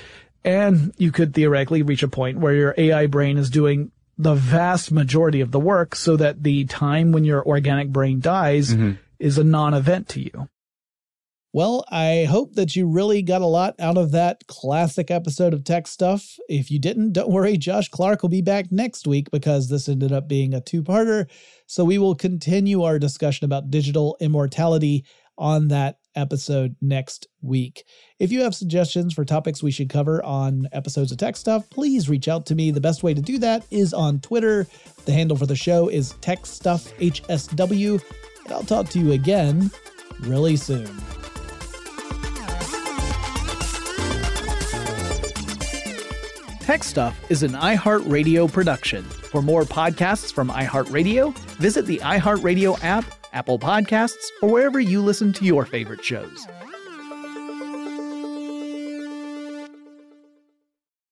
And 0.43 0.95
you 0.97 1.11
could 1.11 1.35
theoretically 1.35 1.83
reach 1.83 2.01
a 2.01 2.07
point 2.07 2.39
where 2.39 2.55
your 2.55 2.73
AI 2.75 3.05
brain 3.05 3.37
is 3.37 3.51
doing 3.51 3.91
the 4.23 4.35
vast 4.35 4.91
majority 4.91 5.41
of 5.41 5.51
the 5.51 5.59
work 5.59 5.95
so 5.95 6.17
that 6.17 6.43
the 6.43 6.65
time 6.65 7.11
when 7.11 7.23
your 7.23 7.45
organic 7.45 7.89
brain 7.89 8.19
dies 8.19 8.73
mm-hmm. 8.73 8.93
is 9.19 9.37
a 9.37 9.43
non-event 9.43 10.09
to 10.09 10.21
you. 10.21 10.49
Well, 11.55 11.85
I 11.91 12.25
hope 12.27 12.55
that 12.55 12.75
you 12.75 12.87
really 12.87 13.21
got 13.21 13.43
a 13.43 13.45
lot 13.45 13.75
out 13.79 13.95
of 13.95 14.09
that 14.11 14.47
classic 14.47 15.11
episode 15.11 15.53
of 15.53 15.63
Tech 15.63 15.85
Stuff. 15.85 16.39
If 16.49 16.71
you 16.71 16.79
didn't, 16.79 17.13
don't 17.13 17.29
worry, 17.29 17.57
Josh 17.57 17.89
Clark 17.89 18.23
will 18.23 18.29
be 18.29 18.41
back 18.41 18.71
next 18.71 19.05
week 19.05 19.29
because 19.29 19.69
this 19.69 19.87
ended 19.87 20.11
up 20.11 20.27
being 20.27 20.55
a 20.55 20.61
two 20.61 20.81
parter. 20.81 21.29
So 21.67 21.85
we 21.85 21.99
will 21.99 22.15
continue 22.15 22.81
our 22.81 22.97
discussion 22.97 23.45
about 23.45 23.69
digital 23.69 24.17
immortality 24.19 25.05
on 25.37 25.67
that 25.67 25.97
episode 26.15 26.75
next 26.81 27.27
week. 27.41 27.85
If 28.19 28.31
you 28.31 28.41
have 28.41 28.55
suggestions 28.55 29.13
for 29.13 29.25
topics 29.25 29.63
we 29.63 29.71
should 29.71 29.89
cover 29.89 30.23
on 30.23 30.67
episodes 30.71 31.11
of 31.11 31.17
Tech 31.17 31.35
Stuff, 31.35 31.69
please 31.69 32.09
reach 32.09 32.27
out 32.27 32.45
to 32.47 32.55
me. 32.55 32.71
The 32.71 32.81
best 32.81 33.03
way 33.03 33.13
to 33.13 33.21
do 33.21 33.37
that 33.39 33.65
is 33.71 33.93
on 33.93 34.19
Twitter. 34.19 34.67
The 35.05 35.13
handle 35.13 35.37
for 35.37 35.45
the 35.45 35.55
show 35.55 35.87
is 35.89 36.13
Tech 36.21 36.45
Stuff 36.45 36.93
HSW. 36.97 38.01
And 38.45 38.53
I'll 38.53 38.63
talk 38.63 38.89
to 38.89 38.99
you 38.99 39.11
again 39.13 39.71
really 40.21 40.55
soon. 40.55 40.89
Tech 46.63 46.83
Stuff 46.85 47.19
is 47.29 47.43
an 47.43 47.51
iHeartRadio 47.51 48.49
production. 48.49 49.03
For 49.03 49.41
more 49.41 49.63
podcasts 49.63 50.31
from 50.31 50.47
iHeartRadio, 50.49 51.37
visit 51.57 51.85
the 51.85 51.97
iHeartRadio 51.99 52.81
app, 52.81 53.03
Apple 53.33 53.59
Podcasts, 53.59 54.29
or 54.41 54.49
wherever 54.49 54.79
you 54.79 55.01
listen 55.01 55.33
to 55.33 55.45
your 55.45 55.65
favorite 55.65 56.03
shows. 56.03 56.47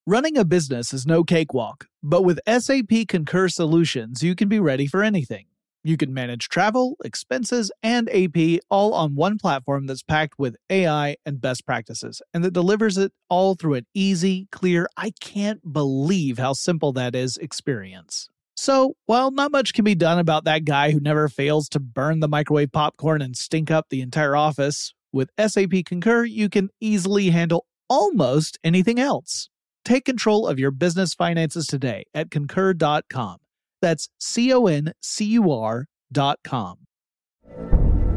Running 0.08 0.36
a 0.38 0.44
business 0.44 0.94
is 0.94 1.06
no 1.06 1.24
cakewalk, 1.24 1.88
but 2.02 2.24
with 2.24 2.40
SAP 2.48 3.08
Concur 3.08 3.48
Solutions, 3.48 4.24
you 4.24 4.36
can 4.36 4.50
be 4.50 4.60
ready 4.60 4.88
for 4.88 5.04
anything. 5.04 5.46
You 5.84 5.98
can 5.98 6.14
manage 6.14 6.50
travel, 6.50 6.96
expenses, 7.04 7.72
and 7.82 8.10
AP 8.10 8.62
all 8.70 8.94
on 8.94 9.16
one 9.16 9.38
platform 9.38 9.88
that's 9.88 10.04
packed 10.04 10.38
with 10.38 10.56
AI 10.70 11.18
and 11.26 11.42
best 11.42 11.66
practices, 11.66 12.22
and 12.34 12.44
that 12.44 12.52
delivers 12.52 12.98
it 12.98 13.14
all 13.30 13.56
through 13.56 13.76
an 13.76 13.88
easy, 13.94 14.48
clear, 14.52 14.88
I 14.98 15.12
can't 15.20 15.74
believe 15.74 16.38
how 16.38 16.54
simple 16.54 16.94
that 16.94 17.16
is 17.16 17.38
experience. 17.38 18.30
So, 18.62 18.94
while 19.08 19.32
not 19.32 19.52
much 19.52 19.74
can 19.74 19.86
be 19.86 19.96
done 19.96 20.20
about 20.20 20.44
that 20.44 20.66
guy 20.66 20.92
who 20.92 21.00
never 21.00 21.28
fails 21.28 21.68
to 21.70 21.80
burn 21.80 22.20
the 22.20 22.28
microwave 22.28 22.72
popcorn 22.72 23.20
and 23.20 23.36
stink 23.36 23.72
up 23.72 23.88
the 23.90 24.02
entire 24.02 24.36
office, 24.36 24.94
with 25.12 25.32
SAP 25.40 25.84
Concur, 25.84 26.26
you 26.26 26.48
can 26.48 26.70
easily 26.80 27.32
handle 27.32 27.66
almost 27.90 28.60
anything 28.64 29.00
else. 29.00 29.50
Take 29.84 30.06
control 30.06 30.46
of 30.46 30.60
your 30.60 30.70
business 30.70 31.16
finances 31.16 31.66
today 31.66 32.04
at 32.14 32.30
concur.com. 32.30 33.38
That's 33.82 34.10
C 34.20 34.54
O 34.54 34.68
N 34.68 34.94
C 35.02 35.26
U 35.26 35.52
R 35.52 35.88
dot 36.12 36.38
com. 36.44 36.86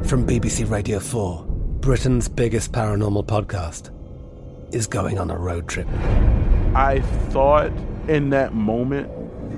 From 0.04 0.26
BBC 0.26 0.70
Radio 0.70 0.98
4, 0.98 1.46
Britain's 1.80 2.28
biggest 2.28 2.70
paranormal 2.70 3.24
podcast 3.24 3.94
is 4.74 4.86
going 4.86 5.18
on 5.18 5.30
a 5.30 5.38
road 5.38 5.68
trip. 5.68 5.88
I 6.74 7.00
thought 7.30 7.72
in 8.08 8.28
that 8.28 8.52
moment, 8.52 9.23